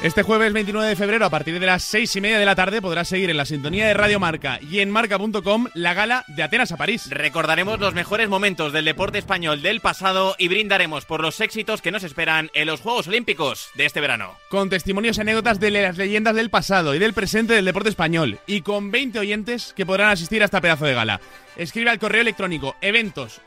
Este 0.00 0.22
jueves 0.22 0.52
29 0.52 0.90
de 0.90 0.94
febrero, 0.94 1.26
a 1.26 1.30
partir 1.30 1.58
de 1.58 1.66
las 1.66 1.82
seis 1.82 2.14
y 2.14 2.20
media 2.20 2.38
de 2.38 2.44
la 2.44 2.54
tarde, 2.54 2.80
podrás 2.80 3.08
seguir 3.08 3.30
en 3.30 3.36
la 3.36 3.44
sintonía 3.44 3.88
de 3.88 3.94
Radio 3.94 4.20
Marca 4.20 4.60
y 4.62 4.78
en 4.78 4.92
marca.com 4.92 5.66
la 5.74 5.92
gala 5.92 6.24
de 6.28 6.44
Atenas 6.44 6.70
a 6.70 6.76
París. 6.76 7.10
Recordaremos 7.10 7.80
los 7.80 7.94
mejores 7.94 8.28
momentos 8.28 8.72
del 8.72 8.84
deporte 8.84 9.18
español 9.18 9.60
del 9.60 9.80
pasado 9.80 10.36
y 10.38 10.46
brindaremos 10.46 11.04
por 11.04 11.20
los 11.20 11.40
éxitos 11.40 11.82
que 11.82 11.90
nos 11.90 12.04
esperan 12.04 12.48
en 12.54 12.68
los 12.68 12.80
Juegos 12.80 13.08
Olímpicos 13.08 13.70
de 13.74 13.86
este 13.86 14.00
verano. 14.00 14.36
Con 14.50 14.70
testimonios 14.70 15.18
y 15.18 15.22
anécdotas 15.22 15.58
de 15.58 15.72
las 15.72 15.96
leyendas 15.96 16.36
del 16.36 16.48
pasado 16.48 16.94
y 16.94 17.00
del 17.00 17.12
presente 17.12 17.54
del 17.54 17.64
deporte 17.64 17.88
español. 17.88 18.38
Y 18.46 18.60
con 18.60 18.92
20 18.92 19.18
oyentes 19.18 19.72
que 19.76 19.84
podrán 19.84 20.10
asistir 20.10 20.42
a 20.42 20.44
esta 20.44 20.60
pedazo 20.60 20.84
de 20.84 20.94
gala. 20.94 21.20
Escribe 21.56 21.90
al 21.90 21.98
correo 21.98 22.20
electrónico 22.20 22.76
eventos 22.80 23.40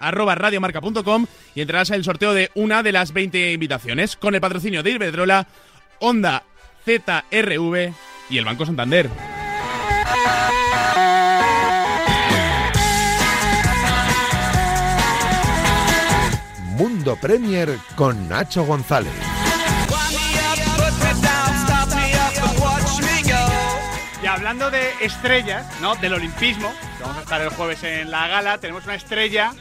y 1.55 1.61
entrarás 1.61 1.89
en 1.89 1.95
el 1.95 2.03
sorteo 2.03 2.33
de 2.33 2.51
una 2.55 2.83
de 2.83 2.91
las 2.91 3.13
20 3.13 3.53
invitaciones 3.53 4.17
con 4.17 4.35
el 4.35 4.41
patrocinio 4.41 4.83
de 4.83 4.91
Iberdrola 4.91 5.47
Honda 6.01 6.43
ZRV 6.83 7.93
y 8.29 8.37
el 8.37 8.45
Banco 8.45 8.65
Santander. 8.65 9.07
Mundo 16.75 17.15
Premier 17.21 17.77
con 17.95 18.27
Nacho 18.27 18.65
González. 18.65 19.13
Y 24.23 24.25
hablando 24.25 24.71
de 24.71 24.91
estrellas, 25.01 25.67
¿no? 25.81 25.95
Del 25.95 26.13
olimpismo, 26.13 26.73
vamos 26.99 27.17
a 27.17 27.21
estar 27.21 27.41
el 27.41 27.49
jueves 27.49 27.83
en 27.83 28.09
la 28.09 28.27
gala, 28.27 28.57
tenemos 28.57 28.85
una 28.85 28.95
estrella 28.95 29.53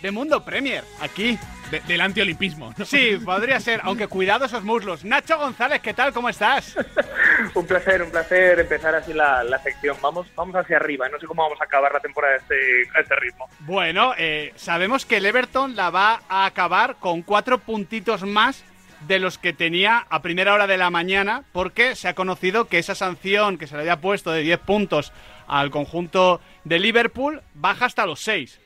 de 0.00 0.10
Mundo 0.12 0.44
Premier 0.44 0.84
aquí 1.00 1.38
del 1.70 2.00
antiolimpismo. 2.00 2.74
Sí, 2.84 3.18
podría 3.24 3.60
ser, 3.60 3.80
aunque 3.84 4.08
cuidado 4.08 4.44
esos 4.44 4.64
muslos. 4.64 5.04
Nacho 5.04 5.38
González, 5.38 5.80
¿qué 5.80 5.94
tal? 5.94 6.12
¿Cómo 6.12 6.28
estás? 6.28 6.76
un 7.54 7.66
placer, 7.66 8.02
un 8.02 8.10
placer 8.10 8.60
empezar 8.60 8.94
así 8.94 9.12
la, 9.12 9.44
sección. 9.62 9.96
Vamos, 10.00 10.26
vamos 10.34 10.56
hacia 10.56 10.76
arriba, 10.76 11.08
no 11.08 11.18
sé 11.18 11.26
cómo 11.26 11.42
vamos 11.42 11.60
a 11.60 11.64
acabar 11.64 11.92
la 11.92 12.00
temporada 12.00 12.34
a 12.34 12.36
este, 12.38 12.82
este 12.82 13.16
ritmo. 13.16 13.48
Bueno, 13.60 14.14
eh, 14.18 14.52
sabemos 14.56 15.06
que 15.06 15.18
el 15.18 15.26
Everton 15.26 15.76
la 15.76 15.90
va 15.90 16.22
a 16.28 16.46
acabar 16.46 16.96
con 16.96 17.22
cuatro 17.22 17.58
puntitos 17.58 18.22
más 18.22 18.64
de 19.06 19.18
los 19.18 19.38
que 19.38 19.52
tenía 19.52 20.06
a 20.10 20.22
primera 20.22 20.54
hora 20.54 20.66
de 20.66 20.76
la 20.76 20.90
mañana, 20.90 21.44
porque 21.52 21.96
se 21.96 22.08
ha 22.08 22.14
conocido 22.14 22.66
que 22.66 22.78
esa 22.78 22.94
sanción 22.94 23.58
que 23.58 23.66
se 23.66 23.74
le 23.74 23.82
había 23.82 24.00
puesto 24.00 24.30
de 24.30 24.42
10 24.42 24.60
puntos 24.60 25.12
al 25.46 25.70
conjunto 25.70 26.40
de 26.64 26.78
Liverpool 26.78 27.42
baja 27.54 27.86
hasta 27.86 28.06
los 28.06 28.20
6. 28.20 28.60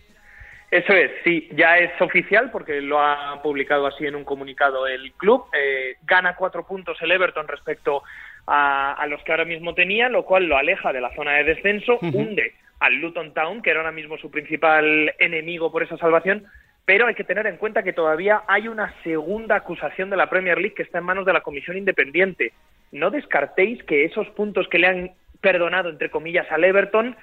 Eso 0.75 0.93
es, 0.93 1.13
sí, 1.23 1.49
ya 1.53 1.79
es 1.79 1.93
oficial 2.01 2.51
porque 2.51 2.81
lo 2.81 2.99
ha 2.99 3.41
publicado 3.45 3.87
así 3.87 4.07
en 4.07 4.17
un 4.17 4.25
comunicado 4.25 4.89
el 4.89 5.13
club. 5.13 5.45
Eh, 5.57 5.99
gana 6.03 6.35
cuatro 6.35 6.67
puntos 6.67 7.01
el 7.01 7.13
Everton 7.13 7.47
respecto 7.47 8.03
a, 8.49 9.07
los 9.09 9.23
que 9.23 9.31
ahora 9.31 9.45
mismo 9.45 9.73
tenía, 9.75 10.09
lo 10.09 10.25
cual 10.25 10.47
lo 10.47 10.57
aleja 10.57 10.93
de 10.93 11.01
la 11.01 11.15
zona 11.15 11.35
de 11.35 11.45
descenso, 11.45 12.01
hunde 12.01 12.55
al 12.81 12.97
Luton 12.97 13.33
Town, 13.33 13.63
que 13.63 13.71
era 13.71 13.83
ahora 13.83 13.93
mismo 13.93 14.19
su 14.19 14.33
principal 14.33 15.15
enemigo 15.21 15.71
por 15.71 15.85
esa 15.85 15.97
salvación. 15.97 16.45
Pero 16.85 17.07
hay 17.07 17.15
que 17.15 17.23
tener 17.23 17.47
en 17.47 17.57
cuenta 17.57 17.85
que 17.85 17.93
todavía 17.93 18.43
hay 18.49 18.67
una 18.67 18.93
segunda 19.05 19.55
acusación 19.55 20.11
de 20.11 20.17
la 20.17 20.29
Premier 20.29 20.59
League 20.59 20.75
que 20.75 20.83
está 20.83 20.99
en 20.99 21.05
manos 21.05 21.25
de 21.25 21.35
la 21.35 21.43
Comisión 21.43 21.77
Independiente. 21.77 22.53
No 22.91 23.13
descartéis 23.13 23.81
que 23.85 24.05
esos 24.05 24.29
puntos 24.31 24.67
que 24.67 24.81
le 24.81 24.89
han 24.89 25.11
perdonado, 25.41 25.89
entre 25.89 26.11
comillas, 26.11 26.51
al 26.51 26.65
Everton 26.65 27.15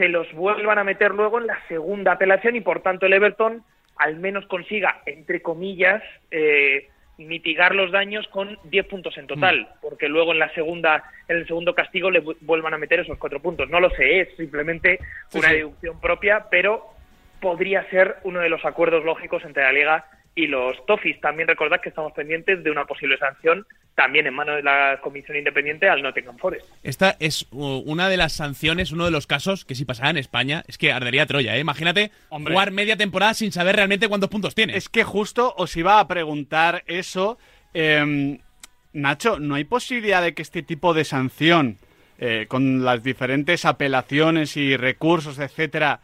se 0.00 0.08
los 0.08 0.32
vuelvan 0.32 0.78
a 0.78 0.84
meter 0.84 1.10
luego 1.10 1.38
en 1.38 1.46
la 1.46 1.58
segunda 1.68 2.12
apelación 2.12 2.56
y 2.56 2.62
por 2.62 2.80
tanto 2.80 3.04
el 3.04 3.12
Everton 3.12 3.62
al 3.96 4.16
menos 4.16 4.46
consiga, 4.46 5.02
entre 5.04 5.42
comillas, 5.42 6.02
eh, 6.30 6.88
mitigar 7.18 7.74
los 7.74 7.92
daños 7.92 8.26
con 8.28 8.58
10 8.64 8.86
puntos 8.86 9.18
en 9.18 9.26
total, 9.26 9.60
mm. 9.60 9.66
porque 9.82 10.08
luego 10.08 10.32
en 10.32 10.38
la 10.38 10.50
segunda, 10.54 11.04
en 11.28 11.36
el 11.36 11.46
segundo 11.46 11.74
castigo 11.74 12.10
le 12.10 12.20
vuelvan 12.40 12.72
a 12.72 12.78
meter 12.78 13.00
esos 13.00 13.18
cuatro 13.18 13.40
puntos. 13.40 13.68
No 13.68 13.78
lo 13.78 13.90
sé, 13.90 14.20
es 14.20 14.34
simplemente 14.38 15.00
una 15.34 15.52
deducción 15.52 16.00
propia, 16.00 16.46
pero 16.50 16.82
podría 17.38 17.84
ser 17.90 18.16
uno 18.22 18.40
de 18.40 18.48
los 18.48 18.64
acuerdos 18.64 19.04
lógicos 19.04 19.44
entre 19.44 19.64
la 19.64 19.72
Liga 19.72 20.06
y 20.34 20.46
los 20.46 20.86
Toffees. 20.86 21.20
También 21.20 21.46
recordad 21.46 21.82
que 21.82 21.90
estamos 21.90 22.14
pendientes 22.14 22.64
de 22.64 22.70
una 22.70 22.86
posible 22.86 23.18
sanción 23.18 23.66
también 24.00 24.26
en 24.26 24.32
manos 24.32 24.56
de 24.56 24.62
la 24.62 24.98
Comisión 25.02 25.36
Independiente 25.36 25.86
al 25.86 26.00
Nottingham 26.00 26.38
Forest. 26.38 26.64
Esta 26.82 27.16
es 27.20 27.46
uh, 27.50 27.82
una 27.84 28.08
de 28.08 28.16
las 28.16 28.32
sanciones, 28.32 28.92
uno 28.92 29.04
de 29.04 29.10
los 29.10 29.26
casos 29.26 29.66
que 29.66 29.74
si 29.74 29.84
pasara 29.84 30.08
en 30.08 30.16
España 30.16 30.64
es 30.68 30.78
que 30.78 30.90
ardería 30.90 31.26
Troya. 31.26 31.54
¿eh? 31.54 31.60
Imagínate 31.60 32.10
jugar 32.30 32.70
media 32.70 32.96
temporada 32.96 33.34
sin 33.34 33.52
saber 33.52 33.76
realmente 33.76 34.08
cuántos 34.08 34.30
puntos 34.30 34.54
tiene. 34.54 34.74
Es 34.74 34.88
que 34.88 35.04
justo 35.04 35.52
os 35.54 35.76
iba 35.76 36.00
a 36.00 36.08
preguntar 36.08 36.82
eso. 36.86 37.36
Em, 37.74 38.38
Nacho, 38.94 39.38
¿no 39.38 39.56
hay 39.56 39.64
posibilidad 39.64 40.22
de 40.22 40.32
que 40.32 40.40
este 40.40 40.62
tipo 40.62 40.94
de 40.94 41.04
sanción, 41.04 41.76
eh, 42.18 42.46
con 42.48 42.82
las 42.82 43.02
diferentes 43.02 43.66
apelaciones 43.66 44.56
y 44.56 44.78
recursos, 44.78 45.38
etcétera, 45.38 46.00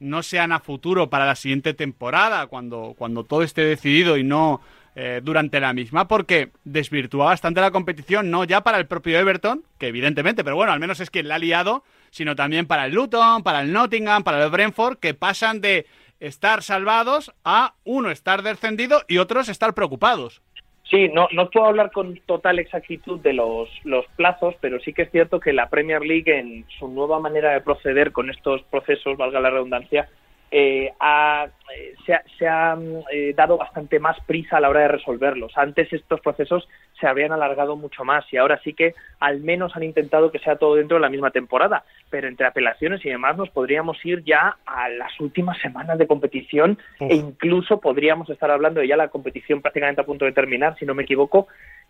no 0.00 0.24
sean 0.24 0.50
a 0.50 0.58
futuro 0.58 1.10
para 1.10 1.26
la 1.26 1.36
siguiente 1.36 1.74
temporada, 1.74 2.48
cuando, 2.48 2.96
cuando 2.98 3.22
todo 3.22 3.44
esté 3.44 3.62
decidido 3.62 4.16
y 4.16 4.24
no 4.24 4.60
eh, 4.98 5.20
durante 5.22 5.60
la 5.60 5.74
misma, 5.74 6.08
porque 6.08 6.48
desvirtúa 6.64 7.26
bastante 7.26 7.60
la 7.60 7.70
competición, 7.70 8.30
no 8.30 8.44
ya 8.44 8.62
para 8.62 8.78
el 8.78 8.86
propio 8.86 9.18
Everton, 9.18 9.62
que 9.78 9.88
evidentemente, 9.88 10.42
pero 10.42 10.56
bueno, 10.56 10.72
al 10.72 10.80
menos 10.80 11.00
es 11.00 11.10
quien 11.10 11.28
la 11.28 11.34
ha 11.34 11.38
liado, 11.38 11.84
sino 12.08 12.34
también 12.34 12.66
para 12.66 12.86
el 12.86 12.94
Luton, 12.94 13.42
para 13.42 13.60
el 13.60 13.74
Nottingham, 13.74 14.24
para 14.24 14.42
el 14.42 14.50
Brentford, 14.50 14.96
que 14.96 15.12
pasan 15.12 15.60
de 15.60 15.84
estar 16.18 16.62
salvados 16.62 17.30
a 17.44 17.74
uno 17.84 18.10
estar 18.10 18.40
descendido 18.42 19.02
y 19.06 19.18
otros 19.18 19.50
estar 19.50 19.74
preocupados. 19.74 20.40
Sí, 20.90 21.10
no, 21.12 21.28
no 21.30 21.50
puedo 21.50 21.66
hablar 21.66 21.90
con 21.90 22.18
total 22.24 22.58
exactitud 22.58 23.20
de 23.20 23.34
los, 23.34 23.68
los 23.84 24.06
plazos, 24.16 24.54
pero 24.62 24.80
sí 24.80 24.94
que 24.94 25.02
es 25.02 25.10
cierto 25.10 25.40
que 25.40 25.52
la 25.52 25.68
Premier 25.68 26.00
League, 26.00 26.38
en 26.38 26.64
su 26.78 26.88
nueva 26.88 27.20
manera 27.20 27.52
de 27.52 27.60
proceder 27.60 28.12
con 28.12 28.30
estos 28.30 28.62
procesos, 28.70 29.18
valga 29.18 29.40
la 29.40 29.50
redundancia, 29.50 30.08
eh, 30.58 30.90
ha, 31.00 31.48
eh, 31.76 31.94
se 32.38 32.48
ha, 32.48 32.78
eh, 33.12 33.34
dado 33.36 33.58
bastante 33.58 34.00
más 34.00 34.16
prisa 34.24 34.56
a 34.56 34.60
la 34.60 34.70
hora 34.70 34.80
de 34.80 34.88
resolverlos. 34.88 35.52
Antes 35.54 35.92
estos 35.92 36.18
procesos 36.22 36.66
se 36.98 37.06
habían 37.06 37.32
alargado 37.32 37.76
mucho 37.76 38.04
más 38.04 38.24
y 38.32 38.38
ahora 38.38 38.58
sí 38.64 38.72
que 38.72 38.94
al 39.20 39.40
menos 39.40 39.76
han 39.76 39.82
intentado 39.82 40.32
que 40.32 40.38
sea 40.38 40.56
todo 40.56 40.76
dentro 40.76 40.96
de 40.96 41.02
la 41.02 41.10
misma 41.10 41.30
temporada. 41.30 41.84
Pero 42.08 42.26
entre 42.26 42.46
apelaciones 42.46 43.04
y 43.04 43.10
demás 43.10 43.36
nos 43.36 43.50
podríamos 43.50 44.02
ir 44.06 44.24
ya 44.24 44.56
a 44.64 44.88
las 44.88 45.20
últimas 45.20 45.58
semanas 45.58 45.98
de 45.98 46.06
competición 46.06 46.78
e 47.00 47.14
incluso 47.14 47.78
podríamos 47.78 48.30
estar 48.30 48.50
hablando 48.50 48.80
de 48.80 48.88
ya 48.88 48.96
la 48.96 49.08
competición 49.08 49.60
prácticamente 49.60 50.00
a 50.00 50.06
punto 50.06 50.24
de 50.24 50.32
terminar, 50.32 50.78
si 50.78 50.86
no 50.86 50.94
me 50.94 51.02
equivoco, 51.02 51.48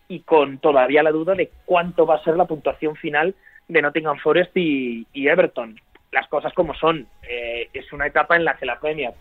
y 0.09 0.23
con 0.23 0.59
todavía 0.59 1.05
la 1.05 1.13
duda 1.13 1.37
de 1.37 1.53
cuánto 1.67 2.05
va 2.05 2.17
a 2.17 2.25
ser 2.25 2.37
la 2.37 2.47
puntuación 2.47 2.97
final 2.97 3.37
de 3.69 3.81
Nottingham 3.81 4.19
Forest 4.19 4.57
y 4.57 5.07
Everton 5.15 5.79
las 6.13 6.29
cosas 6.29 6.53
como 6.55 6.75
son. 6.75 7.07
Eh, 7.29 7.69
es 7.73 7.93
una 7.93 8.07
etapa 8.07 8.37
en 8.37 8.45
la 8.45 8.57
que 8.57 8.67
la 8.67 8.79
Premier 8.79 9.13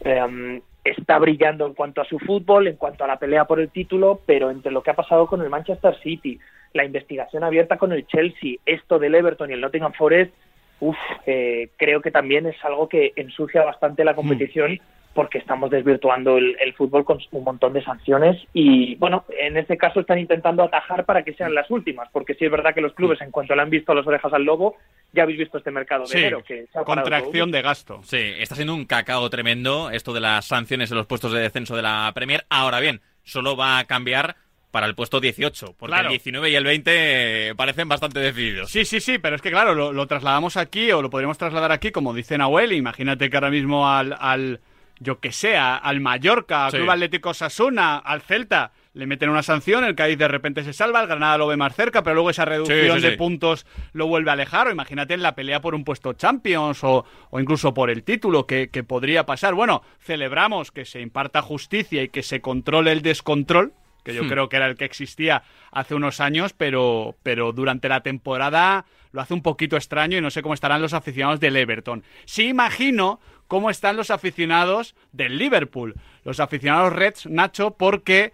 em, 0.00 0.60
está 0.84 1.18
brillando 1.18 1.66
en 1.66 1.74
cuanto 1.74 2.00
a 2.00 2.04
su 2.04 2.18
fútbol, 2.18 2.66
en 2.66 2.76
cuanto 2.76 3.04
a 3.04 3.06
la 3.06 3.18
pelea 3.18 3.44
por 3.44 3.60
el 3.60 3.70
título, 3.70 4.20
pero 4.26 4.50
entre 4.50 4.72
lo 4.72 4.82
que 4.82 4.90
ha 4.90 4.94
pasado 4.94 5.26
con 5.26 5.42
el 5.42 5.50
Manchester 5.50 5.96
City, 6.02 6.38
la 6.72 6.84
investigación 6.84 7.44
abierta 7.44 7.76
con 7.76 7.92
el 7.92 8.06
Chelsea, 8.06 8.56
esto 8.64 8.98
del 8.98 9.14
Everton 9.14 9.50
y 9.50 9.54
el 9.54 9.60
Nottingham 9.60 9.92
Forest, 9.92 10.32
uf, 10.80 10.96
eh, 11.26 11.70
creo 11.76 12.00
que 12.00 12.10
también 12.10 12.46
es 12.46 12.56
algo 12.64 12.88
que 12.88 13.12
ensucia 13.16 13.64
bastante 13.64 14.04
la 14.04 14.14
competición. 14.14 14.74
Mm 14.74 14.99
porque 15.14 15.38
estamos 15.38 15.70
desvirtuando 15.70 16.38
el, 16.38 16.72
fútbol 16.74 17.04
con 17.04 17.18
un 17.32 17.44
montón 17.44 17.72
de 17.72 17.82
sanciones 17.82 18.40
y 18.52 18.94
bueno, 18.96 19.24
en 19.38 19.56
este 19.56 19.76
caso 19.76 20.00
están 20.00 20.18
intentando 20.18 20.62
atajar 20.62 21.04
para 21.04 21.24
que 21.24 21.34
sean 21.34 21.54
las 21.54 21.70
últimas, 21.70 22.08
porque 22.12 22.34
sí 22.34 22.44
es 22.44 22.50
verdad 22.50 22.74
que 22.74 22.80
los 22.80 22.94
clubes 22.94 23.20
en 23.20 23.30
cuanto 23.30 23.54
le 23.54 23.62
han 23.62 23.70
visto 23.70 23.92
las 23.92 24.06
orejas 24.06 24.32
al 24.32 24.44
lobo, 24.44 24.76
ya 25.12 25.24
habéis 25.24 25.40
visto 25.40 25.58
este 25.58 25.72
mercado 25.72 26.04
de 26.06 26.18
enero 26.18 26.42
que 26.44 26.66
contracción 26.84 27.50
de 27.50 27.62
gasto. 27.62 28.00
Sí, 28.04 28.34
está 28.38 28.54
siendo 28.54 28.74
un 28.74 28.84
cacao 28.84 29.28
tremendo 29.30 29.90
esto 29.90 30.12
de 30.12 30.20
las 30.20 30.46
sanciones 30.46 30.90
en 30.90 30.96
los 30.96 31.06
puestos 31.06 31.32
de 31.32 31.40
descenso 31.40 31.74
de 31.74 31.82
la 31.82 32.10
Premier. 32.14 32.44
Ahora 32.48 32.78
bien, 32.78 33.00
solo 33.24 33.56
va 33.56 33.78
a 33.78 33.84
cambiar 33.84 34.36
para 34.70 34.86
el 34.86 34.94
puesto 34.94 35.20
18, 35.20 35.74
porque 35.78 35.96
el 35.96 36.08
19 36.08 36.50
y 36.50 36.54
el 36.54 36.64
20 36.64 37.54
parecen 37.56 37.88
bastante 37.88 38.20
decididos. 38.20 38.70
Sí, 38.70 38.84
sí, 38.84 39.00
sí, 39.00 39.18
pero 39.18 39.36
es 39.36 39.42
que 39.42 39.50
claro, 39.50 39.74
lo, 39.74 40.06
trasladamos 40.06 40.56
aquí 40.56 40.92
o 40.92 41.02
lo 41.02 41.10
podríamos 41.10 41.38
trasladar 41.38 41.72
aquí, 41.72 41.90
como 41.90 42.14
dice 42.14 42.38
Nahuel, 42.38 42.72
imagínate 42.72 43.28
que 43.28 43.36
ahora 43.36 43.50
mismo 43.50 43.88
al, 43.88 44.16
al 44.18 44.60
yo 45.00 45.18
que 45.18 45.32
sé, 45.32 45.56
al 45.56 46.00
Mallorca, 46.00 46.66
al 46.66 46.72
Club 46.72 46.90
Atlético 46.90 47.32
Sasuna, 47.32 47.96
al 47.96 48.20
Celta, 48.20 48.72
le 48.92 49.06
meten 49.06 49.30
una 49.30 49.42
sanción, 49.42 49.82
el 49.84 49.94
Cádiz 49.94 50.18
de 50.18 50.28
repente 50.28 50.62
se 50.62 50.74
salva, 50.74 51.00
el 51.00 51.06
Granada 51.06 51.38
lo 51.38 51.46
ve 51.46 51.56
más 51.56 51.74
cerca, 51.74 52.02
pero 52.02 52.14
luego 52.14 52.30
esa 52.30 52.44
reducción 52.44 53.00
de 53.00 53.12
puntos 53.12 53.66
lo 53.94 54.06
vuelve 54.06 54.28
a 54.30 54.34
alejar, 54.34 54.68
o 54.68 54.70
imagínate 54.70 55.14
en 55.14 55.22
la 55.22 55.34
pelea 55.34 55.62
por 55.62 55.74
un 55.74 55.84
puesto 55.84 56.12
Champions 56.12 56.84
o, 56.84 57.06
incluso 57.32 57.72
por 57.72 57.88
el 57.88 58.02
título 58.04 58.46
que, 58.46 58.68
podría 58.86 59.24
pasar. 59.24 59.54
Bueno, 59.54 59.82
celebramos 60.00 60.70
que 60.70 60.84
se 60.84 61.00
imparta 61.00 61.40
justicia 61.40 62.02
y 62.02 62.08
que 62.08 62.22
se 62.22 62.42
controle 62.42 62.92
el 62.92 63.00
descontrol, 63.00 63.72
que 64.04 64.12
yo 64.12 64.24
hmm. 64.24 64.28
creo 64.28 64.48
que 64.50 64.56
era 64.56 64.66
el 64.66 64.76
que 64.76 64.84
existía 64.84 65.44
hace 65.70 65.94
unos 65.94 66.20
años, 66.20 66.52
pero, 66.52 67.16
pero 67.22 67.52
durante 67.52 67.88
la 67.88 68.02
temporada 68.02 68.84
lo 69.12 69.20
hace 69.20 69.34
un 69.34 69.42
poquito 69.42 69.76
extraño 69.76 70.18
y 70.18 70.20
no 70.20 70.30
sé 70.30 70.42
cómo 70.42 70.54
estarán 70.54 70.82
los 70.82 70.94
aficionados 70.94 71.40
del 71.40 71.56
Everton. 71.56 72.04
Sí 72.24 72.48
imagino 72.48 73.20
cómo 73.48 73.70
están 73.70 73.96
los 73.96 74.10
aficionados 74.10 74.94
del 75.12 75.38
Liverpool, 75.38 75.94
los 76.24 76.40
aficionados 76.40 76.92
Reds, 76.92 77.26
Nacho, 77.26 77.72
porque 77.72 78.32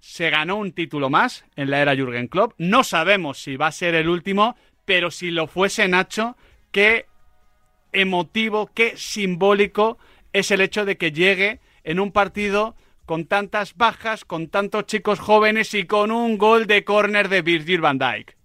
se 0.00 0.30
ganó 0.30 0.56
un 0.56 0.72
título 0.72 1.10
más 1.10 1.44
en 1.56 1.70
la 1.70 1.80
era 1.80 1.96
Jürgen 1.96 2.28
Klopp. 2.28 2.52
No 2.58 2.84
sabemos 2.84 3.42
si 3.42 3.56
va 3.56 3.68
a 3.68 3.72
ser 3.72 3.94
el 3.94 4.08
último, 4.08 4.56
pero 4.84 5.10
si 5.10 5.30
lo 5.30 5.46
fuese 5.46 5.88
Nacho, 5.88 6.36
qué 6.70 7.06
emotivo, 7.92 8.70
qué 8.74 8.96
simbólico 8.96 9.98
es 10.32 10.50
el 10.50 10.60
hecho 10.60 10.84
de 10.84 10.96
que 10.96 11.12
llegue 11.12 11.60
en 11.84 12.00
un 12.00 12.12
partido 12.12 12.76
con 13.06 13.24
tantas 13.24 13.74
bajas, 13.74 14.26
con 14.26 14.48
tantos 14.48 14.84
chicos 14.84 15.18
jóvenes 15.18 15.72
y 15.72 15.84
con 15.84 16.10
un 16.10 16.36
gol 16.36 16.66
de 16.66 16.84
córner 16.84 17.30
de 17.30 17.40
Virgil 17.40 17.80
van 17.80 17.98
Dijk. 17.98 18.37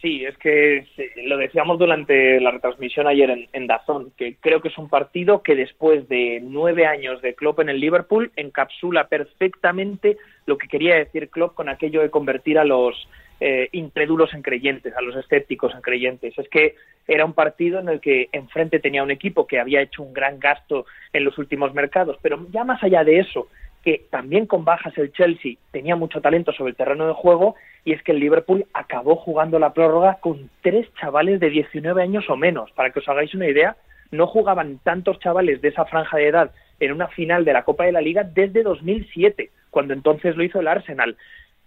Sí, 0.00 0.24
es 0.24 0.36
que 0.38 0.86
lo 1.24 1.36
decíamos 1.36 1.78
durante 1.78 2.40
la 2.40 2.52
retransmisión 2.52 3.06
ayer 3.06 3.28
en, 3.28 3.48
en, 3.52 3.66
Dazón, 3.66 4.12
que 4.16 4.36
creo 4.40 4.62
que 4.62 4.68
es 4.68 4.78
un 4.78 4.88
partido 4.88 5.42
que 5.42 5.54
después 5.54 6.08
de 6.08 6.40
nueve 6.42 6.86
años 6.86 7.20
de 7.20 7.34
Klopp 7.34 7.60
en 7.60 7.68
el 7.68 7.80
Liverpool 7.80 8.32
encapsula 8.36 9.08
perfectamente 9.08 10.16
lo 10.46 10.56
que 10.56 10.68
quería 10.68 10.94
decir 10.94 11.28
Klopp 11.28 11.54
con 11.54 11.68
aquello 11.68 12.00
de 12.00 12.10
convertir 12.10 12.58
a 12.58 12.64
los 12.64 13.08
eh, 13.40 13.68
incrédulos 13.72 14.34
en 14.34 14.42
creyentes, 14.42 14.94
a 14.94 15.00
los 15.00 15.16
escépticos 15.16 15.74
en 15.74 15.80
creyentes. 15.80 16.38
Es 16.38 16.48
que 16.48 16.76
era 17.06 17.24
un 17.24 17.32
partido 17.32 17.80
en 17.80 17.88
el 17.88 18.00
que 18.00 18.28
enfrente 18.32 18.80
tenía 18.80 19.02
un 19.02 19.10
equipo 19.10 19.46
que 19.46 19.58
había 19.58 19.80
hecho 19.80 20.02
un 20.02 20.12
gran 20.12 20.38
gasto 20.38 20.86
en 21.12 21.24
los 21.24 21.38
últimos 21.38 21.74
mercados, 21.74 22.18
pero 22.20 22.46
ya 22.50 22.64
más 22.64 22.82
allá 22.82 23.02
de 23.02 23.18
eso, 23.18 23.48
que 23.84 24.06
también 24.10 24.46
con 24.46 24.64
bajas 24.64 24.96
el 24.98 25.12
Chelsea 25.12 25.54
tenía 25.70 25.96
mucho 25.96 26.20
talento 26.20 26.52
sobre 26.52 26.70
el 26.70 26.76
terreno 26.76 27.06
de 27.06 27.14
juego 27.14 27.54
y 27.84 27.92
es 27.92 28.02
que 28.02 28.12
el 28.12 28.20
Liverpool 28.20 28.66
acabó 28.74 29.16
jugando 29.16 29.58
la 29.58 29.72
prórroga 29.72 30.18
con 30.20 30.50
tres 30.62 30.86
chavales 31.00 31.40
de 31.40 31.50
19 31.50 32.02
años 32.02 32.28
o 32.28 32.36
menos. 32.36 32.70
Para 32.72 32.90
que 32.90 32.98
os 32.98 33.08
hagáis 33.08 33.34
una 33.34 33.48
idea, 33.48 33.76
no 34.10 34.26
jugaban 34.26 34.78
tantos 34.82 35.18
chavales 35.20 35.62
de 35.62 35.68
esa 35.68 35.86
franja 35.86 36.18
de 36.18 36.28
edad 36.28 36.50
en 36.78 36.92
una 36.92 37.08
final 37.08 37.44
de 37.44 37.52
la 37.52 37.64
Copa 37.64 37.84
de 37.84 37.92
la 37.92 38.00
Liga 38.00 38.24
desde 38.24 38.62
2007, 38.62 39.50
cuando 39.70 39.94
entonces 39.94 40.36
lo 40.36 40.44
hizo 40.44 40.60
el 40.60 40.68
Arsenal. 40.68 41.16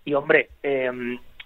Y 0.06 0.14
hombre, 0.14 0.50
eh, 0.62 0.92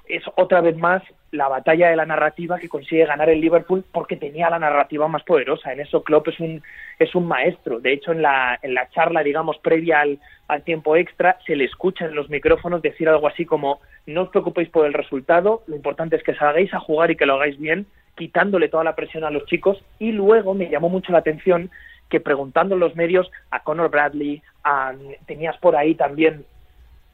es 0.09 0.23
otra 0.35 0.61
vez 0.61 0.77
más 0.77 1.03
la 1.31 1.47
batalla 1.47 1.89
de 1.89 1.95
la 1.95 2.05
narrativa 2.05 2.57
que 2.57 2.69
consigue 2.69 3.05
ganar 3.05 3.29
el 3.29 3.41
Liverpool 3.41 3.83
porque 3.91 4.15
tenía 4.15 4.49
la 4.49 4.59
narrativa 4.59 5.07
más 5.07 5.23
poderosa. 5.23 5.73
En 5.73 5.81
eso 5.81 6.03
Klopp 6.03 6.29
es 6.29 6.39
un, 6.39 6.63
es 6.99 7.13
un 7.15 7.27
maestro. 7.27 7.79
De 7.79 7.93
hecho, 7.93 8.11
en 8.11 8.21
la, 8.21 8.57
en 8.61 8.73
la 8.73 8.89
charla, 8.89 9.23
digamos, 9.23 9.57
previa 9.59 10.01
al, 10.01 10.19
al 10.47 10.63
tiempo 10.63 10.95
extra, 10.95 11.37
se 11.45 11.55
le 11.55 11.65
escucha 11.65 12.05
en 12.05 12.15
los 12.15 12.29
micrófonos 12.29 12.81
decir 12.81 13.09
algo 13.09 13.27
así 13.27 13.45
como 13.45 13.79
no 14.05 14.23
os 14.23 14.29
preocupéis 14.29 14.69
por 14.69 14.85
el 14.85 14.93
resultado, 14.93 15.63
lo 15.67 15.75
importante 15.75 16.15
es 16.15 16.23
que 16.23 16.35
salgáis 16.35 16.73
a 16.73 16.79
jugar 16.79 17.11
y 17.11 17.17
que 17.17 17.25
lo 17.25 17.35
hagáis 17.35 17.59
bien, 17.59 17.87
quitándole 18.15 18.69
toda 18.69 18.83
la 18.83 18.95
presión 18.95 19.23
a 19.25 19.31
los 19.31 19.45
chicos. 19.45 19.83
Y 19.99 20.13
luego 20.13 20.53
me 20.53 20.69
llamó 20.69 20.89
mucho 20.89 21.11
la 21.11 21.19
atención 21.19 21.69
que 22.09 22.21
preguntando 22.21 22.75
en 22.75 22.79
los 22.79 22.95
medios 22.95 23.29
a 23.51 23.63
Conor 23.63 23.89
Bradley, 23.89 24.41
a, 24.63 24.93
tenías 25.25 25.57
por 25.57 25.75
ahí 25.75 25.93
también 25.93 26.45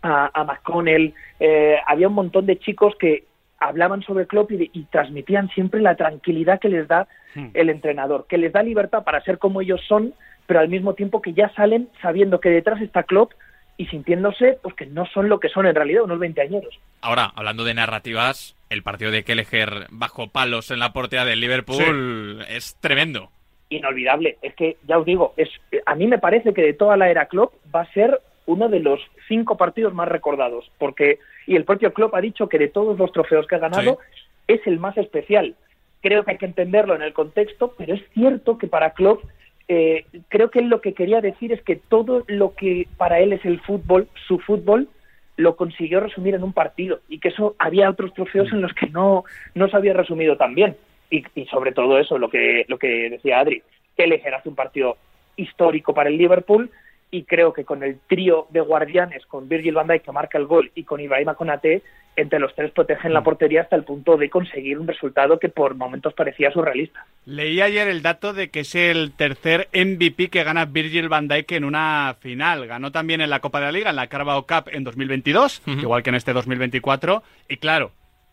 a, 0.03 0.29
a 0.33 0.43
McConnell, 0.43 1.13
eh, 1.39 1.77
había 1.87 2.07
un 2.07 2.13
montón 2.13 2.45
de 2.45 2.59
chicos 2.59 2.93
que 2.99 3.23
hablaban 3.59 4.03
sobre 4.03 4.27
Klopp 4.27 4.51
y, 4.51 4.69
y, 4.73 4.83
transmitían 4.85 5.49
siempre 5.49 5.81
la 5.81 5.95
tranquilidad 5.95 6.59
que 6.59 6.69
les 6.69 6.87
da 6.87 7.07
hmm. 7.33 7.47
el 7.53 7.69
entrenador, 7.69 8.27
que 8.27 8.37
les 8.37 8.51
da 8.51 8.61
libertad 8.61 9.03
para 9.03 9.21
ser 9.21 9.39
como 9.39 9.61
ellos 9.61 9.81
son, 9.87 10.13
pero 10.45 10.59
al 10.59 10.69
mismo 10.69 10.93
tiempo 10.93 11.21
que 11.21 11.33
ya 11.33 11.49
salen 11.55 11.89
sabiendo 12.01 12.39
que 12.39 12.49
detrás 12.49 12.81
está 12.81 13.03
Klopp 13.03 13.31
y 13.77 13.87
sintiéndose 13.87 14.59
pues 14.61 14.75
que 14.75 14.85
no 14.85 15.05
son 15.07 15.29
lo 15.29 15.39
que 15.39 15.49
son 15.49 15.65
en 15.65 15.75
realidad 15.75 16.03
unos 16.03 16.19
veinteañeros. 16.19 16.77
Ahora, 17.01 17.31
hablando 17.35 17.63
de 17.63 17.73
narrativas, 17.73 18.55
el 18.69 18.83
partido 18.83 19.11
de 19.11 19.23
Kelleher 19.23 19.87
bajo 19.89 20.27
palos 20.27 20.69
en 20.69 20.79
la 20.79 20.93
portería 20.93 21.25
del 21.25 21.39
Liverpool 21.39 22.43
sí. 22.45 22.55
es 22.55 22.77
tremendo. 22.81 23.29
Inolvidable. 23.69 24.37
Es 24.41 24.53
que, 24.55 24.77
ya 24.87 24.99
os 24.99 25.05
digo, 25.05 25.33
es, 25.37 25.49
a 25.85 25.95
mí 25.95 26.05
me 26.05 26.19
parece 26.19 26.53
que 26.53 26.61
de 26.61 26.73
toda 26.73 26.97
la 26.97 27.09
era 27.09 27.25
Klopp 27.25 27.53
va 27.73 27.81
a 27.81 27.93
ser 27.93 28.19
uno 28.45 28.69
de 28.69 28.79
los 28.79 28.99
cinco 29.27 29.57
partidos 29.57 29.93
más 29.93 30.07
recordados, 30.07 30.69
porque, 30.77 31.19
y 31.47 31.55
el 31.55 31.65
propio 31.65 31.93
Klopp 31.93 32.15
ha 32.15 32.21
dicho 32.21 32.49
que 32.49 32.59
de 32.59 32.67
todos 32.67 32.97
los 32.97 33.11
trofeos 33.11 33.47
que 33.47 33.55
ha 33.55 33.59
ganado, 33.59 33.99
sí. 34.15 34.23
es 34.47 34.67
el 34.67 34.79
más 34.79 34.97
especial. 34.97 35.55
Creo 36.01 36.23
que 36.23 36.31
hay 36.31 36.37
que 36.37 36.45
entenderlo 36.45 36.95
en 36.95 37.01
el 37.01 37.13
contexto, 37.13 37.73
pero 37.77 37.93
es 37.93 38.01
cierto 38.13 38.57
que 38.57 38.67
para 38.67 38.91
Klopp, 38.91 39.23
eh, 39.67 40.05
creo 40.27 40.51
que 40.51 40.59
él 40.59 40.67
lo 40.67 40.81
que 40.81 40.93
quería 40.93 41.21
decir 41.21 41.53
es 41.53 41.61
que 41.61 41.77
todo 41.77 42.23
lo 42.27 42.53
que 42.53 42.87
para 42.97 43.19
él 43.19 43.31
es 43.31 43.45
el 43.45 43.61
fútbol, 43.61 44.07
su 44.27 44.39
fútbol, 44.39 44.89
lo 45.37 45.55
consiguió 45.55 45.99
resumir 45.99 46.35
en 46.35 46.43
un 46.43 46.53
partido 46.53 46.99
y 47.09 47.19
que 47.19 47.29
eso 47.29 47.55
había 47.57 47.89
otros 47.89 48.13
trofeos 48.13 48.51
en 48.51 48.61
los 48.61 48.73
que 48.73 48.87
no, 48.87 49.23
no 49.55 49.67
se 49.67 49.77
había 49.77 49.93
resumido 49.93 50.37
tan 50.37 50.53
bien. 50.53 50.75
Y, 51.09 51.23
y 51.35 51.45
sobre 51.45 51.71
todo 51.71 51.97
eso, 51.97 52.17
lo 52.17 52.29
que, 52.29 52.65
lo 52.67 52.77
que 52.77 53.09
decía 53.09 53.39
Adri, 53.39 53.63
que 53.95 54.03
él 54.03 54.21
hace 54.35 54.49
un 54.49 54.55
partido 54.55 54.97
histórico 55.35 55.93
para 55.93 56.09
el 56.09 56.17
Liverpool, 56.17 56.69
y 57.13 57.25
creo 57.25 57.53
que 57.53 57.63
con 57.63 57.83
el 57.83 57.99
trío 58.07 58.47
de 58.49 58.59
guardianes, 58.59 59.23
con 59.27 59.47
Virgil 59.47 59.75
van 59.75 59.85
Dijk 59.85 60.01
que 60.01 60.11
marca 60.11 60.39
el 60.39 60.47
gol 60.47 60.71
y 60.73 60.83
con 60.83 60.99
Ibrahima 60.99 61.35
Konate, 61.35 61.83
entre 62.15 62.39
los 62.39 62.55
tres 62.55 62.71
protegen 62.71 63.13
la 63.13 63.21
portería 63.21 63.61
hasta 63.61 63.75
el 63.75 63.83
punto 63.83 64.17
de 64.17 64.31
conseguir 64.31 64.79
un 64.79 64.87
resultado 64.87 65.37
que 65.37 65.49
por 65.49 65.75
momentos 65.75 66.15
parecía 66.15 66.51
surrealista. 66.51 67.05
Leí 67.25 67.61
ayer 67.61 67.87
el 67.87 68.01
dato 68.01 68.33
de 68.33 68.49
que 68.49 68.61
es 68.61 68.73
el 68.73 69.11
tercer 69.15 69.69
MVP 69.73 70.29
que 70.29 70.43
gana 70.43 70.65
Virgil 70.65 71.07
van 71.07 71.27
Dijk 71.27 71.51
en 71.51 71.65
una 71.65 72.15
final. 72.19 72.65
Ganó 72.65 72.91
también 72.91 73.21
en 73.21 73.29
la 73.29 73.41
Copa 73.41 73.59
de 73.59 73.65
la 73.65 73.71
Liga, 73.71 73.91
en 73.91 73.95
la 73.95 74.07
Carabao 74.07 74.47
Cup 74.47 74.69
en 74.71 74.83
2022, 74.83 75.61
uh 75.67 75.69
-huh. 75.69 75.81
igual 75.83 76.01
que 76.01 76.09
en 76.09 76.15
este 76.15 76.33
2024. 76.33 77.21
Y 77.47 77.57
claro, 77.57 77.91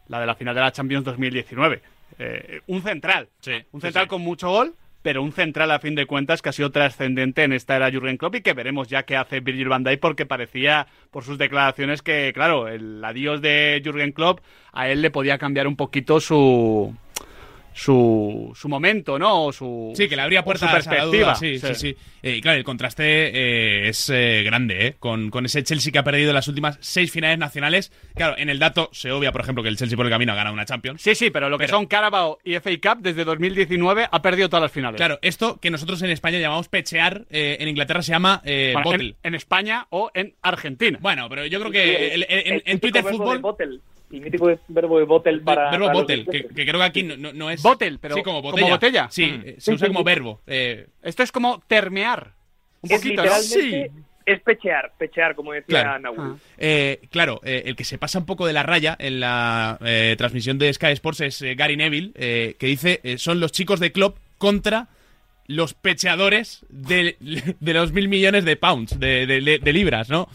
la 0.08 0.20
de 0.20 0.26
la 0.26 0.36
final 0.36 0.54
de 0.54 0.60
la 0.62 0.72
Champions 0.72 1.04
2019. 1.04 1.82
Eh, 2.18 2.60
un 2.66 2.80
central, 2.80 3.28
sí, 3.40 3.52
un 3.72 3.82
central 3.82 4.04
sí, 4.04 4.06
sí. 4.06 4.08
con 4.08 4.22
mucho 4.22 4.48
gol, 4.48 4.72
pero 5.02 5.22
un 5.22 5.32
central 5.32 5.70
a 5.70 5.78
fin 5.78 5.94
de 5.94 6.06
cuentas 6.06 6.42
que 6.42 6.48
ha 6.48 6.52
sido 6.52 6.70
trascendente 6.70 7.44
en 7.44 7.52
esta 7.52 7.76
era 7.76 7.90
Jurgen 7.90 8.16
Klopp 8.16 8.36
y 8.36 8.40
que 8.42 8.52
veremos 8.52 8.88
ya 8.88 9.04
qué 9.04 9.16
hace 9.16 9.40
Virgil 9.40 9.68
van 9.68 9.84
Dijk 9.84 10.00
porque 10.00 10.26
parecía 10.26 10.86
por 11.10 11.24
sus 11.24 11.38
declaraciones 11.38 12.02
que 12.02 12.32
claro, 12.34 12.68
el 12.68 13.04
adiós 13.04 13.40
de 13.40 13.80
Jurgen 13.84 14.12
Klopp 14.12 14.40
a 14.72 14.88
él 14.88 15.02
le 15.02 15.10
podía 15.10 15.38
cambiar 15.38 15.66
un 15.66 15.76
poquito 15.76 16.20
su 16.20 16.94
su, 17.80 18.52
su 18.54 18.68
momento, 18.68 19.18
¿no? 19.18 19.50
Su, 19.52 19.92
sí, 19.96 20.06
que 20.06 20.14
le 20.14 20.20
abría 20.20 20.44
puertas 20.44 20.68
su 20.68 20.74
perspectiva. 20.74 21.32
Duda, 21.32 21.34
sí, 21.34 21.58
sí, 21.58 21.66
sí. 21.68 21.74
sí. 21.74 21.96
Eh, 22.22 22.40
claro, 22.42 22.58
el 22.58 22.64
contraste 22.64 23.04
eh, 23.04 23.88
es 23.88 24.10
eh, 24.10 24.42
grande, 24.44 24.86
¿eh? 24.86 24.96
Con, 24.98 25.30
con, 25.30 25.46
ese 25.46 25.64
Chelsea 25.64 25.90
que 25.90 25.98
ha 25.98 26.04
perdido 26.04 26.34
las 26.34 26.46
últimas 26.46 26.76
seis 26.82 27.10
finales 27.10 27.38
nacionales. 27.38 27.90
Claro, 28.14 28.36
en 28.36 28.50
el 28.50 28.58
dato 28.58 28.90
se 28.92 29.10
obvia, 29.10 29.32
por 29.32 29.40
ejemplo, 29.40 29.62
que 29.62 29.70
el 29.70 29.78
Chelsea 29.78 29.96
por 29.96 30.04
el 30.04 30.12
camino 30.12 30.32
ha 30.32 30.36
ganado 30.36 30.52
una 30.52 30.66
Champions. 30.66 31.00
Sí, 31.00 31.14
sí, 31.14 31.30
pero 31.30 31.48
lo 31.48 31.56
que 31.56 31.68
son 31.68 31.86
Carabao 31.86 32.38
y 32.44 32.54
FA 32.56 32.70
Cup 32.82 33.00
desde 33.00 33.24
2019 33.24 34.08
ha 34.12 34.20
perdido 34.20 34.50
todas 34.50 34.64
las 34.64 34.72
finales. 34.72 34.98
Claro, 34.98 35.18
esto 35.22 35.56
que 35.58 35.70
nosotros 35.70 36.02
en 36.02 36.10
España 36.10 36.38
llamamos 36.38 36.68
pechear, 36.68 37.24
eh, 37.30 37.56
en 37.60 37.68
Inglaterra 37.68 38.02
se 38.02 38.12
llama 38.12 38.42
bueno, 38.44 38.82
bottle. 38.84 39.08
En, 39.22 39.32
en, 39.32 39.34
España 39.36 39.86
o 39.88 40.10
en 40.12 40.34
Argentina. 40.42 40.98
Bueno, 41.00 41.30
pero 41.30 41.46
yo 41.46 41.58
creo 41.58 41.72
que 41.72 41.82
sí, 41.82 41.94
el, 42.12 42.26
el, 42.28 42.46
en, 42.46 42.62
en 42.66 42.78
Twitter 42.80 43.02
Fútbol 43.04 43.40
el 44.10 44.20
mítico 44.20 44.50
verbo 44.68 44.98
de 44.98 45.04
bottle 45.04 45.40
para. 45.40 45.70
Verbo 45.70 45.86
para 45.86 45.98
bottle, 45.98 46.24
que, 46.24 46.48
que, 46.48 46.66
creo 46.66 46.78
que 46.78 46.84
aquí 46.84 47.02
no, 47.02 47.16
no, 47.16 47.32
no, 47.32 47.50
es. 47.50 47.62
Bottle, 47.62 47.98
pero. 48.00 48.16
Sí, 48.16 48.22
como 48.22 48.42
botella. 48.42 48.62
Como 48.62 48.74
botella. 48.74 49.08
Sí, 49.10 49.26
mm. 49.26 49.60
se 49.60 49.72
usa 49.74 49.88
como 49.88 50.04
verbo. 50.04 50.40
Eh... 50.46 50.86
Esto 51.02 51.22
es 51.22 51.32
como 51.32 51.60
termear. 51.66 52.34
Un 52.82 52.90
es 52.92 52.98
poquito, 52.98 53.22
literalmente, 53.22 53.88
¿no? 53.88 53.94
Sí. 53.94 54.04
Es 54.26 54.40
pechear, 54.42 54.92
pechear, 54.96 55.34
como 55.34 55.52
decía 55.52 55.82
claro. 55.82 55.98
Nahuel. 55.98 56.32
Ah. 56.34 56.36
Eh, 56.58 57.00
claro, 57.10 57.40
eh, 57.42 57.62
el 57.66 57.74
que 57.74 57.84
se 57.84 57.98
pasa 57.98 58.18
un 58.18 58.26
poco 58.26 58.46
de 58.46 58.52
la 58.52 58.62
raya 58.62 58.96
en 58.98 59.18
la 59.18 59.78
eh, 59.84 60.14
transmisión 60.18 60.56
de 60.58 60.72
Sky 60.72 60.92
Sports 60.92 61.20
es 61.22 61.42
eh, 61.42 61.54
Gary 61.56 61.76
Neville, 61.76 62.12
que 62.12 62.66
dice 62.66 63.00
son 63.18 63.40
los 63.40 63.50
chicos 63.50 63.80
de 63.80 63.90
Klopp 63.90 64.18
contra 64.38 64.88
los 65.50 65.74
pecheadores 65.74 66.64
de, 66.68 67.16
de, 67.58 67.74
los 67.74 67.92
mil 67.92 68.08
millones 68.08 68.44
de 68.44 68.54
pounds, 68.54 69.00
de, 69.00 69.26
de, 69.26 69.58
de 69.58 69.72
libras, 69.72 70.08
¿no? 70.08 70.28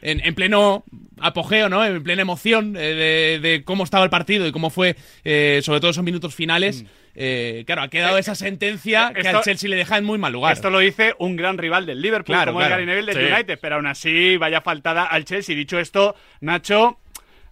En, 0.00 0.24
en, 0.24 0.34
pleno 0.34 0.84
apogeo, 1.20 1.68
¿no? 1.68 1.84
En 1.84 2.02
plena 2.02 2.22
emoción 2.22 2.74
eh, 2.78 3.38
de, 3.42 3.62
cómo 3.62 3.84
estaba 3.84 4.04
el 4.04 4.10
partido 4.10 4.46
y 4.46 4.52
cómo 4.52 4.70
fue, 4.70 4.96
eh, 5.22 5.60
sobre 5.62 5.80
todo 5.80 5.90
esos 5.90 6.02
minutos 6.02 6.34
finales. 6.34 6.82
Mm. 6.82 6.86
Eh, 7.14 7.64
claro, 7.66 7.82
ha 7.82 7.88
quedado 7.88 8.16
esa 8.16 8.34
sentencia 8.34 9.12
que 9.14 9.20
esto, 9.20 9.36
al 9.36 9.44
Chelsea 9.44 9.68
le 9.68 9.76
deja 9.76 9.98
en 9.98 10.04
muy 10.04 10.16
mal 10.16 10.32
lugar. 10.32 10.54
Esto 10.54 10.70
lo 10.70 10.78
dice 10.78 11.14
un 11.18 11.36
gran 11.36 11.58
rival 11.58 11.84
del 11.84 12.00
Liverpool, 12.00 12.34
claro, 12.34 12.52
como 12.52 12.60
claro. 12.60 12.76
el 12.76 12.86
Gary 12.86 12.86
Neville 12.86 13.12
del 13.12 13.26
sí. 13.26 13.32
United, 13.34 13.58
pero 13.60 13.76
aún 13.76 13.86
así 13.86 14.38
vaya 14.38 14.62
faltada 14.62 15.04
al 15.04 15.26
Chelsea. 15.26 15.54
Dicho 15.54 15.78
esto, 15.78 16.16
Nacho 16.40 16.98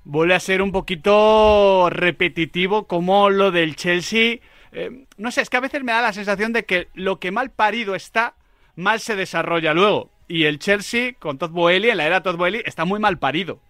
vuelve 0.04 0.34
a 0.34 0.40
ser 0.40 0.62
un 0.62 0.72
poquito 0.72 1.90
repetitivo 1.90 2.86
como 2.86 3.28
lo 3.28 3.50
del 3.50 3.76
Chelsea 3.76 4.38
eh, 4.74 5.04
no 5.22 5.30
sé, 5.30 5.40
es 5.40 5.48
que 5.48 5.56
a 5.56 5.60
veces 5.60 5.84
me 5.84 5.92
da 5.92 6.02
la 6.02 6.12
sensación 6.12 6.52
de 6.52 6.64
que 6.64 6.88
lo 6.94 7.20
que 7.20 7.30
mal 7.30 7.50
parido 7.50 7.94
está, 7.94 8.34
mal 8.74 8.98
se 8.98 9.14
desarrolla 9.14 9.72
luego. 9.72 10.10
Y 10.26 10.46
el 10.46 10.58
Chelsea, 10.58 11.12
con 11.16 11.38
Todd 11.38 11.50
Boehly, 11.50 11.90
en 11.90 11.98
la 11.98 12.06
era 12.06 12.24
Todd 12.24 12.36
Boehly, 12.36 12.62
está 12.64 12.84
muy 12.84 12.98
mal 12.98 13.18
parido. 13.18 13.60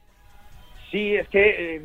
Sí, 0.91 1.15
es 1.15 1.29
que 1.29 1.77
eh, 1.77 1.83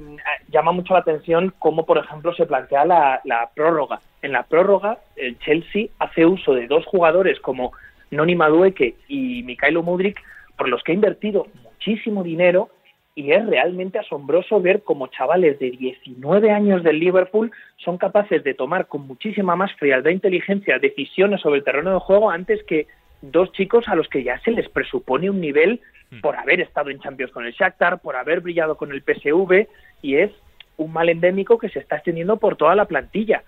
llama 0.47 0.71
mucho 0.71 0.93
la 0.93 1.01
atención 1.01 1.53
cómo, 1.59 1.85
por 1.85 1.97
ejemplo, 1.97 2.33
se 2.33 2.45
plantea 2.45 2.85
la, 2.85 3.19
la, 3.25 3.49
prórroga. 3.53 3.99
En 4.21 4.31
la 4.31 4.43
prórroga, 4.43 4.99
el 5.17 5.37
Chelsea 5.39 5.87
hace 5.99 6.25
uso 6.25 6.53
de 6.53 6.67
dos 6.67 6.85
jugadores 6.85 7.37
como 7.41 7.73
Noni 8.09 8.35
Madueke 8.35 8.95
y 9.09 9.43
Mikhailo 9.43 9.83
Mudrik, 9.83 10.17
por 10.57 10.69
los 10.69 10.81
que 10.81 10.93
ha 10.93 10.95
invertido 10.95 11.45
muchísimo 11.61 12.23
dinero 12.23 12.69
y 13.17 13.31
es 13.31 13.43
realmente 13.47 13.97
asombroso 13.97 14.61
ver 14.61 14.83
cómo 14.83 15.07
chavales 15.07 15.57
de 15.57 15.71
19 15.71 16.51
años 16.51 16.83
del 16.83 16.99
Liverpool 16.99 17.51
son 17.77 17.97
capaces 17.97 18.43
de 18.43 18.53
tomar 18.53 18.85
con 18.85 19.07
muchísima 19.07 19.55
más 19.55 19.73
frialdad 19.73 20.11
e 20.11 20.13
inteligencia 20.13 20.77
decisiones 20.77 21.41
sobre 21.41 21.57
el 21.57 21.63
terreno 21.63 21.93
de 21.93 21.99
juego 21.99 22.29
antes 22.29 22.63
que 22.65 22.85
dos 23.23 23.51
chicos 23.53 23.87
a 23.87 23.95
los 23.95 24.07
que 24.07 24.21
ya 24.21 24.39
se 24.41 24.51
les 24.51 24.69
presupone 24.69 25.31
un 25.31 25.41
nivel 25.41 25.81
hmm. 26.11 26.21
por 26.21 26.35
haber 26.35 26.61
estado 26.61 26.91
en 26.91 26.99
Champions 26.99 27.31
con 27.31 27.47
el 27.47 27.53
Shakhtar, 27.53 28.01
por 28.01 28.15
haber 28.15 28.41
brillado 28.41 28.77
con 28.77 28.91
el 28.91 29.01
PSV, 29.01 29.67
y 30.03 30.17
es 30.17 30.29
un 30.77 30.93
mal 30.93 31.09
endémico 31.09 31.57
que 31.57 31.69
se 31.69 31.79
está 31.79 31.95
extendiendo 31.95 32.37
por 32.37 32.55
toda 32.55 32.75
la 32.75 32.85
plantilla. 32.85 33.41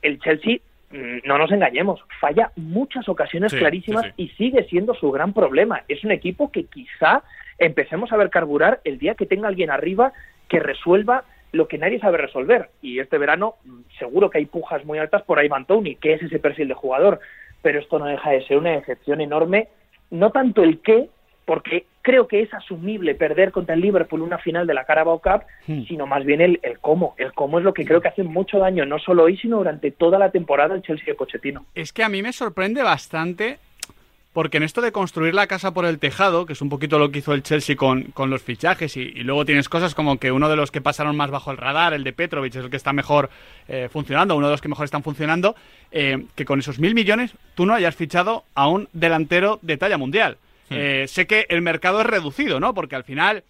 El 0.00 0.20
Chelsea, 0.20 0.60
no 0.92 1.38
nos 1.38 1.50
engañemos, 1.50 2.04
falla 2.20 2.52
muchas 2.56 3.08
ocasiones 3.08 3.52
clarísimas 3.52 4.06
y 4.16 4.28
sigue 4.30 4.64
siendo 4.64 4.94
su 4.94 5.10
gran 5.10 5.32
problema. 5.32 5.82
Es 5.88 6.04
un 6.04 6.10
equipo 6.10 6.50
que 6.50 6.64
quizá 6.64 7.22
empecemos 7.58 8.12
a 8.12 8.16
ver 8.16 8.30
carburar 8.30 8.80
el 8.84 8.98
día 8.98 9.14
que 9.14 9.26
tenga 9.26 9.48
alguien 9.48 9.70
arriba 9.70 10.12
que 10.48 10.60
resuelva 10.60 11.24
lo 11.52 11.68
que 11.68 11.78
nadie 11.78 11.98
sabe 11.98 12.18
resolver. 12.18 12.70
Y 12.80 12.98
este 12.98 13.18
verano 13.18 13.56
mm, 13.64 13.80
seguro 13.98 14.30
que 14.30 14.38
hay 14.38 14.46
pujas 14.46 14.84
muy 14.84 14.98
altas 14.98 15.22
por 15.22 15.42
Ivan 15.42 15.66
Tony, 15.66 15.96
que 15.96 16.14
es 16.14 16.22
ese 16.22 16.38
perfil 16.38 16.68
de 16.68 16.74
jugador. 16.74 17.20
Pero 17.62 17.78
esto 17.78 17.98
no 17.98 18.06
deja 18.06 18.30
de 18.30 18.44
ser 18.46 18.58
una 18.58 18.74
excepción 18.74 19.20
enorme, 19.20 19.68
no 20.10 20.30
tanto 20.30 20.62
el 20.62 20.80
qué, 20.80 21.08
porque 21.44 21.86
creo 22.02 22.28
que 22.28 22.42
es 22.42 22.52
asumible 22.52 23.14
perder 23.14 23.52
contra 23.52 23.74
el 23.74 23.80
Liverpool 23.80 24.22
una 24.22 24.38
final 24.38 24.66
de 24.66 24.74
la 24.74 24.84
Carabao 24.84 25.20
Cup, 25.20 25.44
hmm. 25.66 25.84
sino 25.84 26.06
más 26.06 26.24
bien 26.24 26.40
el, 26.40 26.60
el, 26.62 26.78
cómo. 26.78 27.14
El 27.16 27.32
cómo 27.32 27.58
es 27.58 27.64
lo 27.64 27.72
que 27.72 27.84
creo 27.84 28.00
que 28.00 28.08
hace 28.08 28.24
mucho 28.24 28.58
daño, 28.58 28.84
no 28.84 28.98
solo 28.98 29.24
hoy, 29.24 29.36
sino 29.38 29.58
durante 29.58 29.90
toda 29.90 30.18
la 30.18 30.30
temporada 30.30 30.74
el 30.74 30.82
Chelsea 30.82 31.06
de 31.06 31.14
Pochettino. 31.14 31.64
Es 31.74 31.92
que 31.92 32.02
a 32.02 32.08
mí 32.08 32.22
me 32.22 32.32
sorprende 32.32 32.82
bastante 32.82 33.58
porque 34.32 34.56
en 34.56 34.62
esto 34.62 34.80
de 34.80 34.92
construir 34.92 35.34
la 35.34 35.46
casa 35.46 35.74
por 35.74 35.84
el 35.84 35.98
tejado, 35.98 36.46
que 36.46 36.54
es 36.54 36.62
un 36.62 36.70
poquito 36.70 36.98
lo 36.98 37.10
que 37.10 37.18
hizo 37.18 37.34
el 37.34 37.42
Chelsea 37.42 37.76
con, 37.76 38.04
con 38.04 38.30
los 38.30 38.42
fichajes, 38.42 38.96
y, 38.96 39.10
luego 39.22 39.44
tienes 39.44 39.68
cosas 39.68 39.94
como 39.94 40.18
que 40.18 40.32
uno 40.32 40.48
de 40.48 40.56
los 40.56 40.70
que 40.70 40.80
pasaron 40.80 41.16
más 41.16 41.30
bajo 41.30 41.50
el 41.50 41.58
radar, 41.58 41.92
el 41.92 42.02
de 42.02 42.12
Petrovic, 42.12 42.54
es 42.54 42.64
el 42.64 42.70
que 42.70 42.76
está 42.76 42.92
mejor 42.92 43.28
eh, 43.68 43.88
funcionando, 43.92 44.34
uno 44.34 44.46
de 44.46 44.52
los 44.52 44.62
que 44.62 44.68
mejor 44.68 44.86
están 44.86 45.02
funcionando, 45.02 45.54
eh, 45.90 46.24
que 46.34 46.44
con 46.46 46.58
esos 46.58 46.78
mil 46.78 46.94
millones 46.94 47.34
tú 47.54 47.66
no 47.66 47.74
hayas 47.74 47.94
fichado 47.94 48.44
a 48.54 48.68
un 48.68 48.88
delantero 48.92 49.58
de 49.60 49.76
talla 49.76 49.98
mundial. 49.98 50.38
Hmm. 50.72 50.76
Eh, 50.76 51.04
sé 51.08 51.26
que 51.26 51.46
el 51.48 51.62
mercado 51.62 52.00
es 52.00 52.06
reducido, 52.06 52.60
¿no? 52.60 52.74
Porque 52.74 52.96
al 52.96 53.04
final, 53.04 53.44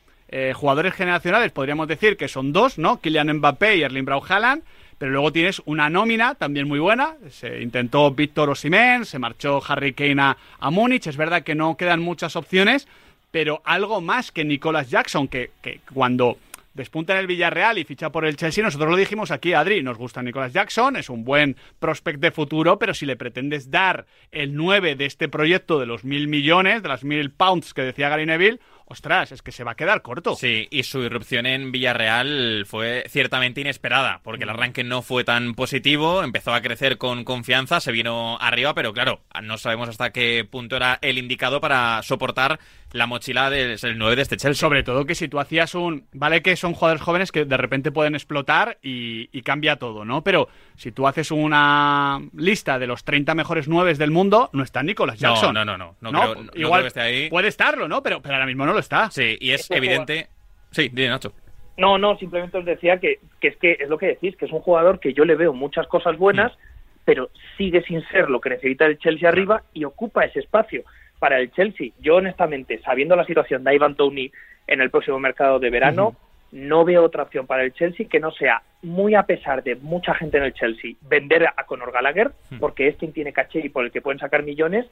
jugadores 0.55 0.95
generacionales 0.95 1.52
podríamos 1.52 1.87
decir 1.88 2.17
que 2.17 2.26
son 2.26 2.55
dos, 2.55 2.79
¿no? 2.79 3.00
Kylian 3.00 3.35
Mbappé 3.35 3.76
y 3.76 3.83
Erling 3.83 4.07
Braut 4.07 4.31
Haaland, 4.31 4.62
pero 4.97 5.12
luego 5.12 5.31
tienes 5.31 5.61
una 5.67 5.91
nómina 5.91 6.35
también 6.37 6.67
muy 6.67 6.79
buena. 6.79 7.17
Se 7.29 7.61
intentó 7.61 8.11
Víctor 8.12 8.49
Osimén, 8.49 9.05
se 9.05 9.19
marchó 9.19 9.61
Harry 9.69 9.93
Kane 9.93 10.23
a, 10.23 10.71
Múnich. 10.71 11.07
Es 11.07 11.19
verdad 11.19 11.43
que 11.43 11.55
no 11.55 11.76
quedan 11.76 12.00
muchas 12.00 12.35
opciones, 12.35 12.88
pero 13.31 13.61
algo 13.67 14.00
más 14.00 14.33
que 14.33 14.43
Nicolas 14.43 14.88
Jackson, 14.88 15.29
que 15.29 15.50
cuando 15.93 16.38
despunta 16.75 17.12
en 17.12 17.21
el 17.21 17.26
Villarreal 17.26 17.79
y 17.79 17.85
ficha 17.85 18.11
por 18.11 18.25
el 18.25 18.37
Chelsea. 18.37 18.64
Nosotros 18.64 18.91
lo 18.91 18.97
dijimos 18.97 19.31
aquí, 19.31 19.52
Adri, 19.52 19.83
nos 19.83 19.99
gusta 19.99 20.23
Nicolas 20.23 20.52
Jackson, 20.52 20.97
es 20.97 21.09
un 21.11 21.25
buen 21.25 21.57
prospect 21.79 22.21
de 22.21 22.31
futuro, 22.31 22.79
pero 22.79 22.95
si 22.95 23.07
le 23.07 23.17
pretendes 23.17 23.71
dar 23.71 24.07
el 24.31 24.55
9 24.55 24.97
de 24.97 25.07
este 25.07 25.29
proyecto 25.29 25.79
de 25.79 25.87
los 25.87 26.05
mil 26.05 26.29
millones, 26.29 26.83
de 26.83 26.88
las 26.88 27.05
mil 27.05 27.31
pounds 27.31 27.75
que 27.75 27.83
decía 27.83 28.09
Gary 28.09 28.26
Neville, 28.26 28.61
ostras, 28.93 29.33
es 29.33 29.43
que 29.43 29.52
se 29.52 29.64
va 29.64 29.73
a 29.73 29.75
quedar 29.75 30.02
corto. 30.02 30.37
Sí, 30.37 30.69
y 30.71 30.83
su 30.83 31.00
irrupción 31.02 31.47
en 31.47 31.73
Villarreal 31.73 32.64
fue 32.67 33.05
ciertamente 33.09 33.61
inesperada, 33.61 34.21
porque 34.23 34.45
el 34.45 34.50
mm. 34.50 34.55
arranque 34.55 34.85
no 34.85 35.02
fue 35.02 35.25
tan 35.25 35.55
positivo, 35.55 36.23
empezó 36.23 36.52
a 36.52 36.61
crecer 36.61 36.99
con 36.99 37.25
confianza, 37.25 37.81
se 37.81 37.91
vino 37.91 38.38
arriba, 38.41 38.75
pero 38.75 38.93
claro, 38.93 39.23
no 39.43 39.59
sabemos 39.59 39.88
hasta 39.88 40.11
qué 40.11 40.47
punto 40.49 40.76
era 40.76 40.99
el 41.00 41.19
indicado 41.19 41.61
para 41.61 42.02
soportar 42.02 42.61
la 42.93 43.07
mochila 43.07 43.51
del 43.51 43.79
9 43.97 44.17
de 44.17 44.23
este 44.23 44.37
Chelsea. 44.37 44.61
Sobre 44.61 44.83
todo 44.83 45.05
que 45.05 45.15
si 45.15 45.29
tú 45.29 45.41
hacías 45.41 45.75
un... 45.75 46.07
Vale 46.13 46.43
que 46.43 46.57
son 46.57 46.75
jugadores 46.75 47.03
jóvenes 47.03 47.33
que 47.33 47.45
de 47.45 47.57
repente 47.57 47.91
pueden 47.91 48.15
explotar 48.15 48.79
y, 48.83 49.27
cambia 49.43 49.77
todo, 49.77 50.05
¿no? 50.05 50.23
Pero 50.23 50.49
si 50.77 50.93
tú 50.93 51.07
haces 51.07 51.31
una 51.31 52.21
lista 52.37 52.79
de 52.79 52.87
los 52.87 53.05
30 53.05 53.35
mejores 53.35 53.69
9 53.69 53.95
del 53.95 54.11
mundo, 54.11 54.51
no 54.53 54.63
está 54.63 54.83
Nicolas 54.83 55.19
Jackson. 55.19 55.55
No, 55.55 55.65
no, 55.65 55.77
no. 55.77 55.97
no, 56.01 56.13
no, 56.13 56.51
igual 56.55 56.87
esté 56.87 57.01
ahí. 57.01 57.31
puede 57.31 57.49
estarlo, 57.49 57.89
¿no? 57.89 58.03
Pero, 58.03 58.23
pero 58.23 58.35
ahora 58.35 58.47
mismo 58.47 58.65
no 58.67 58.73
lo 58.73 58.79
está. 58.79 59.11
Sí, 59.11 59.37
y 59.41 59.51
es 59.51 59.71
evidente... 59.71 60.29
Sí, 60.71 60.89
dime, 60.93 61.09
Nacho. 61.09 61.33
No, 61.77 61.99
no, 61.99 62.17
simplemente 62.19 62.59
os 62.59 62.65
decía 62.65 62.99
que, 62.99 63.19
que, 63.41 63.49
es 63.49 63.57
que 63.57 63.79
es 63.81 63.89
lo 63.89 63.99
que 63.99 64.07
decís, 64.07 64.37
que 64.37 64.45
es 64.45 64.53
un 64.53 64.61
jugador 64.61 65.01
que 65.01 65.13
yo 65.13 65.25
le 65.25 65.35
veo 65.35 65.53
muchas 65.53 65.87
cosas 65.87 66.17
buenas, 66.17 66.53
mm. 66.53 66.57
pero 67.05 67.31
sigue 67.57 67.83
sin 67.83 68.07
ser 68.09 68.31
lo 68.31 68.41
que 68.41 68.51
necesita 68.51 68.87
el 68.87 68.99
Chelsea 68.99 69.29
arriba 69.29 69.63
y 69.73 69.85
ocupa 69.85 70.25
ese 70.25 70.41
espacio 70.41 70.85
para 71.23 71.38
el 71.38 71.52
Chelsea. 71.52 71.91
Yo 72.00 72.17
honestamente, 72.17 72.81
sabiendo 72.83 73.14
la 73.14 73.25
situación 73.25 73.62
de 73.62 73.76
Ivan 73.76 73.95
Tony 73.95 74.33
en 74.67 74.81
el 74.81 74.91
próximo 74.91 75.21
mercado 75.21 75.61
de 75.61 75.71
verano, 75.71 76.17
no 76.50 76.85
veo 76.85 77.05
otra 77.05 77.23
opción 77.23 77.47
para 77.47 77.62
el 77.62 77.73
Chelsea 77.73 78.09
que 78.11 78.19
no 78.19 78.33
sea, 78.33 78.61
muy 78.83 79.14
a 79.14 79.23
pesar 79.23 79.62
de 79.62 79.76
mucha 79.76 80.14
gente 80.14 80.38
en 80.38 80.43
el 80.43 80.52
Chelsea, 80.52 80.95
vender 81.02 81.47
a 81.47 81.64
Conor 81.64 81.93
Gallagher, 81.93 82.33
porque 82.59 82.88
es 82.88 82.97
quien 82.97 83.12
tiene 83.12 83.33
caché 83.33 83.61
y 83.64 83.69
por 83.69 83.85
el 83.85 83.93
que 83.93 84.00
pueden 84.00 84.19
sacar 84.19 84.43
millones, 84.43 84.87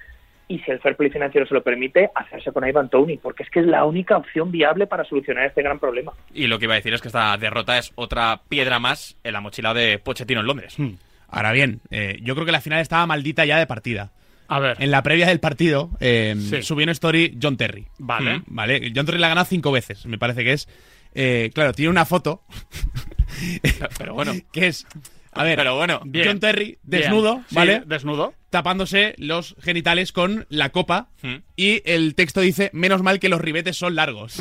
y 0.46 0.60
si 0.60 0.70
el 0.70 0.78
fair 0.78 0.94
play 0.94 1.10
financiero 1.10 1.48
se 1.48 1.54
lo 1.54 1.64
permite, 1.64 2.10
hacerse 2.14 2.52
con 2.52 2.64
Ivan 2.64 2.90
Tony, 2.90 3.16
porque 3.16 3.42
es 3.42 3.50
que 3.50 3.58
es 3.58 3.66
la 3.66 3.84
única 3.84 4.16
opción 4.16 4.52
viable 4.52 4.86
para 4.86 5.02
solucionar 5.02 5.46
este 5.46 5.64
gran 5.64 5.80
problema. 5.80 6.12
Y 6.32 6.46
lo 6.46 6.60
que 6.60 6.66
iba 6.66 6.74
a 6.74 6.76
decir 6.76 6.94
es 6.94 7.02
que 7.02 7.08
esta 7.08 7.36
derrota 7.38 7.76
es 7.76 7.90
otra 7.96 8.42
piedra 8.48 8.78
más 8.78 9.16
en 9.24 9.32
la 9.32 9.40
mochila 9.40 9.74
de 9.74 9.98
Pochettino 9.98 10.42
en 10.42 10.46
Londres. 10.46 10.78
Hmm. 10.78 10.94
Ahora 11.26 11.50
bien, 11.50 11.80
eh, 11.90 12.18
yo 12.22 12.34
creo 12.34 12.46
que 12.46 12.52
la 12.52 12.60
final 12.60 12.78
estaba 12.78 13.04
maldita 13.06 13.44
ya 13.44 13.58
de 13.58 13.66
partida. 13.66 14.12
A 14.50 14.58
ver. 14.58 14.76
En 14.80 14.90
la 14.90 15.04
previa 15.04 15.28
del 15.28 15.38
partido 15.38 15.90
eh, 16.00 16.34
subió 16.62 16.82
una 16.82 16.92
story 16.92 17.38
John 17.40 17.56
Terry. 17.56 17.86
Vale. 17.98 18.42
Vale. 18.46 18.92
John 18.94 19.06
Terry 19.06 19.18
la 19.18 19.28
ha 19.28 19.30
ganado 19.30 19.46
cinco 19.46 19.70
veces, 19.70 20.04
me 20.06 20.18
parece 20.18 20.42
que 20.42 20.52
es. 20.52 20.68
Eh, 21.14 21.52
claro, 21.54 21.72
tiene 21.72 21.88
una 21.88 22.04
foto. 22.04 22.42
pero 23.98 24.14
bueno. 24.14 24.32
Que 24.52 24.66
es. 24.66 24.86
A 25.32 25.44
ver, 25.44 25.56
pero 25.56 25.76
bueno, 25.76 26.00
John 26.12 26.40
Terry, 26.40 26.78
desnudo, 26.82 27.44
¿vale? 27.52 27.84
desnudo. 27.86 28.34
Tapándose 28.50 29.14
los 29.18 29.54
genitales 29.60 30.10
con 30.10 30.46
la 30.48 30.70
copa. 30.70 31.10
Hmm. 31.22 31.36
Y 31.54 31.82
el 31.84 32.16
texto 32.16 32.40
dice: 32.40 32.70
Menos 32.72 33.02
mal 33.04 33.20
que 33.20 33.28
los 33.28 33.40
ribetes 33.40 33.76
son 33.76 33.94
largos. 33.94 34.34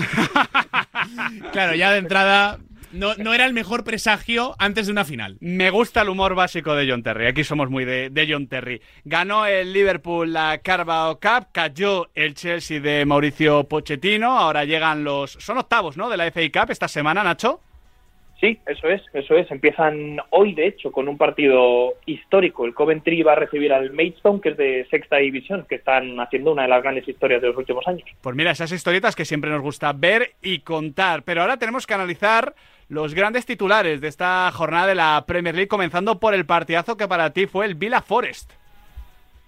claro, 1.51 1.75
ya 1.75 1.91
de 1.91 1.99
entrada 1.99 2.57
no, 2.91 3.15
no 3.15 3.33
era 3.33 3.45
el 3.45 3.53
mejor 3.53 3.83
presagio 3.83 4.55
antes 4.59 4.87
de 4.87 4.91
una 4.91 5.05
final. 5.05 5.37
Me 5.39 5.69
gusta 5.69 6.01
el 6.01 6.09
humor 6.09 6.35
básico 6.35 6.75
de 6.75 6.89
John 6.89 7.03
Terry. 7.03 7.27
Aquí 7.27 7.43
somos 7.43 7.69
muy 7.69 7.85
de, 7.85 8.27
John 8.29 8.47
Terry. 8.47 8.81
Ganó 9.03 9.45
el 9.45 9.73
Liverpool 9.73 10.31
la 10.31 10.59
Carabao 10.59 11.19
Cup, 11.19 11.47
cayó 11.51 12.07
el 12.15 12.33
Chelsea 12.33 12.79
de 12.79 13.05
Mauricio 13.05 13.65
Pochettino. 13.65 14.37
Ahora 14.37 14.65
llegan 14.65 15.03
los. 15.03 15.33
Son 15.33 15.57
octavos, 15.57 15.97
¿no? 15.97 16.09
De 16.09 16.17
la 16.17 16.31
FA 16.31 16.41
Cup 16.51 16.71
esta 16.71 16.87
semana, 16.87 17.23
Nacho. 17.23 17.61
Sí, 18.39 18.57
eso 18.67 18.87
es, 18.87 19.01
eso 19.13 19.35
es. 19.35 19.51
Empiezan 19.51 20.17
hoy, 20.29 20.53
de 20.53 20.67
hecho, 20.67 20.93
con 20.93 21.09
un 21.09 21.17
partido 21.17 21.95
histórico. 22.05 22.65
El 22.65 22.73
Coventry 22.73 23.21
va 23.21 23.33
a 23.33 23.35
recibir 23.35 23.73
al 23.73 23.91
Maidstone, 23.91 24.39
que 24.39 24.49
es 24.49 24.57
de 24.57 24.87
sexta 24.89 25.17
división, 25.17 25.65
que 25.67 25.75
están 25.75 26.17
haciendo 26.21 26.53
una 26.53 26.61
de 26.61 26.69
las 26.69 26.81
grandes 26.81 27.05
historias 27.05 27.41
de 27.41 27.49
los 27.49 27.57
últimos 27.57 27.85
años. 27.85 28.03
Pues 28.21 28.35
mira, 28.37 28.51
esas 28.51 28.71
historietas 28.71 29.15
que 29.15 29.25
siempre 29.25 29.49
nos 29.49 29.61
gusta 29.61 29.91
ver 29.91 30.35
y 30.41 30.59
contar. 30.59 31.23
Pero 31.23 31.41
ahora 31.41 31.57
tenemos 31.57 31.85
que 31.85 31.93
analizar 31.93 32.55
los 32.89 33.13
grandes 33.13 33.45
titulares 33.45 34.01
de 34.01 34.07
esta 34.07 34.51
jornada 34.51 34.87
de 34.87 34.95
la 34.95 35.23
Premier 35.27 35.55
League, 35.55 35.67
comenzando 35.67 36.19
por 36.19 36.33
el 36.33 36.45
partidazo 36.45 36.97
que 36.97 37.07
para 37.07 37.31
ti 37.31 37.45
fue 37.45 37.65
el 37.65 37.75
Villa 37.75 38.01
Forest. 38.01 38.51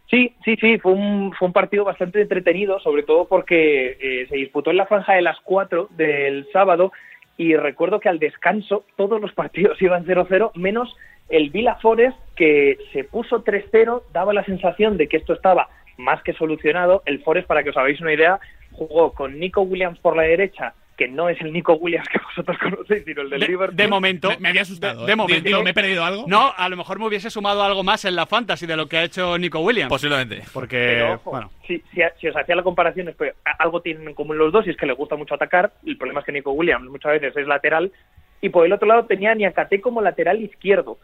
Sí, 0.09 0.35
sí, 0.45 0.55
sí, 0.57 0.77
fue 0.77 0.91
un, 0.91 1.33
partido 1.53 1.83
bastante 1.83 2.21
entretenido, 2.21 2.79
sobre 2.81 3.03
todo 3.03 3.25
porque 3.25 3.97
eh, 3.99 4.27
se 4.29 4.35
disputó 4.35 4.69
en 4.69 4.77
la 4.77 4.85
franja 4.85 5.13
de 5.13 5.21
las 5.21 5.39
4 5.39 5.89
del 5.91 6.47
sábado 6.51 6.91
y 7.37 7.55
recuerdo 7.55 7.99
que 7.99 8.09
al 8.09 8.19
descanso 8.19 8.85
todos 8.95 9.19
los 9.19 9.33
partidos 9.33 9.81
iban 9.81 10.05
0-0, 10.05 10.51
menos 10.55 10.95
el 11.29 11.49
Villa 11.49 11.75
Forest 11.75 12.17
que 12.35 12.77
se 12.91 13.05
puso 13.05 13.43
3-0, 13.43 14.03
daba 14.11 14.33
la 14.33 14.43
sensación 14.43 14.97
de 14.97 15.07
que 15.07 15.17
esto 15.17 15.33
estaba 15.33 15.69
más 15.97 16.21
que 16.23 16.33
solucionado. 16.33 17.03
El 17.05 17.23
Forest, 17.23 17.47
para 17.47 17.63
que 17.63 17.69
os 17.69 17.77
hagáis 17.77 18.01
una 18.01 18.13
idea, 18.13 18.39
jugó 18.73 19.13
con 19.13 19.39
Nico 19.39 19.61
Williams 19.61 19.97
por 19.99 20.15
la 20.17 20.23
derecha, 20.23 20.73
que 21.01 21.07
no 21.07 21.29
es 21.29 21.41
el 21.41 21.51
Nico 21.51 21.73
Williams 21.73 22.07
que 22.09 22.19
vosotros 22.19 22.55
conocéis, 22.59 23.03
sino 23.05 23.23
el 23.23 23.31
del 23.31 23.39
de, 23.39 23.47
Liverpool. 23.47 23.75
De 23.75 23.87
momento. 23.87 24.29
Me, 24.39 24.49
había 24.49 24.61
asustado. 24.61 25.07
De, 25.07 25.13
¿eh? 25.13 25.15
momento. 25.15 25.63
¿me 25.63 25.71
he 25.71 25.73
perdido 25.73 26.05
algo? 26.05 26.25
No, 26.27 26.53
a 26.55 26.69
lo 26.69 26.77
mejor 26.77 26.99
me 26.99 27.07
hubiese 27.07 27.31
sumado 27.31 27.63
algo 27.63 27.81
más 27.81 28.05
en 28.05 28.15
la 28.15 28.27
fantasy 28.27 28.67
de 28.67 28.77
lo 28.77 28.85
que 28.85 28.97
ha 28.97 29.03
hecho 29.03 29.35
Nico 29.39 29.61
Williams. 29.61 29.89
Posiblemente. 29.89 30.43
Porque, 30.53 31.17
bueno. 31.25 31.49
Si, 31.65 31.81
si, 32.19 32.27
os 32.27 32.35
hacía 32.35 32.55
la 32.55 32.61
comparación, 32.61 33.11
pues, 33.17 33.33
algo 33.57 33.81
tienen 33.81 34.09
en 34.09 34.13
común 34.13 34.37
los 34.37 34.53
dos 34.53 34.67
y 34.67 34.69
es 34.69 34.77
que 34.77 34.85
le 34.85 34.93
gusta 34.93 35.15
mucho 35.15 35.33
atacar. 35.33 35.73
El 35.87 35.97
problema 35.97 36.19
es 36.19 36.25
que 36.27 36.33
Nico 36.33 36.51
Williams 36.51 36.87
muchas 36.87 37.13
veces 37.13 37.35
es 37.35 37.47
lateral. 37.47 37.91
Y 38.39 38.49
por 38.49 38.67
el 38.67 38.73
otro 38.73 38.87
lado 38.87 39.05
tenía 39.05 39.31
a 39.31 39.35
Niakate 39.35 39.81
como 39.81 40.03
lateral 40.03 40.39
izquierdo. 40.39 40.99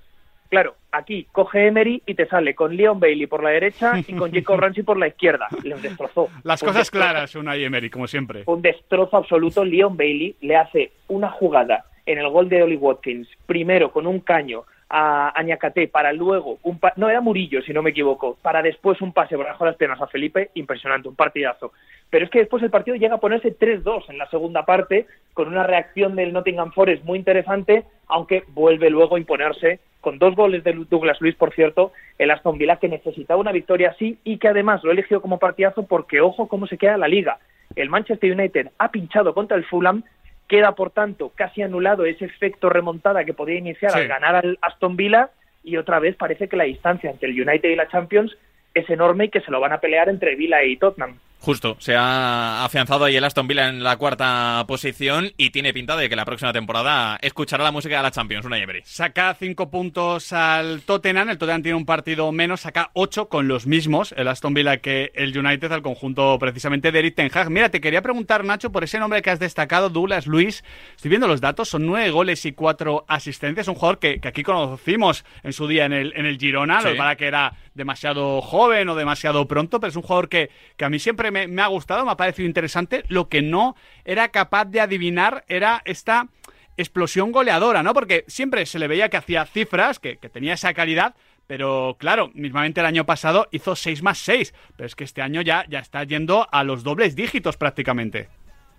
Claro, 0.49 0.75
aquí 0.91 1.27
coge 1.31 1.67
Emery 1.67 2.01
y 2.05 2.13
te 2.15 2.27
sale 2.27 2.55
con 2.55 2.75
Leon 2.75 2.99
Bailey 2.99 3.27
por 3.27 3.43
la 3.43 3.49
derecha 3.49 3.93
y 3.99 4.13
con 4.13 4.31
Jacob 4.31 4.57
Ramsey 4.59 4.83
por 4.83 4.97
la 4.97 5.07
izquierda. 5.07 5.47
Les 5.63 5.81
destrozó. 5.81 6.29
Las 6.43 6.63
cosas 6.63 6.89
claras, 6.89 7.35
una 7.35 7.57
y 7.57 7.63
Emery, 7.63 7.89
como 7.89 8.07
siempre. 8.07 8.43
Un 8.45 8.61
destrozo 8.61 9.17
absoluto. 9.17 9.65
Leon 9.65 9.97
Bailey 9.97 10.35
le 10.41 10.55
hace 10.55 10.91
una 11.07 11.29
jugada 11.29 11.85
en 12.05 12.17
el 12.17 12.29
gol 12.29 12.47
de 12.49 12.63
Oli 12.63 12.77
Watkins, 12.77 13.27
primero 13.45 13.91
con 13.91 14.07
un 14.07 14.21
caño 14.21 14.63
a 14.89 15.37
Añacate 15.37 15.87
para 15.87 16.13
luego, 16.13 16.59
un 16.63 16.79
no 16.95 17.09
era 17.09 17.21
Murillo 17.21 17.61
si 17.61 17.73
no 17.73 17.81
me 17.81 17.89
equivoco, 17.89 18.37
para 18.41 18.61
después 18.61 19.01
un 19.01 19.11
pase 19.11 19.35
de 19.35 19.43
las 19.43 19.75
piernas 19.75 20.01
a 20.01 20.07
Felipe, 20.07 20.51
impresionante, 20.53 21.09
un 21.09 21.15
partidazo. 21.15 21.73
Pero 22.09 22.25
es 22.25 22.31
que 22.31 22.39
después 22.39 22.63
el 22.63 22.69
partido 22.69 22.95
llega 22.95 23.15
a 23.15 23.19
ponerse 23.19 23.57
3-2 23.57 24.09
en 24.09 24.17
la 24.17 24.29
segunda 24.29 24.65
parte, 24.65 25.05
con 25.33 25.49
una 25.49 25.63
reacción 25.63 26.15
del 26.15 26.31
Nottingham 26.31 26.71
Forest 26.71 27.03
muy 27.03 27.19
interesante, 27.19 27.83
aunque 28.07 28.43
vuelve 28.49 28.89
luego 28.89 29.15
a 29.15 29.19
imponerse 29.19 29.79
con 29.99 30.19
dos 30.19 30.35
goles 30.35 30.63
de 30.63 30.73
Douglas 30.89 31.19
Luis, 31.19 31.35
por 31.35 31.53
cierto, 31.53 31.91
el 32.17 32.31
Aston 32.31 32.57
Villa 32.57 32.77
que 32.77 32.87
necesitaba 32.87 33.41
una 33.41 33.51
victoria 33.51 33.89
así 33.89 34.17
y 34.23 34.37
que 34.37 34.47
además 34.47 34.81
lo 34.83 34.91
eligió 34.91 35.21
como 35.21 35.37
partidazo 35.37 35.83
porque 35.83 36.21
ojo 36.21 36.47
cómo 36.47 36.65
se 36.65 36.77
queda 36.77 36.97
la 36.97 37.09
liga. 37.09 37.39
El 37.75 37.89
Manchester 37.89 38.31
United 38.31 38.69
ha 38.77 38.89
pinchado 38.89 39.33
contra 39.33 39.57
el 39.57 39.65
Fulham, 39.65 40.03
queda 40.47 40.73
por 40.73 40.91
tanto 40.91 41.31
casi 41.35 41.61
anulado 41.61 42.05
ese 42.05 42.25
efecto 42.25 42.69
remontada 42.69 43.25
que 43.25 43.33
podía 43.33 43.57
iniciar 43.57 43.95
al 43.95 44.07
ganar 44.07 44.35
al 44.35 44.57
Aston 44.61 44.95
Villa 44.95 45.29
y 45.63 45.77
otra 45.77 45.99
vez 45.99 46.15
parece 46.15 46.47
que 46.47 46.57
la 46.57 46.63
distancia 46.63 47.09
entre 47.09 47.29
el 47.29 47.41
United 47.41 47.69
y 47.69 47.75
la 47.75 47.89
Champions 47.89 48.37
es 48.73 48.89
enorme 48.89 49.25
y 49.25 49.29
que 49.29 49.41
se 49.41 49.51
lo 49.51 49.59
van 49.59 49.73
a 49.73 49.79
pelear 49.79 50.07
entre 50.07 50.35
Villa 50.35 50.63
y 50.63 50.77
Tottenham. 50.77 51.17
Justo, 51.39 51.77
se 51.79 51.95
ha 51.95 52.65
afianzado 52.65 53.05
ahí 53.05 53.15
el 53.15 53.23
Aston 53.23 53.47
Villa 53.47 53.69
en 53.69 53.83
la 53.83 53.95
cuarta 53.95 54.65
posición 54.67 55.31
y 55.37 55.51
tiene 55.51 55.71
pinta 55.71 55.95
de 55.95 56.09
que 56.09 56.15
la 56.15 56.25
próxima 56.25 56.51
temporada 56.51 57.17
escuchará 57.21 57.63
la 57.63 57.71
música 57.71 57.97
de 57.97 58.03
la 58.03 58.11
Champions, 58.11 58.45
una 58.45 58.57
Emery. 58.57 58.81
Saca 58.83 59.33
cinco 59.33 59.69
puntos 59.69 60.33
al 60.33 60.81
Tottenham, 60.81 61.29
el 61.29 61.37
Tottenham 61.37 61.61
tiene 61.61 61.77
un 61.77 61.85
partido 61.85 62.31
menos, 62.31 62.61
saca 62.61 62.89
ocho 62.93 63.29
con 63.29 63.47
los 63.47 63.65
mismos, 63.65 64.13
el 64.17 64.27
Aston 64.27 64.53
Villa 64.53 64.77
que 64.77 65.11
el 65.15 65.37
United, 65.37 65.71
al 65.71 65.81
conjunto 65.81 66.37
precisamente 66.39 66.91
de 66.91 66.99
Eric 66.99 67.15
Ten 67.15 67.31
Hag. 67.33 67.49
Mira, 67.49 67.69
te 67.69 67.79
quería 67.79 68.01
preguntar, 68.01 68.43
Nacho, 68.43 68.71
por 68.71 68.83
ese 68.83 68.99
nombre 68.99 69.21
que 69.21 69.29
has 69.29 69.39
destacado, 69.39 69.89
Douglas 69.89 70.27
Luis, 70.27 70.63
estoy 70.95 71.09
viendo 71.09 71.27
los 71.27 71.39
datos, 71.39 71.69
son 71.69 71.85
nueve 71.85 72.09
goles 72.09 72.45
y 72.45 72.51
cuatro 72.51 73.05
asistencias, 73.07 73.67
un 73.67 73.75
jugador 73.75 73.99
que, 73.99 74.19
aquí 74.23 74.43
conocimos 74.43 75.23
en 75.43 75.53
su 75.53 75.67
día 75.67 75.85
en 75.85 75.93
el, 75.93 76.13
en 76.15 76.25
el 76.25 76.37
Girona, 76.37 76.81
lo 76.81 76.97
para 76.97 77.15
que 77.15 77.27
era 77.27 77.53
demasiado 77.77 78.41
joven 78.41 78.89
o 78.89 78.95
demasiado 78.95 79.47
pronto, 79.47 79.79
pero 79.79 79.89
es 79.89 79.95
un 79.95 80.01
jugador 80.01 80.27
que, 80.27 80.49
que 80.75 80.83
a 80.83 80.89
mí 80.89 80.99
siempre 80.99 81.31
me, 81.31 81.61
ha 81.61 81.67
gustado, 81.67 82.03
me 82.03 82.11
ha 82.11 82.17
parecido 82.17 82.47
interesante. 82.47 83.03
Lo 83.07 83.29
que 83.29 83.41
no 83.41 83.75
era 84.03 84.27
capaz 84.29 84.65
de 84.65 84.81
adivinar 84.81 85.45
era 85.47 85.81
esta 85.85 86.27
explosión 86.75 87.31
goleadora, 87.31 87.81
¿no? 87.83 87.93
Porque 87.93 88.25
siempre 88.27 88.65
se 88.65 88.79
le 88.79 88.87
veía 88.87 89.09
que 89.09 89.17
hacía 89.17 89.45
cifras, 89.45 89.99
que, 89.99 90.17
que 90.17 90.29
tenía 90.29 90.53
esa 90.53 90.73
calidad, 90.73 91.15
pero 91.47 91.95
claro, 91.97 92.29
mismamente 92.33 92.81
el 92.81 92.85
año 92.85 93.05
pasado 93.05 93.47
hizo 93.51 93.75
6 93.75 94.03
más 94.03 94.17
6, 94.19 94.53
pero 94.75 94.85
es 94.85 94.95
que 94.95 95.05
este 95.05 95.21
año 95.21 95.41
ya, 95.41 95.65
ya 95.69 95.79
está 95.79 96.03
yendo 96.03 96.47
a 96.51 96.63
los 96.63 96.83
dobles 96.83 97.15
dígitos 97.15 97.55
prácticamente. 97.55 98.27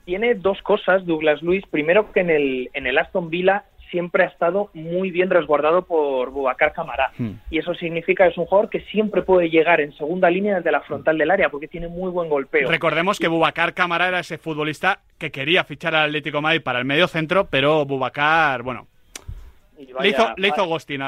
Tiene 0.05 0.35
dos 0.35 0.61
cosas, 0.63 1.05
Douglas 1.05 1.43
Luis. 1.43 1.65
Primero 1.67 2.13
que 2.13 2.21
en 2.21 2.31
el, 2.31 2.71
en 2.73 2.87
el 2.87 2.97
Aston 2.99 3.31
Villa 3.31 3.65
siempre 3.91 4.25
ha 4.25 4.27
estado 4.27 4.71
muy 4.75 5.11
bien 5.11 5.31
resguardado 5.31 5.83
por 5.83 6.31
Bubacar 6.31 6.73
Camará. 6.73 7.13
Hmm. 7.19 7.33
Y 7.51 7.59
eso 7.59 7.75
significa 7.75 8.25
que 8.25 8.31
es 8.31 8.39
un 8.39 8.47
jugador 8.47 8.71
que 8.71 8.81
siempre 8.83 9.23
puede 9.23 9.51
llegar 9.51 9.81
en 9.81 9.93
segunda 9.93 10.31
línea 10.31 10.57
desde 10.57 10.73
la 10.73 10.81
frontal 10.81 11.19
del 11.19 11.31
área, 11.31 11.49
porque 11.49 11.69
tiene 11.69 11.89
muy 11.89 12.11
buen 12.11 12.29
golpeo. 12.29 12.69
Recordemos 12.69 13.19
que 13.19 13.29
Bubacar 13.29 13.75
Camará 13.75 14.09
era 14.09 14.21
ese 14.21 14.39
futbolista 14.39 15.01
que 15.19 15.31
quería 15.31 15.65
fichar 15.65 15.95
al 15.95 16.07
Atlético 16.07 16.41
Madrid 16.41 16.63
para 16.63 16.79
el 16.79 16.85
medio 16.85 17.09
centro, 17.09 17.47
pero 17.51 17.85
Bubacar, 17.85 18.63
bueno, 18.63 18.87
le 19.79 20.09
hizo, 20.09 20.35
le 20.37 20.51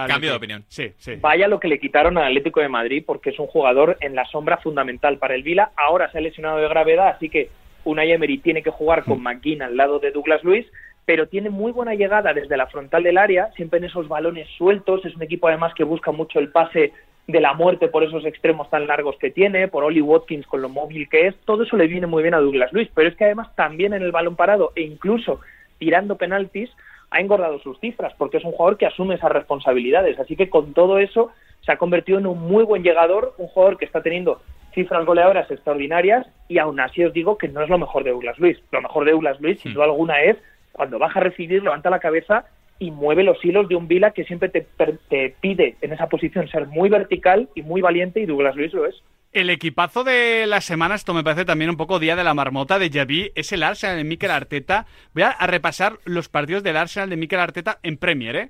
Cambio 0.06 0.30
de 0.30 0.36
opinión. 0.36 0.64
Sí, 0.68 0.92
sí. 0.96 1.16
Vaya 1.20 1.48
lo 1.48 1.58
que 1.58 1.66
le 1.66 1.80
quitaron 1.80 2.16
al 2.18 2.26
Atlético 2.26 2.60
de 2.60 2.68
Madrid, 2.68 3.02
porque 3.04 3.30
es 3.30 3.38
un 3.38 3.48
jugador 3.48 3.96
en 4.00 4.14
la 4.14 4.24
sombra 4.26 4.58
fundamental 4.58 5.18
para 5.18 5.34
el 5.34 5.42
Vila. 5.42 5.72
Ahora 5.76 6.10
se 6.12 6.18
ha 6.18 6.20
lesionado 6.20 6.58
de 6.58 6.68
gravedad, 6.68 7.08
así 7.08 7.28
que 7.28 7.50
Unai 7.84 8.12
Emery 8.12 8.38
tiene 8.38 8.62
que 8.62 8.70
jugar 8.70 9.04
con 9.04 9.18
hmm. 9.18 9.22
McGinn 9.22 9.62
al 9.62 9.76
lado 9.76 9.98
de 9.98 10.12
Douglas 10.12 10.44
Luis 10.44 10.66
pero 11.10 11.26
tiene 11.26 11.50
muy 11.50 11.72
buena 11.72 11.96
llegada 11.96 12.32
desde 12.32 12.56
la 12.56 12.68
frontal 12.68 13.02
del 13.02 13.18
área, 13.18 13.50
siempre 13.56 13.80
en 13.80 13.86
esos 13.86 14.06
balones 14.06 14.46
sueltos. 14.56 15.04
Es 15.04 15.16
un 15.16 15.24
equipo 15.24 15.48
además 15.48 15.74
que 15.74 15.82
busca 15.82 16.12
mucho 16.12 16.38
el 16.38 16.52
pase 16.52 16.92
de 17.26 17.40
la 17.40 17.52
muerte 17.52 17.88
por 17.88 18.04
esos 18.04 18.24
extremos 18.24 18.70
tan 18.70 18.86
largos 18.86 19.16
que 19.18 19.32
tiene, 19.32 19.66
por 19.66 19.82
Oli 19.82 20.00
Watkins 20.00 20.46
con 20.46 20.62
lo 20.62 20.68
móvil 20.68 21.08
que 21.08 21.26
es. 21.26 21.34
Todo 21.44 21.64
eso 21.64 21.76
le 21.76 21.88
viene 21.88 22.06
muy 22.06 22.22
bien 22.22 22.34
a 22.34 22.38
Douglas 22.38 22.72
Luis, 22.72 22.88
pero 22.94 23.08
es 23.08 23.16
que 23.16 23.24
además 23.24 23.52
también 23.56 23.92
en 23.92 24.02
el 24.02 24.12
balón 24.12 24.36
parado 24.36 24.70
e 24.76 24.82
incluso 24.82 25.40
tirando 25.80 26.14
penaltis 26.14 26.70
ha 27.10 27.18
engordado 27.18 27.58
sus 27.58 27.80
cifras 27.80 28.14
porque 28.16 28.36
es 28.36 28.44
un 28.44 28.52
jugador 28.52 28.78
que 28.78 28.86
asume 28.86 29.16
esas 29.16 29.32
responsabilidades. 29.32 30.16
Así 30.20 30.36
que 30.36 30.48
con 30.48 30.74
todo 30.74 31.00
eso 31.00 31.32
se 31.66 31.72
ha 31.72 31.76
convertido 31.76 32.20
en 32.20 32.28
un 32.28 32.38
muy 32.38 32.62
buen 32.62 32.84
llegador, 32.84 33.34
un 33.36 33.48
jugador 33.48 33.78
que 33.78 33.84
está 33.84 34.00
teniendo 34.00 34.42
cifras 34.74 35.04
goleadoras 35.04 35.50
extraordinarias 35.50 36.28
y 36.46 36.58
aún 36.58 36.78
así 36.78 37.02
os 37.02 37.12
digo 37.12 37.36
que 37.36 37.48
no 37.48 37.64
es 37.64 37.68
lo 37.68 37.78
mejor 37.78 38.04
de 38.04 38.12
Douglas 38.12 38.38
Luis. 38.38 38.62
Lo 38.70 38.80
mejor 38.80 39.04
de 39.06 39.10
Douglas 39.10 39.40
Luis, 39.40 39.58
sin 39.58 39.74
duda 39.74 39.86
alguna, 39.86 40.22
es 40.22 40.36
cuando 40.80 40.98
baja 40.98 41.20
a 41.20 41.24
recibir, 41.24 41.62
levanta 41.62 41.90
la 41.90 41.98
cabeza 41.98 42.46
y 42.78 42.90
mueve 42.90 43.22
los 43.22 43.44
hilos 43.44 43.68
de 43.68 43.76
un 43.76 43.86
Vila 43.86 44.12
que 44.12 44.24
siempre 44.24 44.48
te, 44.48 45.34
pide 45.38 45.76
en 45.82 45.92
esa 45.92 46.06
posición 46.06 46.48
ser 46.48 46.68
muy 46.68 46.88
vertical 46.88 47.50
y 47.54 47.60
muy 47.60 47.82
valiente 47.82 48.20
y 48.20 48.24
Douglas 48.24 48.56
Luis 48.56 48.72
lo 48.72 48.86
es. 48.86 48.94
El 49.30 49.50
equipazo 49.50 50.04
de 50.04 50.46
la 50.46 50.62
semana, 50.62 50.94
esto 50.94 51.12
me 51.12 51.22
parece 51.22 51.44
también 51.44 51.68
un 51.68 51.76
poco 51.76 51.98
día 51.98 52.16
de 52.16 52.24
la 52.24 52.32
marmota 52.32 52.78
de 52.78 52.88
Javi, 52.88 53.30
es 53.34 53.52
el 53.52 53.62
Arsenal 53.62 53.98
de 53.98 54.04
Mikel 54.04 54.30
Arteta. 54.30 54.86
Voy 55.12 55.24
a, 55.24 55.36
repasar 55.46 55.98
los 56.06 56.30
partidos 56.30 56.62
del 56.62 56.78
Arsenal 56.78 57.10
de 57.10 57.18
Mikel 57.18 57.40
Arteta 57.40 57.78
en 57.82 57.98
Premier, 57.98 58.36
¿eh? 58.36 58.48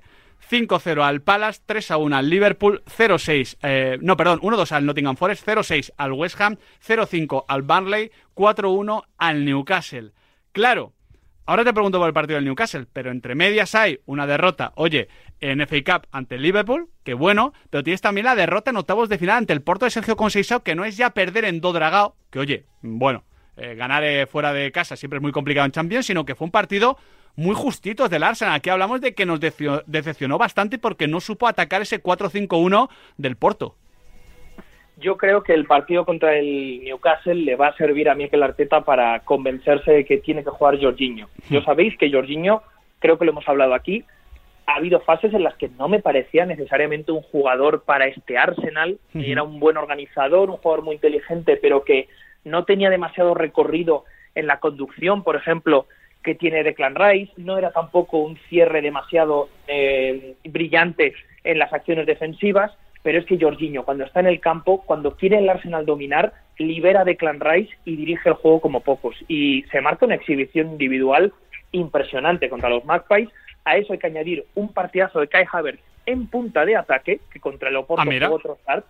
5-0 0.49 1.03
al 1.03 1.21
Palace, 1.21 1.59
3-1 1.67 2.15
al 2.15 2.29
Liverpool, 2.29 2.81
0-6, 2.85 3.57
eh, 3.61 3.97
no, 3.99 4.15
perdón, 4.15 4.39
1-2 4.39 4.71
al 4.71 4.85
Nottingham 4.85 5.17
Forest, 5.17 5.45
0-6 5.45 5.91
al 5.97 6.13
West 6.13 6.39
Ham, 6.39 6.55
0-5 6.81 7.43
al 7.49 7.61
Burnley, 7.63 8.09
4-1 8.35 9.03
al 9.17 9.43
Newcastle. 9.43 10.11
Claro, 10.53 10.93
Ahora 11.45 11.63
te 11.63 11.73
pregunto 11.73 11.97
por 11.97 12.07
el 12.07 12.13
partido 12.13 12.35
del 12.35 12.45
Newcastle, 12.45 12.85
pero 12.93 13.11
entre 13.11 13.35
medias 13.35 13.73
hay 13.73 13.99
una 14.05 14.27
derrota, 14.27 14.73
oye, 14.75 15.07
en 15.39 15.59
FA 15.67 15.77
Cup 15.83 16.07
ante 16.11 16.35
el 16.35 16.43
Liverpool, 16.43 16.89
que 17.03 17.13
bueno, 17.15 17.53
pero 17.69 17.83
tienes 17.83 18.01
también 18.01 18.25
la 18.25 18.35
derrota 18.35 18.69
en 18.69 18.77
octavos 18.77 19.09
de 19.09 19.17
final 19.17 19.37
ante 19.37 19.53
el 19.53 19.61
Porto 19.61 19.85
de 19.85 19.91
Sergio 19.91 20.15
Conceição, 20.15 20.61
que 20.61 20.75
no 20.75 20.85
es 20.85 20.97
ya 20.97 21.09
perder 21.09 21.45
en 21.45 21.59
Dodragao, 21.59 22.15
que 22.29 22.39
oye, 22.39 22.65
bueno, 22.81 23.23
eh, 23.57 23.75
ganar 23.75 24.03
eh, 24.03 24.27
fuera 24.27 24.53
de 24.53 24.71
casa 24.71 24.95
siempre 24.95 25.17
es 25.17 25.21
muy 25.21 25.31
complicado 25.31 25.65
en 25.65 25.71
Champions, 25.71 26.05
sino 26.05 26.25
que 26.25 26.35
fue 26.35 26.45
un 26.45 26.51
partido 26.51 26.97
muy 27.35 27.55
justito 27.55 28.07
del 28.07 28.23
Arsenal. 28.23 28.55
Aquí 28.55 28.69
hablamos 28.69 29.01
de 29.01 29.15
que 29.15 29.25
nos 29.25 29.39
decepcionó 29.39 30.37
bastante 30.37 30.77
porque 30.77 31.07
no 31.07 31.19
supo 31.19 31.47
atacar 31.47 31.81
ese 31.81 32.03
4-5-1 32.03 32.89
del 33.17 33.35
Porto 33.35 33.77
yo 35.01 35.17
creo 35.17 35.43
que 35.43 35.53
el 35.53 35.65
partido 35.65 36.05
contra 36.05 36.37
el 36.37 36.83
Newcastle 36.83 37.35
le 37.35 37.55
va 37.55 37.67
a 37.67 37.75
servir 37.75 38.09
a 38.09 38.15
Mikel 38.15 38.43
Arteta 38.43 38.81
para 38.81 39.19
convencerse 39.21 39.91
de 39.91 40.05
que 40.05 40.17
tiene 40.17 40.43
que 40.43 40.51
jugar 40.51 40.79
Jorginho. 40.79 41.27
Yo 41.49 41.61
sabéis 41.61 41.97
que 41.97 42.11
Jorginho, 42.11 42.61
creo 42.99 43.17
que 43.17 43.25
lo 43.25 43.31
hemos 43.31 43.47
hablado 43.49 43.73
aquí, 43.73 44.05
ha 44.67 44.75
habido 44.75 45.01
fases 45.01 45.33
en 45.33 45.43
las 45.43 45.55
que 45.55 45.69
no 45.69 45.89
me 45.89 45.99
parecía 45.99 46.45
necesariamente 46.45 47.11
un 47.11 47.21
jugador 47.23 47.83
para 47.83 48.05
este 48.05 48.37
Arsenal, 48.37 48.99
hmm. 49.13 49.21
era 49.21 49.43
un 49.43 49.59
buen 49.59 49.77
organizador, 49.77 50.49
un 50.49 50.57
jugador 50.57 50.85
muy 50.85 50.95
inteligente, 50.95 51.57
pero 51.61 51.83
que 51.83 52.07
no 52.43 52.63
tenía 52.63 52.89
demasiado 52.89 53.33
recorrido 53.33 54.05
en 54.35 54.47
la 54.47 54.59
conducción, 54.59 55.23
por 55.23 55.35
ejemplo, 55.35 55.87
que 56.23 56.35
tiene 56.35 56.63
Declan 56.63 56.95
Rice, 56.95 57.33
no 57.37 57.57
era 57.57 57.71
tampoco 57.71 58.19
un 58.19 58.37
cierre 58.49 58.81
demasiado 58.81 59.49
eh, 59.67 60.35
brillante 60.45 61.13
en 61.43 61.59
las 61.59 61.73
acciones 61.73 62.05
defensivas, 62.05 62.71
pero 63.03 63.19
es 63.19 63.25
que 63.25 63.39
Jorginho, 63.39 63.83
cuando 63.83 64.03
está 64.03 64.19
en 64.19 64.27
el 64.27 64.39
campo, 64.39 64.83
cuando 64.85 65.15
quiere 65.15 65.39
el 65.39 65.49
Arsenal 65.49 65.85
dominar, 65.85 66.33
libera 66.57 67.03
de 67.03 67.17
Clan 67.17 67.39
Rice 67.39 67.73
y 67.85 67.95
dirige 67.95 68.29
el 68.29 68.35
juego 68.35 68.61
como 68.61 68.81
pocos. 68.81 69.15
Y 69.27 69.63
se 69.71 69.81
marca 69.81 70.05
una 70.05 70.15
exhibición 70.15 70.71
individual 70.71 71.33
impresionante 71.71 72.49
contra 72.49 72.69
los 72.69 72.85
Magpies. 72.85 73.29
A 73.65 73.77
eso 73.77 73.93
hay 73.93 73.99
que 73.99 74.07
añadir 74.07 74.45
un 74.55 74.73
partidazo 74.73 75.19
de 75.19 75.27
Kai 75.27 75.45
Havertz 75.51 75.81
en 76.05 76.27
punta 76.27 76.65
de 76.65 76.75
ataque, 76.75 77.19
que 77.31 77.39
contra 77.39 77.69
el 77.69 77.75
Oporto 77.75 78.03
ah, 78.03 78.05
fue 78.05 78.27
otro 78.27 78.57
start. 78.61 78.85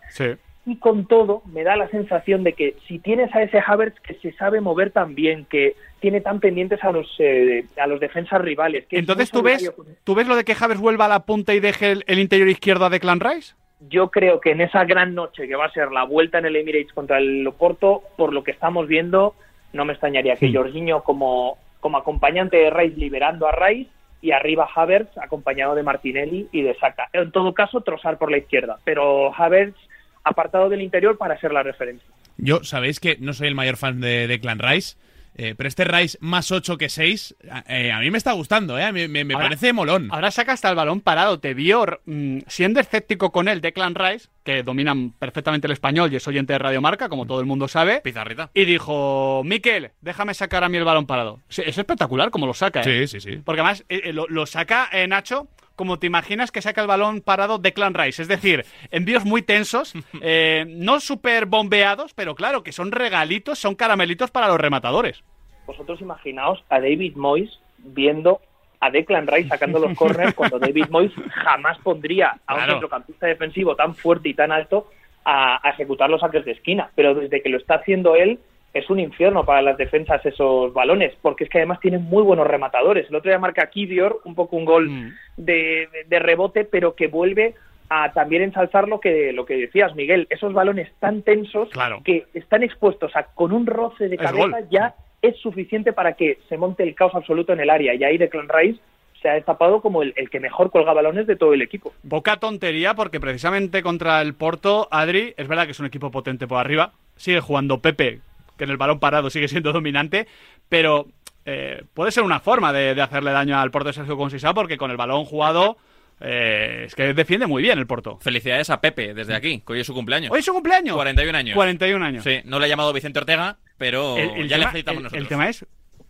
Y 0.63 0.75
con 0.77 1.07
todo, 1.07 1.41
me 1.51 1.63
da 1.63 1.75
la 1.75 1.89
sensación 1.89 2.43
de 2.43 2.53
que 2.53 2.75
si 2.87 2.99
tienes 2.99 3.33
a 3.33 3.41
ese 3.41 3.59
Havertz 3.65 3.99
que 4.01 4.13
se 4.15 4.31
sabe 4.33 4.61
mover 4.61 4.91
tan 4.91 5.15
bien, 5.15 5.45
que 5.45 5.75
tiene 5.99 6.21
tan 6.21 6.39
pendientes 6.39 6.83
a 6.83 6.91
los 6.91 7.07
eh, 7.17 7.65
a 7.77 7.87
los 7.87 7.99
defensas 7.99 8.39
rivales. 8.41 8.85
Que 8.85 8.99
Entonces, 8.99 9.31
¿tú 9.31 9.41
ves, 9.41 9.73
¿tú 10.03 10.13
ves 10.13 10.27
lo 10.27 10.35
de 10.35 10.43
que 10.43 10.55
Havertz 10.57 10.79
vuelva 10.79 11.05
a 11.05 11.09
la 11.09 11.25
punta 11.25 11.55
y 11.55 11.59
deje 11.59 11.91
el, 11.91 12.03
el 12.05 12.19
interior 12.19 12.47
izquierdo 12.47 12.85
a 12.85 12.89
Declan 12.91 13.19
Rice? 13.19 13.55
Yo 13.89 14.09
creo 14.11 14.39
que 14.39 14.51
en 14.51 14.61
esa 14.61 14.85
gran 14.85 15.15
noche 15.15 15.47
que 15.47 15.55
va 15.55 15.65
a 15.65 15.71
ser 15.71 15.91
la 15.91 16.03
vuelta 16.03 16.37
en 16.37 16.45
el 16.45 16.55
Emirates 16.55 16.93
contra 16.93 17.17
el 17.17 17.43
Loporto, 17.43 18.03
por 18.17 18.33
lo 18.33 18.43
que 18.43 18.51
estamos 18.51 18.87
viendo, 18.87 19.35
no 19.73 19.85
me 19.85 19.93
extrañaría 19.93 20.35
que 20.35 20.53
Jorginho 20.53 21.03
como, 21.03 21.57
como 21.79 21.97
acompañante 21.97 22.57
de 22.57 22.69
Rice 22.69 22.97
liberando 22.97 23.47
a 23.47 23.51
Rice 23.51 23.89
y 24.21 24.31
arriba 24.31 24.69
Havertz 24.73 25.17
acompañado 25.17 25.73
de 25.73 25.83
Martinelli 25.83 26.47
y 26.51 26.61
de 26.61 26.75
Saka. 26.75 27.09
En 27.13 27.31
todo 27.31 27.53
caso, 27.53 27.81
trozar 27.81 28.17
por 28.17 28.29
la 28.29 28.37
izquierda, 28.37 28.77
pero 28.83 29.33
Havertz 29.35 29.77
apartado 30.23 30.69
del 30.69 30.81
interior 30.81 31.17
para 31.17 31.39
ser 31.39 31.51
la 31.51 31.63
referencia. 31.63 32.07
Yo, 32.37 32.63
sabéis 32.63 32.99
que 32.99 33.17
no 33.19 33.33
soy 33.33 33.47
el 33.47 33.55
mayor 33.55 33.77
fan 33.77 33.99
de, 33.99 34.27
de 34.27 34.39
Clan 34.39 34.59
Rice, 34.59 34.95
eh, 35.41 35.55
pero 35.57 35.67
este 35.67 35.85
Rice 35.85 36.19
más 36.21 36.51
8 36.51 36.77
que 36.77 36.87
6, 36.87 37.35
eh, 37.67 37.91
a 37.91 37.99
mí 37.99 38.11
me 38.11 38.19
está 38.19 38.33
gustando, 38.33 38.77
¿eh? 38.77 38.91
me, 38.91 39.25
parece 39.25 39.73
molón. 39.73 40.09
Ahora 40.11 40.29
saca 40.29 40.51
hasta 40.51 40.69
el 40.69 40.75
balón 40.75 41.01
parado. 41.01 41.39
Te 41.39 41.55
vio 41.55 41.83
mm, 42.05 42.41
siendo 42.45 42.79
escéptico 42.79 43.31
con 43.31 43.47
él, 43.47 43.59
Declan 43.59 43.95
Rice, 43.95 44.29
que 44.43 44.61
dominan 44.61 45.11
perfectamente 45.11 45.65
el 45.65 45.73
español 45.73 46.13
y 46.13 46.17
es 46.17 46.27
oyente 46.27 46.53
de 46.53 46.59
Radio 46.59 46.79
Marca, 46.79 47.09
como 47.09 47.25
todo 47.25 47.39
el 47.39 47.47
mundo 47.47 47.67
sabe. 47.67 48.01
Pizarrita. 48.01 48.51
Y 48.53 48.65
dijo, 48.65 49.41
Miquel, 49.43 49.89
déjame 50.01 50.35
sacar 50.35 50.63
a 50.63 50.69
mí 50.69 50.77
el 50.77 50.83
balón 50.83 51.07
parado. 51.07 51.39
es 51.49 51.75
espectacular 51.75 52.29
como 52.29 52.45
lo 52.45 52.53
saca, 52.53 52.81
¿eh? 52.81 53.07
Sí, 53.07 53.19
sí, 53.19 53.31
sí. 53.31 53.41
Porque 53.43 53.61
además 53.61 53.83
lo, 54.13 54.27
lo, 54.27 54.45
saca 54.45 54.91
Nacho 55.07 55.47
como 55.75 55.99
te 55.99 56.07
imaginas 56.07 56.51
que 56.51 56.61
saca 56.61 56.81
el 56.81 56.87
balón 56.87 57.21
parado 57.21 57.57
de 57.57 57.73
Clan 57.73 57.93
Rice. 57.93 58.21
Es 58.21 58.27
decir, 58.27 58.65
envíos 58.91 59.25
muy 59.25 59.41
tensos, 59.41 59.93
eh, 60.21 60.65
no 60.67 60.99
súper 60.99 61.45
bombeados, 61.45 62.13
pero 62.13 62.35
claro, 62.35 62.63
que 62.63 62.71
son 62.71 62.91
regalitos, 62.91 63.59
son 63.59 63.75
caramelitos 63.75 64.31
para 64.31 64.47
los 64.47 64.59
rematadores. 64.59 65.23
Vosotros 65.65 66.01
imaginaos 66.01 66.63
a 66.69 66.79
David 66.79 67.15
Moyes 67.15 67.59
viendo 67.77 68.41
a 68.79 68.89
Declan 68.89 69.27
Rice 69.27 69.49
sacando 69.49 69.79
los 69.79 69.95
corners 69.95 70.33
cuando 70.33 70.59
David 70.59 70.85
Moyes 70.89 71.13
jamás 71.29 71.77
pondría 71.79 72.39
a 72.47 72.55
un 72.55 72.61
centrocampista 72.65 73.27
defensivo 73.27 73.75
tan 73.75 73.95
fuerte 73.95 74.29
y 74.29 74.33
tan 74.33 74.51
alto 74.51 74.89
a, 75.23 75.65
a, 75.65 75.71
ejecutar 75.71 76.09
los 76.09 76.21
saques 76.21 76.43
de 76.45 76.51
esquina. 76.51 76.89
Pero 76.95 77.13
desde 77.13 77.43
que 77.43 77.49
lo 77.49 77.57
está 77.57 77.75
haciendo 77.75 78.15
él, 78.15 78.39
es 78.73 78.89
un 78.89 78.99
infierno 78.99 79.43
para 79.45 79.61
las 79.61 79.77
defensas 79.77 80.25
esos 80.25 80.73
balones, 80.73 81.13
porque 81.21 81.43
es 81.43 81.49
que 81.49 81.57
además 81.59 81.79
tienen 81.81 82.03
muy 82.03 82.23
buenos 82.23 82.47
rematadores. 82.47 83.09
El 83.09 83.15
otro 83.15 83.29
día 83.29 83.39
marca 83.39 83.69
Kivior, 83.69 84.21
un 84.25 84.35
poco 84.35 84.55
un 84.55 84.65
gol 84.65 84.89
Mm. 84.89 85.13
de, 85.37 85.87
de 86.07 86.19
rebote, 86.19 86.63
pero 86.63 86.95
que 86.95 87.07
vuelve 87.07 87.55
a 87.89 88.13
también 88.13 88.41
ensalzar 88.43 88.87
lo 88.87 89.01
que, 89.01 89.33
lo 89.33 89.45
que 89.45 89.57
decías, 89.57 89.93
Miguel, 89.95 90.25
esos 90.29 90.53
balones 90.53 90.89
tan 90.99 91.23
tensos 91.23 91.69
Claro. 91.71 92.01
que 92.05 92.25
están 92.33 92.63
expuestos 92.63 93.13
a 93.17 93.23
con 93.23 93.51
un 93.51 93.65
roce 93.65 94.07
de 94.07 94.17
cabeza 94.17 94.61
ya 94.69 94.95
es 95.21 95.35
suficiente 95.37 95.91
para 95.91 96.13
que 96.13 96.39
se 96.47 96.57
monte 96.57 96.83
el 96.83 96.95
caos 96.95 97.13
absoluto 97.13 97.51
en 97.51 97.59
el 97.59 97.69
área. 97.69 97.93
Y 97.93 98.03
ahí 98.05 98.17
Declan 98.17 98.47
Rice 98.47 98.79
se 99.21 99.29
ha 99.29 99.33
destapado 99.33 99.81
como 99.81 100.01
el, 100.01 100.13
el 100.15 100.29
que 100.29 100.39
mejor 100.39 100.71
cuelga 100.71 100.93
balones 100.93 101.27
de 101.27 101.35
todo 101.35 101.53
el 101.53 101.61
equipo. 101.61 101.93
Poca 102.09 102.37
tontería 102.37 102.93
porque 102.95 103.19
precisamente 103.19 103.83
contra 103.83 104.21
el 104.21 104.33
Porto, 104.35 104.87
Adri, 104.89 105.33
es 105.37 105.47
verdad 105.49 105.65
que 105.65 105.71
es 105.71 105.79
un 105.81 105.85
equipo 105.85 106.09
potente 106.09 106.47
por 106.47 106.59
arriba. 106.59 106.93
Sigue 107.17 107.39
jugando 107.41 107.81
Pepe, 107.81 108.21
que 108.61 108.65
en 108.65 108.69
el 108.69 108.77
balón 108.77 108.99
parado 108.99 109.31
sigue 109.31 109.47
siendo 109.47 109.73
dominante, 109.73 110.27
pero 110.69 111.07
eh, 111.45 111.83
puede 111.95 112.11
ser 112.11 112.21
una 112.23 112.39
forma 112.39 112.71
de, 112.71 112.93
de 112.93 113.01
hacerle 113.01 113.31
daño 113.31 113.59
al 113.59 113.71
Porto 113.71 113.87
de 113.87 113.93
Sergio 113.93 114.15
Conceição 114.17 114.53
porque 114.53 114.77
con 114.77 114.91
el 114.91 114.97
balón 114.97 115.25
jugado 115.25 115.77
eh, 116.19 116.83
es 116.85 116.93
que 116.93 117.15
defiende 117.15 117.47
muy 117.47 117.63
bien 117.63 117.79
el 117.79 117.87
Porto. 117.87 118.19
Felicidades 118.21 118.69
a 118.69 118.79
Pepe 118.79 119.15
desde 119.15 119.33
aquí, 119.33 119.63
que 119.65 119.73
hoy 119.73 119.79
es 119.79 119.87
su 119.87 119.95
cumpleaños. 119.95 120.31
¿Hoy 120.31 120.39
es 120.39 120.45
su 120.45 120.53
cumpleaños? 120.53 120.95
41 120.95 121.35
años. 121.35 121.55
41 121.55 122.05
años. 122.05 122.23
Sí, 122.23 122.41
no 122.45 122.59
le 122.59 122.65
ha 122.65 122.69
llamado 122.69 122.93
Vicente 122.93 123.17
Ortega, 123.17 123.57
pero 123.79 124.15
El, 124.17 124.29
el 124.41 124.47
ya 124.47 124.59
le 124.59 124.67
felicitamos 124.67 124.97
el- 124.99 125.03
nosotros. 125.05 125.21
el 125.23 125.27
tema 125.27 125.49
es, 125.49 125.65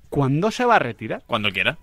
¿cuándo 0.09 0.51
se 0.51 0.65
va 0.65 0.75
a 0.75 0.79
retirar? 0.79 1.23
Cuando 1.27 1.49
quiera. 1.51 1.77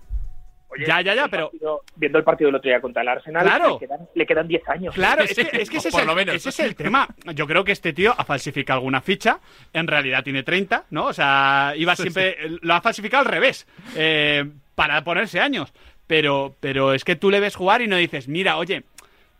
Oye, 0.71 0.85
Ya, 0.85 1.01
ya, 1.01 1.15
ya, 1.15 1.23
el 1.25 1.29
pero- 1.29 1.49
partido- 1.49 1.81
viendo 1.95 2.17
el 2.19 2.23
partido 2.23 2.47
del 2.49 2.55
otro 2.55 2.69
día 2.69 2.79
contra 2.81 3.01
el 3.01 3.07
Arsenal, 3.07 3.43
Claro. 3.43 3.73
le, 3.79 3.87
quedan, 3.87 3.99
le 4.13 4.25
quedan 4.25 4.47
10 4.47 4.69
años. 4.69 4.93
Claro, 4.95 5.23
es 5.23 5.33
que, 5.33 5.41
es 5.41 5.69
que 5.69 5.77
es 5.77 5.85
el, 5.85 6.29
ese 6.29 6.49
es 6.49 6.59
el 6.59 6.75
tema. 6.75 7.07
Yo 7.33 7.47
creo 7.47 7.63
que 7.63 7.71
este 7.71 7.91
tío 7.93 8.13
ha 8.17 8.23
falsificado 8.23 8.77
alguna 8.77 9.01
ficha. 9.01 9.39
En 9.73 9.87
realidad 9.87 10.23
tiene 10.23 10.43
30, 10.43 10.85
¿no? 10.91 11.05
O 11.07 11.13
sea, 11.13 11.73
iba 11.75 11.95
siempre. 11.95 12.37
Lo 12.61 12.73
ha 12.75 12.81
falsificado 12.81 13.21
al 13.21 13.31
revés. 13.31 13.67
eh, 13.95 14.45
para 14.75 15.03
ponerse 15.03 15.41
años. 15.41 15.73
Pero, 16.07 16.55
pero 16.59 16.93
es 16.93 17.03
que 17.03 17.15
tú 17.17 17.29
le 17.29 17.39
ves 17.41 17.55
jugar 17.55 17.81
y 17.81 17.87
no 17.87 17.97
dices, 17.97 18.27
mira, 18.29 18.57
oye, 18.57 18.83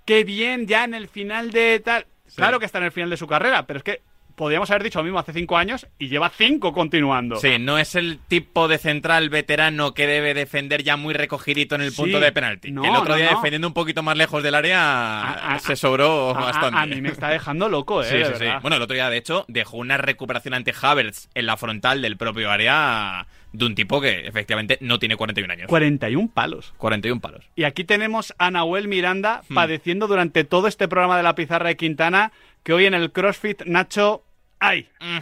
qué 0.05 0.23
bien 0.23 0.67
ya 0.67 0.83
en 0.83 0.93
el 0.93 1.07
final 1.07 1.51
de 1.51 1.79
tal. 1.79 2.05
Claro 2.35 2.59
que 2.59 2.65
está 2.65 2.77
en 2.79 2.83
el 2.85 2.91
final 2.91 3.09
de 3.09 3.17
su 3.17 3.25
carrera, 3.25 3.65
pero 3.65 3.77
es 3.77 3.83
que 3.83 4.01
podríamos 4.39 4.71
haber 4.71 4.83
dicho 4.83 4.99
lo 4.99 5.03
mismo 5.03 5.19
hace 5.19 5.33
5 5.33 5.57
años 5.57 5.85
y 5.99 6.07
lleva 6.07 6.29
5 6.29 6.71
continuando. 6.71 7.35
Sí, 7.35 7.59
no 7.59 7.77
es 7.77 7.95
el 7.95 8.19
tipo 8.29 8.69
de 8.69 8.77
central 8.77 9.29
veterano 9.29 9.93
que 9.93 10.07
debe 10.07 10.33
defender 10.33 10.81
ya 10.81 10.95
muy 10.95 11.13
recogidito 11.13 11.75
en 11.75 11.81
el 11.81 11.91
Sí. 11.91 11.97
punto 11.97 12.21
de 12.21 12.31
penalti. 12.31 12.71
No, 12.71 12.85
el 12.85 12.91
otro 12.95 13.09
no, 13.09 13.15
día 13.17 13.31
no. 13.31 13.35
defendiendo 13.35 13.67
un 13.67 13.73
poquito 13.73 14.01
más 14.01 14.15
lejos 14.15 14.41
del 14.41 14.55
área 14.55 14.79
A- 15.23 15.55
a- 15.55 15.59
se 15.59 15.75
sobró 15.75 16.29
A- 16.29 16.39
bastante. 16.45 16.79
A, 16.79 16.85
mí 16.85 17.01
me 17.01 17.09
está 17.09 17.27
dejando 17.27 17.67
loco, 17.67 18.01
¿eh? 18.03 18.05
Sí, 18.05 18.33
sí, 18.33 18.39
sí. 18.39 18.45
Bueno, 18.61 18.77
el 18.77 18.81
otro 18.81 18.93
día, 18.93 19.09
de 19.09 19.17
hecho, 19.17 19.43
dejó 19.49 19.75
una 19.75 19.97
recuperación 19.97 20.53
ante 20.53 20.73
Havertz 20.81 21.27
en 21.35 21.45
la 21.45 21.57
frontal 21.57 22.01
del 22.01 22.15
propio 22.15 22.49
área 22.49 23.27
de 23.51 23.65
un 23.65 23.75
tipo 23.75 23.99
que 23.99 24.27
efectivamente 24.27 24.77
no 24.79 24.99
tiene 24.99 25.17
41 25.17 25.51
años. 25.51 25.67
41 25.67 26.29
palos. 26.33 26.73
41 26.77 27.19
palos. 27.19 27.43
Y 27.57 27.65
aquí 27.65 27.83
tenemos 27.83 28.33
a 28.37 28.51
Nahuel 28.51 28.87
Miranda 28.87 29.41
Hmm. 29.49 29.55
padeciendo 29.55 30.07
durante 30.07 30.45
todo 30.45 30.67
este 30.67 30.87
programa 30.87 31.17
de 31.17 31.23
la 31.23 31.35
pizarra 31.35 31.67
de 31.67 31.75
Quintana 31.75 32.31
que 32.63 32.73
hoy 32.73 32.85
en 32.85 32.93
el 32.93 33.11
CrossFit, 33.11 33.63
Nacho, 33.65 34.23
¡ay! 34.59 34.89
Mm. 34.99 35.19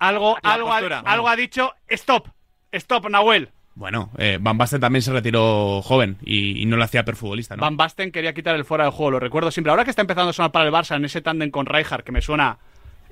Algo, 0.00 0.36
algo, 0.42 0.68
postura. 0.68 1.00
algo 1.00 1.28
ha 1.28 1.36
dicho, 1.36 1.72
¡stop! 1.88 2.28
¡Stop, 2.72 3.08
Nahuel! 3.08 3.50
Bueno, 3.74 4.10
eh, 4.18 4.38
Van 4.40 4.58
Basten 4.58 4.80
también 4.80 5.02
se 5.02 5.12
retiró 5.12 5.80
joven 5.82 6.18
y, 6.22 6.60
y 6.60 6.66
no 6.66 6.76
lo 6.76 6.82
hacía 6.82 7.04
perfutbolista, 7.04 7.56
¿no? 7.56 7.60
Van 7.60 7.76
Basten 7.76 8.10
quería 8.10 8.34
quitar 8.34 8.56
el 8.56 8.64
fuera 8.64 8.84
de 8.84 8.90
juego, 8.90 9.12
lo 9.12 9.20
recuerdo 9.20 9.50
siempre. 9.52 9.70
Ahora 9.70 9.84
que 9.84 9.90
está 9.90 10.02
empezando 10.02 10.30
a 10.30 10.32
sonar 10.32 10.50
para 10.50 10.66
el 10.66 10.72
Barça 10.72 10.96
en 10.96 11.04
ese 11.04 11.20
tándem 11.20 11.50
con 11.50 11.64
Rijkaard, 11.64 12.02
que 12.02 12.10
me 12.10 12.20
suena 12.20 12.58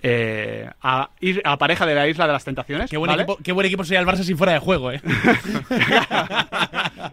eh, 0.08 0.70
a, 0.82 1.10
ir- 1.20 1.40
a 1.44 1.56
pareja 1.58 1.84
de 1.84 1.94
la 1.96 2.06
Isla 2.06 2.26
de 2.28 2.32
las 2.32 2.44
Tentaciones. 2.44 2.88
Qué 2.88 2.96
buen, 2.96 3.08
¿vale? 3.10 3.24
equipo, 3.24 3.38
qué 3.42 3.50
buen 3.50 3.66
equipo 3.66 3.82
sería 3.82 3.98
el 4.00 4.06
Barça 4.06 4.22
sin 4.22 4.38
fuera 4.38 4.52
de 4.52 4.60
juego, 4.60 4.92
¿eh? 4.92 5.00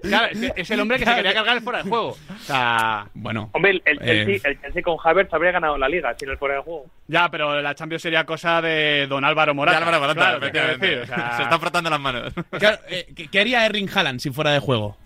Claro, 0.02 0.28
es, 0.56 0.70
el 0.72 0.80
hombre 0.80 0.98
que 1.00 1.06
se 1.06 1.16
quería 1.16 1.34
cargar 1.34 1.58
el 1.58 1.64
fuera 1.64 1.82
de 1.84 1.90
juego. 1.90 2.10
O 2.10 2.38
sea, 2.40 3.08
bueno. 3.14 3.50
Hombre, 3.54 3.72
el, 3.72 3.82
el 3.86 3.98
Eh. 4.02 4.26
Chelsea, 4.26 4.52
el 4.52 4.62
Chelsea 4.62 4.82
con 4.84 4.98
Havertz 5.04 5.34
habría 5.34 5.52
ganado 5.52 5.78
la 5.78 5.88
liga 5.88 6.14
sin 6.18 6.30
el 6.30 6.38
fuera 6.38 6.56
de 6.56 6.62
juego. 6.62 6.86
ya, 7.08 7.30
pero 7.30 7.62
la 7.62 7.74
Champions 7.76 8.02
sería 8.02 8.26
cosa 8.26 8.62
de 8.62 9.08
don 9.08 9.24
Álvaro 9.24 9.54
Morata. 9.56 9.80
Ya, 9.80 9.86
Álvaro 9.86 10.00
Morata, 10.02 10.20
Claro, 10.20 10.40
te 10.40 10.52
quiero 10.52 10.68
efectivamente. 10.72 11.00
decir, 11.00 11.14
o 11.14 11.16
sea, 11.28 11.38
Se 11.38 11.44
está 11.44 11.60
frotando 11.60 11.90
las 11.90 12.00
manos. 12.00 12.34
Claro, 12.60 12.78
eh, 12.90 13.08
¿qué, 13.32 13.40
haría 13.40 13.66
Erling 13.66 13.90
Haaland 13.94 14.20
sin 14.20 14.34
fuera 14.34 14.52
de 14.52 14.60
juego? 14.60 14.98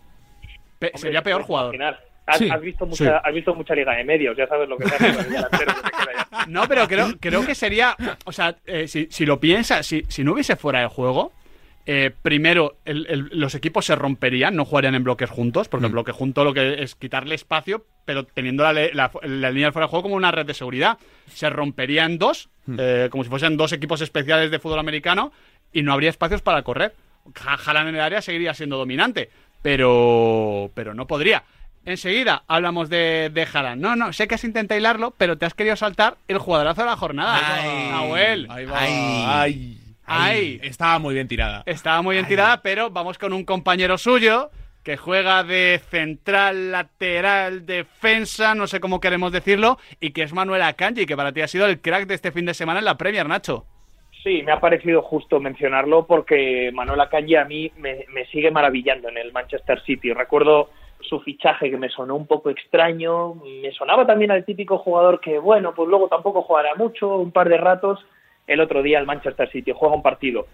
pe- 0.79 0.87
Hombre, 0.87 0.99
sería 1.01 1.21
peor 1.21 1.43
jugador. 1.43 1.75
imaginar. 1.75 2.06
Has, 2.27 2.37
Sí, 2.39 2.49
has 2.49 2.61
visto 2.61 2.85
mucha, 2.85 3.03
sí. 3.05 3.09
has 3.23 3.33
visto 3.33 3.55
mucha 3.55 3.73
liga 3.73 3.95
de 3.95 4.03
medios, 4.03 4.35
ya 4.37 4.45
sabes 4.47 4.67
lo 4.69 4.77
que 4.77 4.83
pasa 4.83 4.97
con 5.15 5.25
el 5.25 5.31
delantero 5.31 5.73
que 5.75 5.81
te 5.81 5.89
queda 5.89 6.27
ya. 6.31 6.45
No, 6.47 6.67
pero 6.67 6.87
creo, 6.87 7.17
creo 7.19 7.45
que 7.45 7.55
sería. 7.55 7.95
O 8.25 8.31
sea, 8.31 8.55
eh, 8.65 8.87
si, 8.87 9.07
si 9.09 9.25
lo 9.25 9.39
piensas, 9.39 9.85
si, 9.87 10.03
si 10.09 10.23
no 10.23 10.33
hubiese 10.33 10.55
fuera 10.57 10.81
de 10.81 10.87
juego, 10.87 11.31
eh, 11.85 12.11
primero 12.21 12.75
el- 12.83 13.07
el- 13.09 13.29
los 13.31 13.55
equipos 13.55 13.85
se 13.85 13.95
romperían, 13.95 14.55
no 14.57 14.65
jugarían 14.65 14.93
en 14.95 15.05
bloques 15.05 15.29
juntos, 15.29 15.69
porque 15.69 15.85
el 15.85 15.91
bloque 15.93 16.11
junto 16.11 16.43
lo 16.43 16.53
que 16.53 16.83
es 16.83 16.95
quitarle 16.95 17.33
espacio, 17.33 17.85
pero 18.03 18.25
teniendo 18.25 18.63
la, 18.63 18.73
la- 18.73 19.11
la 19.23 19.49
línea 19.51 19.67
de 19.67 19.71
fuera 19.71 19.85
de 19.87 19.89
juego 19.89 20.03
como 20.03 20.15
una 20.15 20.31
red 20.31 20.45
de 20.45 20.53
seguridad. 20.53 20.97
Se 21.33 21.49
rompería 21.49 22.03
en 22.03 22.17
dos, 22.17 22.49
eh, 22.77 23.07
como 23.09 23.23
si 23.23 23.29
fuesen 23.29 23.55
dos 23.55 23.71
equipos 23.71 24.01
especiales 24.01 24.51
de 24.51 24.59
fútbol 24.59 24.79
americano, 24.79 25.31
y 25.71 25.81
no 25.81 25.93
habría 25.93 26.09
espacios 26.09 26.41
para 26.41 26.61
correr. 26.63 26.93
Ja- 27.35 27.57
Haaland 27.65 27.89
en 27.89 27.95
el 27.95 28.01
área 28.01 28.21
seguiría 28.21 28.53
siendo 28.53 28.77
dominante, 28.77 29.29
pero, 29.61 30.71
pero 30.73 30.93
no 30.93 31.07
podría. 31.07 31.43
Enseguida 31.87 32.43
hablamos 32.49 32.89
de, 32.89 33.31
de 33.33 33.47
Haaland. 33.51 33.81
No, 33.81 33.95
no, 33.95 34.11
sé 34.11 34.27
que 34.27 34.35
has 34.35 34.43
intentado 34.43 34.77
hilarlo, 34.77 35.13
pero 35.17 35.37
te 35.37 35.45
has 35.45 35.53
querido 35.53 35.77
saltar 35.77 36.17
el 36.27 36.37
jugadorazo 36.37 36.81
de 36.81 36.87
la 36.87 36.97
jornada. 36.97 37.39
Ay. 37.41 37.89
Nahuel. 37.89 38.47
Ahí 38.49 38.65
va. 38.65 38.77
Ay. 38.77 39.23
Ay. 39.25 39.77
Ay. 40.05 40.59
Estaba 40.63 40.99
muy 40.99 41.13
bien 41.13 41.29
tirada. 41.29 41.63
Estaba 41.65 42.01
muy 42.01 42.15
bien 42.15 42.27
tirada, 42.27 42.61
pero 42.61 42.89
vamos 42.89 43.17
con 43.17 43.31
un 43.31 43.45
compañero 43.45 43.97
suyo 43.97 44.51
que 44.83 44.97
juega 44.97 45.43
de 45.45 45.79
central, 45.89 46.73
lateral, 46.73 47.65
defensa, 47.65 48.53
no 48.53 48.67
sé 48.67 48.81
cómo 48.81 48.99
queremos 48.99 49.31
decirlo, 49.31 49.77
y 50.01 50.11
que 50.11 50.23
es 50.23 50.33
Manuel 50.33 50.63
Akanji, 50.63 51.05
que 51.05 51.15
para 51.15 51.31
ti 51.31 51.39
ha 51.39 51.47
sido 51.47 51.67
el 51.67 51.79
crack 51.79 52.05
de 52.05 52.15
este 52.15 52.33
fin 52.33 52.45
de 52.45 52.53
semana 52.53 52.79
en 52.79 52.85
la 52.85 52.97
Premier, 52.97 53.29
Nacho. 53.29 53.65
Sí, 54.23 54.43
me 54.43 54.51
ha 54.51 54.59
parecido 54.59 55.01
justo 55.01 55.39
mencionarlo 55.39 56.05
porque 56.05 56.69
Manuel 56.73 56.99
Akanji 56.99 57.35
a 57.35 57.45
mí 57.45 57.71
me, 57.77 58.03
me 58.13 58.25
sigue 58.25 58.51
maravillando 58.51 59.07
en 59.07 59.17
el 59.17 59.31
Manchester 59.31 59.81
City. 59.85 60.11
Recuerdo 60.11 60.69
su 61.01 61.19
fichaje 61.21 61.69
que 61.69 61.77
me 61.77 61.89
sonó 61.89 62.15
un 62.15 62.27
poco 62.27 62.49
extraño, 62.49 63.35
me 63.35 63.71
sonaba 63.71 64.05
también 64.05 64.31
al 64.31 64.45
típico 64.45 64.77
jugador 64.77 65.19
que, 65.19 65.39
bueno, 65.39 65.73
pues 65.73 65.87
luego 65.87 66.07
tampoco 66.07 66.41
jugará 66.41 66.75
mucho, 66.75 67.17
un 67.17 67.31
par 67.31 67.49
de 67.49 67.57
ratos. 67.57 68.05
El 68.45 68.61
otro 68.61 68.81
día 68.81 68.99
el 68.99 69.05
Manchester 69.05 69.49
City 69.49 69.71
juega 69.75 69.95
un 69.95 70.01
partido 70.01 70.47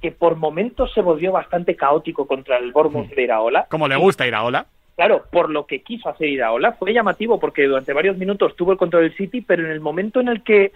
que 0.00 0.12
por 0.12 0.36
momentos 0.36 0.92
se 0.94 1.00
volvió 1.00 1.32
bastante 1.32 1.76
caótico 1.76 2.26
contra 2.26 2.58
el 2.58 2.72
Bournemouth 2.72 3.10
de 3.10 3.22
Iraola. 3.22 3.66
Como 3.68 3.88
le 3.88 3.96
gusta 3.96 4.26
ir 4.26 4.34
a 4.34 4.44
Ola. 4.44 4.66
Claro, 4.96 5.24
por 5.30 5.50
lo 5.50 5.66
que 5.66 5.82
quiso 5.82 6.08
hacer 6.08 6.28
Iraola, 6.28 6.72
fue 6.72 6.92
llamativo 6.92 7.38
porque 7.38 7.66
durante 7.66 7.92
varios 7.92 8.16
minutos 8.16 8.56
tuvo 8.56 8.72
el 8.72 8.78
control 8.78 9.04
del 9.04 9.16
City, 9.16 9.40
pero 9.40 9.64
en 9.64 9.70
el 9.70 9.80
momento 9.80 10.20
en 10.20 10.28
el 10.28 10.42
que 10.42 10.72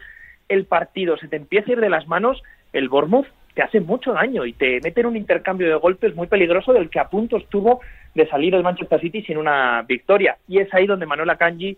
el 0.48 0.64
partido 0.64 1.16
se 1.16 1.28
te 1.28 1.36
empieza 1.36 1.70
a 1.70 1.72
ir 1.72 1.80
de 1.80 1.90
las 1.90 2.06
manos, 2.06 2.42
el 2.72 2.88
Bournemouth 2.88 3.26
te 3.54 3.62
hace 3.62 3.80
mucho 3.80 4.12
daño 4.12 4.46
y 4.46 4.52
te 4.52 4.80
mete 4.80 5.00
en 5.00 5.08
un 5.08 5.16
intercambio 5.16 5.68
de 5.68 5.74
golpes 5.74 6.14
muy 6.14 6.26
peligroso 6.26 6.72
del 6.72 6.88
que 6.88 7.00
a 7.00 7.08
punto 7.08 7.36
estuvo 7.36 7.80
de 8.14 8.26
salir 8.28 8.54
el 8.54 8.62
Manchester 8.62 9.00
City 9.00 9.22
sin 9.22 9.38
una 9.38 9.82
victoria. 9.82 10.36
Y 10.48 10.58
es 10.58 10.72
ahí 10.74 10.86
donde 10.86 11.06
Manuel 11.06 11.30
Akanji 11.30 11.76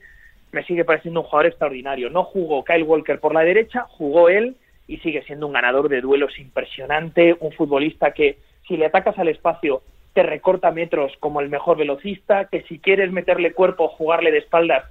me 0.53 0.65
sigue 0.65 0.85
pareciendo 0.85 1.21
un 1.21 1.27
jugador 1.27 1.47
extraordinario. 1.47 2.11
No 2.11 2.25
jugó 2.25 2.65
Kyle 2.65 2.83
Walker 2.83 3.19
por 3.21 3.35
la 3.35 3.41
derecha, 3.41 3.87
jugó 3.89 4.29
él 4.29 4.57
y 4.87 4.99
sigue 4.99 5.23
siendo 5.23 5.47
un 5.47 5.53
ganador 5.53 5.89
de 5.89 6.01
duelos 6.01 6.39
impresionante, 6.39 7.37
un 7.41 7.53
futbolista 7.53 8.13
que 8.13 8.39
si 8.67 8.77
le 8.77 8.87
atacas 8.87 9.19
al 9.19 9.29
espacio 9.29 9.83
te 10.13 10.23
recorta 10.23 10.71
metros 10.71 11.13
como 11.19 11.41
el 11.41 11.49
mejor 11.49 11.77
velocista, 11.77 12.47
que 12.47 12.63
si 12.63 12.79
quieres 12.79 13.11
meterle 13.11 13.53
cuerpo, 13.53 13.89
jugarle 13.89 14.31
de 14.31 14.39
espaldas, 14.39 14.85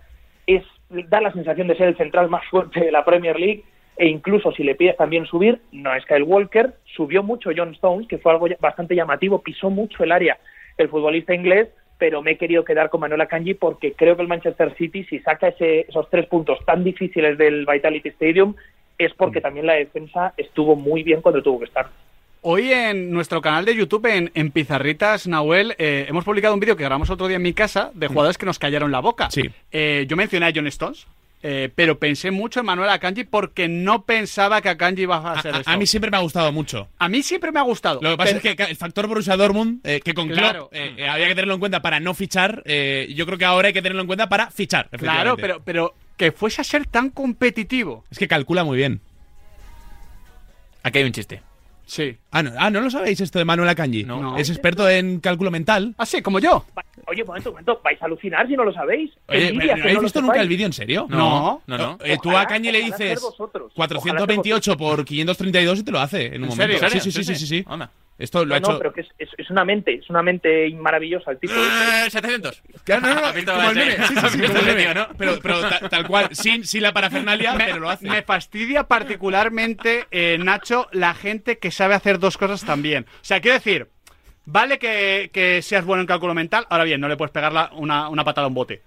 es 0.47 0.63
da 0.89 1.21
la 1.21 1.31
sensación 1.31 1.67
de 1.67 1.75
ser 1.75 1.87
el 1.87 1.97
central 1.97 2.29
más 2.29 2.45
fuerte 2.49 2.81
de 2.81 2.91
la 2.91 3.05
Premier 3.05 3.39
League 3.39 3.63
e 3.97 4.07
incluso 4.07 4.51
si 4.51 4.63
le 4.63 4.75
pides 4.75 4.97
también 4.97 5.25
subir, 5.25 5.61
no 5.71 5.93
es 5.95 6.05
Kyle 6.05 6.23
Walker, 6.23 6.73
subió 6.95 7.23
mucho 7.23 7.51
John 7.55 7.73
Stones, 7.73 8.07
que 8.07 8.17
fue 8.17 8.31
algo 8.31 8.47
bastante 8.59 8.95
llamativo, 8.95 9.41
pisó 9.41 9.69
mucho 9.69 10.03
el 10.03 10.11
área 10.11 10.37
el 10.77 10.89
futbolista 10.89 11.33
inglés, 11.33 11.69
pero 11.97 12.21
me 12.21 12.31
he 12.31 12.37
querido 12.37 12.63
quedar 12.65 12.89
con 12.89 13.01
Manuel 13.01 13.21
Akanji 13.21 13.53
porque 13.53 13.93
creo 13.93 14.15
que 14.15 14.21
el 14.23 14.27
Manchester 14.27 14.75
City, 14.77 15.03
si 15.05 15.19
saca 15.19 15.49
ese- 15.49 15.85
esos 15.87 16.09
tres 16.09 16.25
puntos 16.27 16.59
tan 16.65 16.83
difíciles 16.83 17.37
del 17.37 17.65
Vitality 17.65 18.09
Stadium, 18.09 18.55
es 18.97 19.13
porque 19.13 19.41
también 19.41 19.65
la 19.65 19.73
defensa 19.73 20.33
estuvo 20.37 20.75
muy 20.75 21.03
bien 21.03 21.21
cuando 21.21 21.41
tuvo 21.41 21.59
que 21.59 21.65
estar. 21.65 21.87
Hoy 22.41 22.73
en 22.73 23.09
nuestro 23.11 23.41
canal 23.41 23.63
de 23.63 23.73
YouTube, 23.73 24.05
en, 24.07 24.29
en 24.33 24.51
Pizarritas, 24.51 25.27
Nahuel, 25.27 25.75
eh, 25.77 26.05
hemos 26.09 26.25
publicado 26.25 26.53
un 26.53 26.59
vídeo 26.59 26.75
que 26.75 26.83
grabamos 26.83 27.09
otro 27.09 27.27
día 27.27 27.37
en 27.37 27.41
mi 27.41 27.53
casa 27.53 27.91
de 27.93 28.07
jugadores 28.07 28.37
que 28.37 28.45
nos 28.45 28.59
callaron 28.59 28.91
la 28.91 28.99
boca. 28.99 29.29
Sí. 29.31 29.43
Eh, 29.71 30.05
yo 30.09 30.17
mencioné 30.17 30.47
a 30.47 30.51
John 30.53 30.67
Stones, 30.67 31.07
eh, 31.43 31.69
pero 31.75 31.99
pensé 31.99 32.31
mucho 32.31 32.61
en 32.61 32.65
Manuel 32.65 32.89
Akanji 32.89 33.25
porque 33.25 33.67
no 33.67 34.05
pensaba 34.05 34.61
que 34.61 34.69
Akanji 34.69 35.03
iba 35.03 35.17
a 35.17 35.19
A, 35.33 35.33
hacer 35.39 35.53
a- 35.53 35.59
esto. 35.59 35.69
a 35.69 35.77
mí 35.77 35.85
siempre 35.85 36.09
me 36.09 36.17
ha 36.17 36.21
gustado 36.21 36.51
mucho. 36.51 36.87
A 36.97 37.09
mí 37.09 37.21
siempre 37.21 37.51
me 37.51 37.59
ha 37.59 37.63
gustado. 37.63 37.99
Lo 38.01 38.11
que 38.11 38.17
pasa 38.17 38.39
pero- 38.41 38.49
es 38.49 38.55
que 38.55 38.63
el 38.63 38.75
factor 38.77 39.07
Borussia 39.07 39.35
Dortmund, 39.35 39.81
eh, 39.83 39.99
que 40.03 40.13
con 40.13 40.29
Claro. 40.29 40.69
Klopp 40.69 40.73
eh, 40.73 40.95
eh, 40.97 41.07
había 41.09 41.27
que 41.27 41.35
tenerlo 41.35 41.53
en 41.55 41.59
cuenta 41.59 41.81
para 41.81 41.99
no 41.99 42.13
fichar, 42.13 42.63
eh, 42.65 43.11
yo 43.15 43.25
creo 43.25 43.37
que 43.37 43.45
ahora 43.45 43.67
hay 43.67 43.73
que 43.73 43.81
tenerlo 43.81 44.01
en 44.01 44.07
cuenta 44.07 44.29
para 44.29 44.49
fichar. 44.49 44.89
Claro, 44.91 45.35
pero, 45.37 45.61
pero 45.63 45.93
que 46.17 46.31
fuese 46.31 46.61
a 46.61 46.63
ser 46.63 46.85
tan 46.87 47.09
competitivo. 47.09 48.05
Es 48.09 48.17
que 48.17 48.27
calcula 48.27 48.63
muy 48.63 48.77
bien. 48.77 49.01
Aquí 50.83 50.99
hay 50.99 51.03
un 51.05 51.11
chiste. 51.11 51.41
Sí. 51.85 52.17
Ah 52.35 52.41
no, 52.41 52.51
ah, 52.57 52.69
¿no 52.71 52.81
lo 52.81 52.89
sabéis 52.89 53.21
esto 53.21 53.37
de 53.37 53.45
Manuel 53.45 53.69
Akanji? 53.69 54.03
No. 54.05 54.35
Es 54.37 54.49
experto 54.49 54.89
en 54.89 55.19
cálculo 55.19 55.51
mental. 55.51 55.93
Ah, 55.99 56.05
sí, 56.05 56.21
como 56.23 56.39
yo. 56.39 56.65
Oye, 57.05 57.23
momento, 57.23 57.51
momento, 57.51 57.79
vais 57.83 58.01
a 58.01 58.05
alucinar 58.05 58.47
si 58.47 58.55
no 58.55 58.63
lo 58.63 58.73
sabéis. 58.73 59.11
Oye, 59.27 59.49
Envidia 59.49 59.75
¿no 59.75 59.81
habéis 59.83 59.93
no 59.95 60.01
lo 60.01 60.03
visto 60.05 60.21
nunca 60.21 60.41
el 60.41 60.47
vídeo 60.49 60.65
en 60.65 60.73
serio? 60.73 61.05
No. 61.09 61.61
no, 61.67 61.77
no. 61.77 61.97
Eh, 62.03 62.17
tú 62.21 62.35
a 62.35 62.45
Kanye 62.47 62.71
le 62.71 62.81
dices 62.81 63.21
vosotros. 63.21 63.71
428 63.75 64.75
por 64.77 65.05
532 65.05 65.79
y 65.79 65.83
te 65.83 65.91
lo 65.91 65.99
hace 65.99 66.25
en 66.27 66.43
un 66.43 66.43
¿En 66.43 66.49
momento. 66.49 66.77
serio? 66.79 66.89
Sí, 67.01 67.11
sí, 67.11 67.11
sí, 67.11 67.23
sí, 67.23 67.35
sí, 67.35 67.45
sí. 67.47 67.65
Esto 68.19 68.45
lo 68.45 68.49
No, 68.49 68.55
ha 68.55 68.59
no, 68.59 68.67
hecho. 68.69 68.77
pero 68.77 68.93
que 68.93 69.01
es, 69.01 69.07
es, 69.17 69.29
es 69.39 69.49
una 69.49 69.65
mente, 69.65 69.95
es 69.95 70.07
una 70.07 70.21
mente 70.21 70.69
maravillosa 70.75 71.31
el 71.31 71.39
tipo. 71.39 71.53
Eh, 71.55 72.09
700. 72.11 72.61
Claro, 72.83 73.01
no, 73.01 73.07
no, 73.15 73.21
no, 73.21 73.25
¿Has 73.27 73.33
visto 73.35 73.51
como 73.53 73.69
el 73.71 73.77
ese- 73.77 73.89
meme. 73.89 74.07
Sí, 74.07 74.13
sí, 74.13 74.19
sí, 74.19 74.25
has 74.25 74.37
visto 74.37 74.47
como 74.53 74.59
el 74.59 74.67
ese 74.67 74.75
meme. 74.77 74.83
tío, 74.83 74.93
no? 74.93 75.07
Pero, 75.17 75.39
pero 75.41 75.61
ta- 75.61 75.89
tal 75.89 76.07
cual, 76.07 76.29
sin, 76.31 76.63
sin 76.63 76.83
la 76.83 76.93
parafernalia, 76.93 77.55
pero 77.57 77.79
lo 77.79 77.89
hace. 77.89 78.07
Me 78.07 78.21
fastidia 78.21 78.83
particularmente, 78.83 80.05
eh, 80.11 80.37
Nacho, 80.39 80.87
la 80.91 81.15
gente 81.15 81.57
que 81.57 81.71
sabe 81.71 81.95
hacer 81.95 82.19
dos 82.23 82.37
cosas 82.37 82.63
también. 82.65 83.05
O 83.07 83.23
sea, 83.23 83.39
quiero 83.41 83.55
decir, 83.57 83.89
vale 84.45 84.79
que, 84.79 85.29
que 85.33 85.61
seas 85.61 85.85
bueno 85.85 86.01
en 86.01 86.07
cálculo 86.07 86.33
mental, 86.33 86.65
ahora 86.69 86.83
bien, 86.85 86.99
no 87.01 87.07
le 87.07 87.17
puedes 87.17 87.31
pegar 87.31 87.53
la- 87.53 87.69
una, 87.73 88.09
una 88.09 88.23
patada 88.23 88.45
a 88.45 88.47
un 88.47 88.53
bote. 88.55 88.81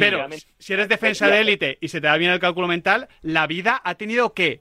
Pero 0.00 0.18
si 0.58 0.72
eres 0.74 0.88
defensa 0.88 1.26
de 1.26 1.40
élite 1.40 1.78
y 1.80 1.88
se 1.88 2.00
te 2.00 2.06
da 2.08 2.16
bien 2.16 2.30
el 2.32 2.40
cálculo 2.40 2.66
mental, 2.68 3.08
la 3.22 3.46
vida 3.46 3.80
ha 3.84 3.94
tenido 3.94 4.34
que 4.34 4.60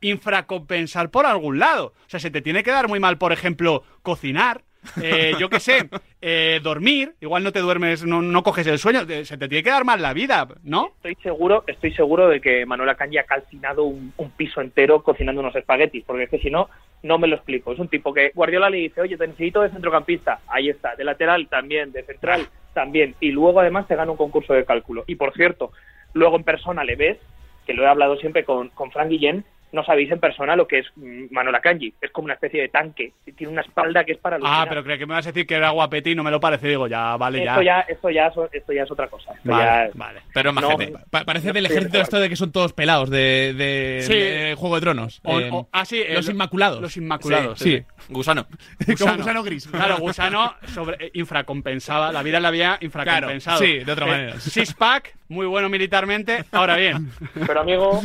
infracompensar 0.00 1.10
por 1.10 1.26
algún 1.26 1.58
lado. 1.58 1.94
O 2.06 2.10
sea, 2.10 2.20
se 2.20 2.30
te 2.30 2.42
tiene 2.42 2.62
que 2.62 2.70
dar 2.70 2.88
muy 2.88 3.00
mal, 3.00 3.18
por 3.18 3.32
ejemplo, 3.32 3.84
cocinar. 4.02 4.62
Eh, 5.02 5.32
yo 5.38 5.48
qué 5.48 5.60
sé, 5.60 5.88
eh, 6.20 6.60
dormir, 6.62 7.14
igual 7.20 7.44
no 7.44 7.52
te 7.52 7.60
duermes, 7.60 8.04
no, 8.04 8.20
no 8.22 8.42
coges 8.42 8.66
el 8.66 8.78
sueño, 8.78 9.06
te- 9.06 9.24
se 9.24 9.38
te 9.38 9.48
tiene 9.48 9.62
que 9.62 9.70
dar 9.70 9.84
mal 9.84 10.00
la 10.02 10.12
vida, 10.12 10.46
¿no? 10.64 10.92
Estoy 10.96 11.16
seguro, 11.22 11.64
estoy 11.66 11.92
seguro 11.92 12.28
de 12.28 12.40
que 12.40 12.66
Manuel 12.66 12.90
Akanji 12.90 13.18
ha 13.18 13.24
calcinado 13.24 13.84
un, 13.84 14.12
un 14.16 14.30
piso 14.30 14.60
entero 14.60 15.02
cocinando 15.02 15.40
unos 15.40 15.54
espaguetis, 15.56 16.04
porque 16.04 16.24
es 16.24 16.30
que 16.30 16.38
si 16.38 16.50
no, 16.50 16.68
no 17.02 17.18
me 17.18 17.28
lo 17.28 17.36
explico. 17.36 17.72
Es 17.72 17.78
un 17.78 17.88
tipo 17.88 18.12
que 18.12 18.30
Guardiola 18.34 18.70
le 18.70 18.78
dice, 18.78 19.00
oye, 19.00 19.16
te 19.16 19.26
necesito 19.26 19.62
de 19.62 19.70
centrocampista, 19.70 20.40
ahí 20.48 20.68
está, 20.68 20.94
de 20.96 21.04
lateral 21.04 21.48
también, 21.48 21.92
de 21.92 22.04
central 22.04 22.48
también, 22.74 23.14
y 23.20 23.30
luego 23.30 23.60
además 23.60 23.86
te 23.88 23.96
gana 23.96 24.10
un 24.10 24.16
concurso 24.16 24.54
de 24.54 24.64
cálculo. 24.64 25.04
Y 25.06 25.14
por 25.16 25.32
cierto, 25.34 25.72
luego 26.14 26.36
en 26.36 26.44
persona 26.44 26.84
le 26.84 26.96
ves, 26.96 27.18
que 27.66 27.74
lo 27.74 27.82
he 27.84 27.86
hablado 27.86 28.16
siempre 28.16 28.44
con, 28.44 28.70
con 28.70 28.90
Frank 28.90 29.08
Guillén, 29.08 29.44
no 29.72 29.84
sabéis 29.84 30.10
en 30.12 30.20
persona 30.20 30.54
lo 30.56 30.66
que 30.68 30.80
es 30.80 30.86
mm, 30.96 31.24
Manuel 31.30 31.54
Akanji. 31.56 31.92
Es 32.00 32.10
como 32.10 32.26
una 32.26 32.34
especie 32.34 32.60
de 32.62 32.68
tanque, 32.68 33.12
tiene 33.36 33.52
una 33.52 33.62
espalda 33.62 34.04
que 34.04 34.12
es 34.12 34.18
para 34.18 34.36
Ah, 34.36 34.38
alucinar. 34.38 34.68
pero 34.68 34.82
creía 34.84 34.98
que 34.98 35.06
me 35.06 35.14
vas 35.14 35.26
a 35.26 35.30
decir 35.32 35.46
que 35.46 35.54
era 35.54 35.70
guapete 35.70 36.10
y 36.10 36.14
no 36.14 36.22
me 36.22 36.30
lo 36.30 36.40
parece. 36.40 36.68
Digo, 36.68 36.86
ya, 36.86 37.16
vale, 37.16 37.44
ya. 37.44 37.52
esto 37.52 37.62
ya, 37.62 37.80
esto 37.80 38.10
ya, 38.10 38.30
so- 38.32 38.48
esto 38.52 38.72
ya 38.72 38.82
es 38.82 38.90
otra 38.90 39.08
cosa. 39.08 39.32
Esto 39.32 39.48
Vale, 39.50 39.64
ya- 39.64 39.90
vale. 39.94 40.20
Pero 40.34 40.52
más 40.52 40.62
No, 40.62 40.76
gente. 40.78 40.98
Pa- 41.10 41.24
parece 41.24 41.48
No 41.48 41.52
del 41.54 41.66
ejército 41.66 41.98
esto 42.00 42.20
de 42.20 42.28
que 42.28 42.36
son 42.36 42.52
todos 42.52 42.72
pelados 42.72 43.10
de, 43.10 43.54
de- 43.56 44.02
Sí. 44.02 44.14
de 44.14 44.54
Juego 44.56 44.74
de 44.76 44.80
Tronos. 44.82 45.20
O- 45.24 45.40
Eh, 45.40 45.48
o- 45.52 45.68
ah, 45.72 45.84
sí, 45.84 46.00
eh, 46.00 46.14
los 46.14 46.26
lo- 46.26 46.32
Inmaculados. 46.32 46.80
Los 46.80 46.96
Inmaculados. 46.96 47.58
Sí, 47.58 47.78
sí. 47.78 47.84
Gusano. 48.12 48.46
Gusano 48.86 49.42
gris. 49.42 49.66
Claro, 49.68 49.98
gusano 49.98 50.54
sobre, 50.66 51.06
eh, 51.06 51.10
infracompensaba. 51.14 52.12
La 52.12 52.22
vida 52.22 52.40
la 52.40 52.50
vida 52.50 52.78
infracompensado. 52.80 53.58
Claro, 53.58 53.72
sí, 53.72 53.84
de 53.84 53.92
otra 53.92 54.06
Eh, 54.06 54.10
manera. 54.10 54.40
Six 54.40 54.74
pack, 54.74 55.14
muy 55.28 55.46
bueno 55.46 55.68
militarmente. 55.68 56.44
Ahora 56.52 56.76
bien, 56.76 57.10
Pero 57.46 57.60
amigo, 57.60 58.00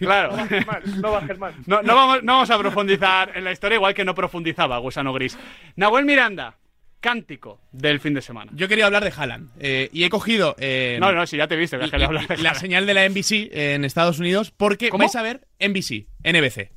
claro. 0.00 0.30
no 0.30 0.36
bajes 0.36 0.66
más, 0.66 0.86
no 1.04 1.12
bajes 1.12 1.38
más. 1.38 1.54
No, 1.66 1.82
no 1.82 1.94
vamos, 1.94 2.22
no 2.22 2.32
vamos 2.34 2.50
a 2.50 2.58
profundizar 2.58 3.32
en 3.36 3.44
la 3.44 3.52
historia, 3.52 3.76
igual 3.76 3.94
que 3.94 4.04
no 4.04 4.14
profundizaba 4.14 4.78
Gusano 4.78 5.12
Gris. 5.12 5.38
Nahuel 5.76 6.04
Miranda, 6.04 6.56
cántico 7.00 7.60
del 7.70 8.00
fin 8.00 8.14
de 8.14 8.22
semana. 8.22 8.50
Yo 8.54 8.66
quería 8.66 8.86
hablar 8.86 9.04
de 9.04 9.12
Haaland. 9.16 9.50
eh, 9.60 9.90
y 9.92 10.04
he 10.04 10.10
cogido. 10.10 10.54
eh, 10.58 10.96
No, 11.00 11.12
no, 11.12 11.26
si 11.26 11.36
ya 11.36 11.46
te 11.46 11.54
he 11.54 11.58
visto, 11.58 11.78
que 11.78 11.84
has 11.84 11.90
querido 11.90 12.08
hablar 12.08 12.26
de 12.26 12.38
la 12.38 12.54
señal 12.54 12.86
de 12.86 12.94
la 12.94 13.04
NBC 13.08 13.50
en 13.52 13.84
Estados 13.84 14.18
Unidos 14.18 14.50
porque 14.50 14.88
¿Cómo? 14.88 15.02
vais 15.02 15.14
a 15.16 15.22
ver 15.22 15.46
NBC, 15.60 16.06
NBC. 16.24 16.70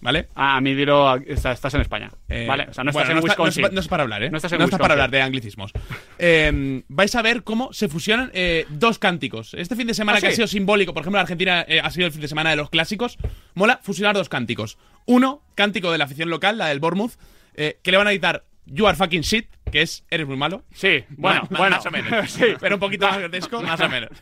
¿Vale? 0.00 0.28
Ah, 0.36 0.56
a 0.56 0.60
mí 0.60 0.74
dilo, 0.74 1.16
estás, 1.16 1.54
estás 1.54 1.74
en 1.74 1.80
España. 1.80 2.08
Eh, 2.28 2.46
vale, 2.46 2.68
o 2.70 2.72
sea, 2.72 2.84
no 2.84 2.92
bueno, 2.92 3.02
estás 3.04 3.10
en 3.10 3.14
no 3.16 3.18
está- 3.26 3.36
no 3.36 3.44
Wisconsin. 3.44 3.64
es 3.64 3.68
pa- 3.70 3.74
no 3.74 3.80
es 3.80 3.88
para 3.88 4.02
hablar, 4.04 4.22
¿eh? 4.22 4.30
No 4.30 4.36
estás 4.36 4.52
en 4.52 4.58
para 4.58 4.66
Wisconsin. 4.66 4.90
hablar 4.92 5.10
de 5.10 5.22
anglicismos. 5.22 5.72
Eh, 6.18 6.82
vais 6.88 7.14
a 7.16 7.22
ver 7.22 7.42
cómo 7.42 7.72
se 7.72 7.88
fusionan 7.88 8.30
eh, 8.32 8.64
dos 8.68 8.98
cánticos. 8.98 9.54
Este 9.54 9.74
fin 9.74 9.86
de 9.88 9.94
semana 9.94 10.18
¿Ah, 10.18 10.20
que 10.20 10.28
sí? 10.28 10.32
ha 10.34 10.36
sido 10.36 10.46
simbólico, 10.46 10.94
por 10.94 11.00
ejemplo, 11.02 11.18
en 11.18 11.22
Argentina 11.22 11.64
eh, 11.66 11.80
ha 11.82 11.90
sido 11.90 12.06
el 12.06 12.12
fin 12.12 12.20
de 12.20 12.28
semana 12.28 12.50
de 12.50 12.56
los 12.56 12.70
clásicos. 12.70 13.18
Mola 13.54 13.80
fusionar 13.82 14.14
dos 14.14 14.28
cánticos. 14.28 14.78
Uno, 15.06 15.42
cántico 15.56 15.90
de 15.90 15.98
la 15.98 16.04
afición 16.04 16.30
local, 16.30 16.58
la 16.58 16.66
del 16.68 16.78
Bournemouth, 16.80 17.12
que 17.56 17.90
le 17.90 17.96
van 17.96 18.06
a 18.06 18.12
editar 18.12 18.44
You 18.70 18.86
are 18.86 18.96
fucking 18.96 19.22
shit, 19.22 19.46
que 19.72 19.80
es 19.80 20.04
Eres 20.10 20.26
muy 20.26 20.36
malo. 20.36 20.62
Sí, 20.74 21.02
bueno, 21.16 21.42
bueno. 21.50 21.76
Más 21.76 21.86
o 21.86 21.90
menos. 21.90 22.30
sí. 22.30 22.44
Pero 22.60 22.76
un 22.76 22.80
poquito 22.80 23.06
más 23.08 23.18
grotesco. 23.18 23.62
Más 23.62 23.80
o 23.80 23.88
menos. 23.88 24.10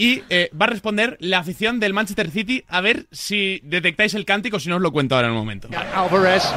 Y 0.00 0.22
eh, 0.30 0.48
va 0.54 0.66
a 0.66 0.68
responder 0.68 1.16
la 1.18 1.38
afición 1.40 1.80
del 1.80 1.92
Manchester 1.92 2.30
City 2.30 2.64
a 2.68 2.80
ver 2.80 3.06
si 3.10 3.60
detectáis 3.64 4.14
el 4.14 4.24
cántico, 4.24 4.60
si 4.60 4.68
no 4.68 4.76
os 4.76 4.80
lo 4.80 4.92
cuento 4.92 5.16
ahora 5.16 5.26
en 5.26 5.32
un 5.32 5.40
momento. 5.40 5.68
Alvarez. 5.92 6.44
Oh, 6.44 6.54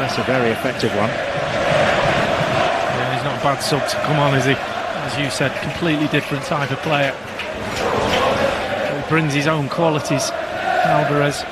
that's 0.00 0.18
a 0.18 0.22
very 0.22 0.50
effective 0.52 0.90
one. 0.98 1.10
Yeah, 2.96 3.14
he's 3.14 3.22
not 3.24 3.38
a 3.38 3.44
bad 3.44 3.60
sub 3.60 3.86
to 3.86 3.96
come 4.06 4.18
on, 4.18 4.34
is 4.38 4.46
he? 4.46 4.52
As 4.52 5.18
you 5.18 5.28
said, 5.30 5.52
completely 5.60 6.08
different 6.08 6.42
type 6.46 6.70
of 6.70 6.80
player. 6.82 7.12
He 8.96 9.08
brings 9.10 9.34
his 9.34 9.46
own 9.46 9.68
qualities, 9.68 10.32
Alvarez. 10.86 11.44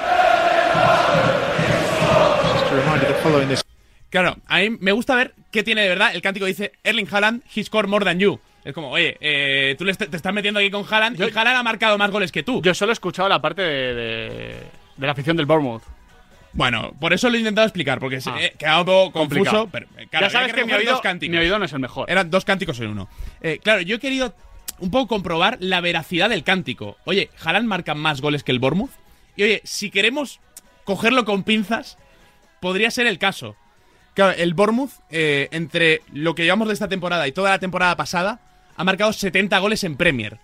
Just 2.49 2.73
a 2.73 2.77
reminder 2.77 3.07
that 3.09 3.21
following 3.23 3.49
this 3.49 3.63
Claro, 4.09 4.37
a 4.47 4.61
mí 4.61 4.71
me 4.81 4.93
gusta 4.93 5.15
ver 5.17 5.35
qué 5.51 5.63
tiene 5.63 5.83
de 5.83 5.89
verdad. 5.89 6.15
El 6.15 6.23
cántico 6.23 6.47
dice 6.47 6.73
Erling 6.83 7.09
Haaland, 7.09 7.43
he 7.55 7.63
scored 7.63 7.89
more 7.89 8.05
than 8.07 8.19
you. 8.19 8.41
Es 8.65 8.73
como, 8.73 8.91
oye, 8.91 9.17
eh, 9.21 9.75
tú 9.77 9.85
le 9.85 9.91
est- 9.93 10.09
te 10.09 10.17
estás 10.17 10.33
metiendo 10.33 10.61
aquí 10.61 10.71
con 10.71 10.85
Haaland 10.89 11.19
y 11.21 11.23
Haaland 11.37 11.57
ha 11.59 11.63
marcado 11.63 11.99
más 11.99 12.11
goles 12.11 12.31
que 12.31 12.43
tú. 12.43 12.63
Yo 12.63 12.75
solo 12.75 12.93
he 12.93 12.95
escuchado 12.95 13.29
la 13.29 13.41
parte 13.43 13.63
de, 13.63 13.95
de, 13.95 14.63
de 14.97 15.07
la 15.07 15.13
afición 15.13 15.37
del 15.37 15.47
Bournemouth. 15.47 15.83
Bueno, 16.53 16.93
por 17.01 17.13
eso 17.13 17.29
lo 17.31 17.37
he 17.37 17.39
intentado 17.39 17.67
explicar, 17.67 17.99
porque 17.99 18.21
se 18.21 18.31
Ah. 18.31 18.37
eh, 18.39 18.55
quedaba 18.59 18.81
un 18.81 18.85
poco 18.87 19.13
Complicado. 19.21 19.63
confuso. 19.69 19.71
Pero, 19.95 20.09
claro, 20.11 20.27
ya 20.27 20.31
sabes 20.31 20.53
que, 20.53 20.61
oído, 20.63 21.01
mi 21.31 21.37
oído 21.39 21.59
no 21.59 21.65
es 21.65 21.73
el 21.73 21.81
mejor. 21.81 22.11
Eran 22.11 22.31
dos 22.31 22.45
cánticos 22.45 22.79
en 22.81 22.89
uno. 22.89 23.09
Eh, 23.41 23.59
claro, 23.63 23.81
yo 23.81 23.97
he 23.97 23.99
querido 23.99 24.35
un 24.79 24.91
poco 24.91 25.09
comprobar 25.09 25.57
la 25.61 25.81
veracidad 25.81 26.29
del 26.29 26.45
cántico. 26.45 26.99
Oye, 27.05 27.31
Haaland 27.43 27.67
marca 27.67 27.95
más 27.95 28.21
goles 28.21 28.45
que 28.45 28.53
el 28.53 28.59
Bournemouth. 28.59 28.91
Y 29.35 29.45
oye, 29.45 29.61
si 29.65 29.91
queremos 29.91 30.41
cogerlo 30.85 31.25
con 31.25 31.43
pinzas, 31.43 31.97
podría 32.61 32.91
ser 32.91 33.07
el 33.07 33.19
caso. 33.19 33.57
Claro, 34.15 34.33
el 34.37 34.53
Bournemouth, 34.53 34.91
eh, 35.11 35.49
entre 35.53 36.03
lo 36.13 36.35
que 36.35 36.43
llevamos 36.45 36.69
de 36.69 36.75
esta 36.75 36.87
temporada 36.89 37.27
y 37.27 37.33
toda 37.33 37.49
la 37.51 37.59
temporada 37.59 37.97
pasada, 37.97 38.41
ha 38.83 38.85
marcado 38.85 39.13
70 39.13 39.57
goles 39.61 39.85
en 39.85 39.97
Premier. 39.97 40.39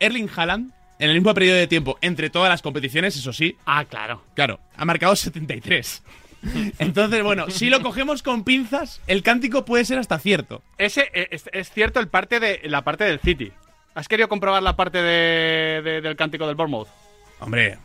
Erling 0.00 0.28
Haaland, 0.34 0.72
en 0.98 1.08
el 1.10 1.14
mismo 1.16 1.32
periodo 1.34 1.56
de 1.56 1.66
tiempo, 1.66 1.96
entre 2.00 2.28
todas 2.30 2.48
las 2.50 2.62
competiciones, 2.62 3.16
eso 3.16 3.32
sí, 3.32 3.56
Ah, 3.64 3.84
claro. 3.84 4.22
Claro, 4.34 4.58
ha 4.76 4.84
marcado 4.84 5.14
73. 5.14 6.02
Entonces, 6.78 7.22
bueno, 7.22 7.48
si 7.50 7.70
lo 7.70 7.80
cogemos 7.80 8.22
con 8.22 8.44
pinzas, 8.44 9.00
el 9.06 9.22
cántico 9.22 9.64
puede 9.64 9.84
ser 9.84 9.98
hasta 9.98 10.18
cierto. 10.18 10.62
Ese 10.78 11.10
eh, 11.14 11.28
es, 11.30 11.48
es 11.52 11.70
cierto 11.70 12.00
el 12.00 12.08
parte 12.08 12.40
de 12.40 12.60
la 12.64 12.82
parte 12.82 13.04
del 13.04 13.20
City. 13.20 13.52
¿Has 13.94 14.08
querido 14.08 14.28
comprobar 14.28 14.62
la 14.62 14.74
parte 14.76 14.98
de, 15.02 15.82
de- 15.82 16.00
del 16.00 16.16
cántico 16.16 16.46
del 16.46 16.56
Bournemouth? 16.56 16.88
Hombre, 17.40 17.78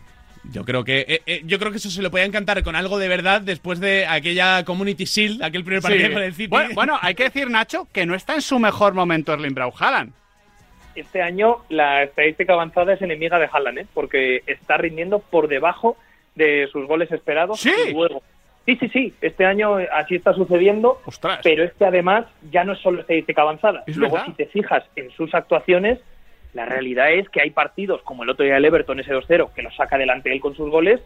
yo 0.52 0.64
creo 0.66 0.84
que 0.84 1.06
eh, 1.08 1.22
eh, 1.26 1.42
yo 1.46 1.60
creo 1.60 1.72
que 1.72 1.78
eso 1.78 1.90
se 1.90 2.02
lo 2.02 2.12
puede 2.12 2.26
encantar 2.26 2.62
con 2.64 2.76
algo 2.76 2.98
de 2.98 3.08
verdad 3.08 3.42
después 3.42 3.80
de 3.80 4.06
aquella 4.08 4.64
Community 4.66 5.06
Shield, 5.06 5.44
aquel 5.44 5.64
primer 5.64 5.82
partido 5.82 6.08
Sí. 6.08 6.14
con 6.14 6.24
el 6.24 6.34
City. 6.34 6.48
Bueno, 6.48 6.70
bueno, 6.76 7.00
hay 7.02 7.16
que 7.16 7.24
decir, 7.24 7.50
Nacho, 7.50 7.88
que 7.92 8.06
no 8.06 8.16
está 8.16 8.36
en 8.36 8.42
su 8.42 8.60
mejor 8.60 8.94
momento 8.94 9.34
Erling 9.34 9.54
Braut 9.54 9.76
Haaland. 9.80 10.14
Este 10.96 11.22
año 11.22 11.58
la 11.70 12.04
estadística 12.04 12.54
avanzada 12.54 12.94
es 12.94 13.02
enemiga 13.02 13.38
de 13.38 13.50
Haaland, 13.52 13.80
¿eh? 13.80 13.88
porque 13.94 14.44
está 14.48 14.78
rindiendo 14.78 15.20
por 15.20 15.48
debajo 15.50 15.98
de 16.36 16.68
sus 16.72 16.88
goles 16.88 17.12
esperados. 17.12 17.60
¿Sí? 17.60 17.74
Y 17.90 17.94
luego, 17.94 18.24
sí, 18.66 18.78
sí, 18.80 18.90
sí, 18.90 19.14
este 19.22 19.46
año 19.46 19.76
así 19.92 20.16
está 20.16 20.34
sucediendo, 20.34 21.02
Ostras. 21.06 21.40
pero 21.44 21.64
es 21.66 21.74
que 21.74 21.86
además 21.86 22.26
ya 22.50 22.64
no 22.64 22.74
es 22.74 22.80
solo 22.80 23.02
estadística 23.02 23.42
avanzada. 23.42 23.84
Es 23.88 23.98
luego, 23.98 24.16
verdad. 24.16 24.28
si 24.28 24.34
te 24.34 24.46
fijas 24.48 24.84
en 24.96 25.12
sus 25.12 25.34
actuaciones, 25.34 26.00
la 26.56 26.66
realidad 26.66 27.12
es 27.12 27.30
que 27.30 27.42
hay 27.42 27.52
partidos 27.52 28.02
como 28.02 28.24
el 28.24 28.30
otro 28.32 28.44
día 28.44 28.56
del 28.56 28.66
Everton, 28.66 29.00
ese 29.00 29.14
2-0, 29.14 29.54
que 29.54 29.62
lo 29.62 29.70
saca 29.72 29.98
adelante 29.98 30.32
él 30.32 30.40
con 30.40 30.56
sus 30.56 30.72
goles, 30.72 31.00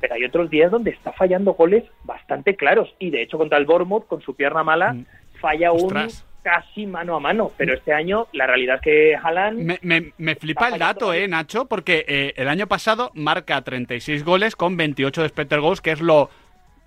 pero 0.00 0.14
hay 0.14 0.24
otros 0.24 0.48
días 0.48 0.70
donde 0.70 0.90
está 0.92 1.12
fallando 1.12 1.52
goles 1.52 1.84
bastante 2.04 2.56
claros. 2.56 2.94
Y 2.98 3.10
de 3.10 3.20
hecho, 3.22 3.36
contra 3.36 3.58
el 3.58 3.66
Bournemouth, 3.66 4.06
con 4.06 4.22
su 4.22 4.34
pierna 4.34 4.62
mala, 4.64 4.94
Mm. 4.94 5.04
falla 5.40 5.70
un 5.72 5.84
Ostras. 5.96 6.24
casi 6.42 6.86
mano 6.86 7.14
a 7.14 7.20
mano. 7.20 7.52
Pero 7.56 7.74
este 7.74 7.92
año, 7.92 8.26
la 8.32 8.46
realidad 8.46 8.76
es 8.76 8.82
que 8.82 9.16
Haaland. 9.16 9.58
Me, 9.60 9.78
me- 9.82 10.12
me 10.18 10.34
flipa 10.34 10.68
el 10.70 10.78
dato, 10.78 11.12
eh, 11.12 11.28
Nacho, 11.28 11.66
porque 11.66 12.04
eh, 12.08 12.32
el 12.36 12.48
año 12.48 12.66
pasado 12.66 13.10
marca 13.14 13.60
36 13.62 14.24
goles 14.24 14.56
con 14.56 14.76
28 14.76 15.20
de 15.20 15.26
expected 15.28 15.60
goals, 15.60 15.80
que 15.80 15.92
es 15.92 16.00
lo 16.00 16.30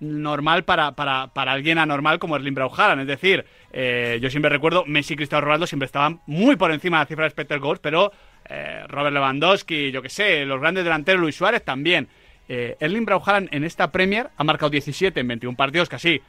normal 0.00 0.64
para, 0.64 0.92
para, 0.92 1.28
para 1.28 1.52
alguien 1.52 1.78
anormal 1.78 2.18
como 2.18 2.36
Erling 2.36 2.54
Braut 2.54 2.78
Haaland. 2.78 3.02
Es 3.02 3.06
decir, 3.06 3.46
eh, 3.72 4.18
yo 4.20 4.30
siempre 4.30 4.48
recuerdo, 4.48 4.84
Messi 4.86 5.14
y 5.14 5.16
Cristiano 5.16 5.44
Ronaldo 5.44 5.66
siempre 5.66 5.86
estaban 5.86 6.20
muy 6.26 6.56
por 6.56 6.70
encima 6.72 6.98
de 6.98 7.02
la 7.04 7.06
cifra 7.06 7.24
de 7.24 7.28
expected 7.28 7.60
goals, 7.60 7.80
pero 7.80 8.12
eh, 8.48 8.84
Robert 8.88 9.14
Lewandowski, 9.14 9.90
yo 9.90 10.02
que 10.02 10.08
sé, 10.08 10.44
los 10.44 10.60
grandes 10.60 10.84
delanteros, 10.84 11.20
Luis 11.20 11.36
Suárez 11.36 11.64
también. 11.64 12.08
Eh, 12.48 12.76
Erling 12.78 13.04
Braut 13.04 13.26
Haaland 13.26 13.48
en 13.52 13.64
esta 13.64 13.90
Premier 13.90 14.30
ha 14.36 14.44
marcado 14.44 14.70
17 14.70 15.18
en 15.18 15.28
21 15.28 15.56
partidos, 15.56 15.88
casi 15.88 16.20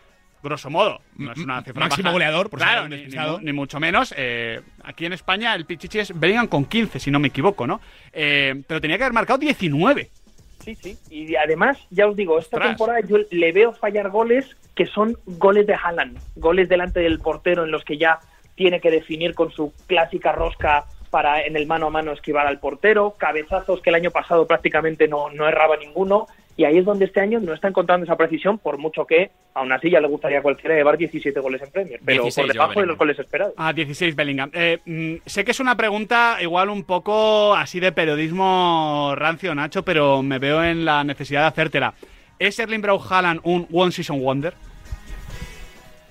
grosso 0.41 0.69
modo. 0.69 1.01
No 1.15 1.31
es 1.31 1.37
una 1.39 1.61
cifra 1.63 1.81
Máximo 1.81 2.05
baja. 2.05 2.13
goleador, 2.13 2.49
por 2.49 2.59
si 2.59 2.65
claro, 2.65 2.89
ni, 2.89 3.05
ni 3.05 3.17
ni 3.41 3.53
mucho 3.53 3.79
menos. 3.79 4.13
Eh, 4.17 4.61
aquí 4.83 5.05
en 5.05 5.13
España 5.13 5.53
el 5.55 5.65
Pichichi 5.65 5.99
es 5.99 6.17
Bellingham 6.17 6.47
con 6.47 6.65
15, 6.65 6.99
si 6.99 7.11
no 7.11 7.19
me 7.19 7.27
equivoco, 7.29 7.67
¿no? 7.67 7.81
Eh, 8.13 8.63
pero 8.67 8.81
tenía 8.81 8.97
que 8.97 9.03
haber 9.03 9.13
marcado 9.13 9.39
19. 9.39 10.09
Sí, 10.67 10.75
sí. 10.75 10.97
Y 11.09 11.35
además, 11.35 11.77
ya 11.91 12.07
os 12.07 12.15
digo, 12.17 12.37
esta 12.37 12.59
temporada 12.59 12.99
yo 12.99 13.17
le 13.31 13.51
veo 13.53 13.71
fallar 13.71 14.09
goles 14.09 14.57
que 14.75 14.85
son 14.85 15.17
goles 15.25 15.65
de 15.65 15.75
Haaland, 15.75 16.19
goles 16.35 16.67
delante 16.67 16.99
del 16.99 17.19
portero 17.19 17.63
en 17.63 17.71
los 17.71 17.85
que 17.85 17.97
ya 17.97 18.19
tiene 18.55 18.81
que 18.81 18.91
definir 18.91 19.33
con 19.33 19.49
su 19.51 19.71
clásica 19.85 20.33
rosca 20.33 20.85
para 21.09 21.41
en 21.43 21.55
el 21.55 21.67
mano 21.67 21.87
a 21.87 21.89
mano 21.89 22.11
esquivar 22.11 22.47
al 22.47 22.59
portero, 22.59 23.15
cabezazos 23.17 23.81
que 23.81 23.91
el 23.91 23.95
año 23.95 24.11
pasado 24.11 24.45
prácticamente 24.45 25.07
no, 25.07 25.29
no 25.29 25.47
erraba 25.47 25.77
ninguno, 25.77 26.27
y 26.57 26.65
ahí 26.65 26.79
es 26.79 26.85
donde 26.85 27.05
este 27.05 27.21
año 27.21 27.39
no 27.39 27.53
está 27.53 27.67
encontrando 27.67 28.03
esa 28.03 28.17
precisión, 28.17 28.57
por 28.57 28.79
mucho 28.79 29.05
que 29.05 29.29
aún 29.53 29.71
así 29.71 29.91
ya 29.91 30.01
le 30.01 30.07
gustaría 30.07 30.39
a 30.39 30.41
cualquiera 30.41 30.75
llevar 30.75 30.97
17 30.97 31.39
goles 31.39 31.61
en 31.61 31.69
Premier, 31.69 31.99
pero 32.03 32.23
16 32.23 32.47
por 32.47 32.53
debajo 32.53 32.79
de 32.81 32.85
los 32.87 32.97
goles 32.97 33.19
esperados. 33.19 33.53
Ah, 33.57 33.71
16 33.71 34.15
Bellingham. 34.15 34.49
Eh, 34.53 34.79
mm, 34.83 35.17
sé 35.23 35.45
que 35.45 35.51
es 35.51 35.59
una 35.59 35.77
pregunta 35.77 36.37
igual 36.41 36.71
un 36.71 36.83
poco 36.83 37.53
así 37.53 37.79
de 37.79 37.91
periodismo 37.91 39.13
rancio, 39.15 39.53
Nacho, 39.53 39.85
pero 39.85 40.23
me 40.23 40.39
veo 40.39 40.63
en 40.63 40.83
la 40.83 41.03
necesidad 41.03 41.41
de 41.41 41.47
hacértela. 41.47 41.93
¿Es 42.39 42.57
Erling 42.57 42.81
Braut 42.81 43.03
Haaland 43.07 43.41
un 43.43 43.67
One 43.71 43.91
Season 43.91 44.19
Wonder? 44.19 44.55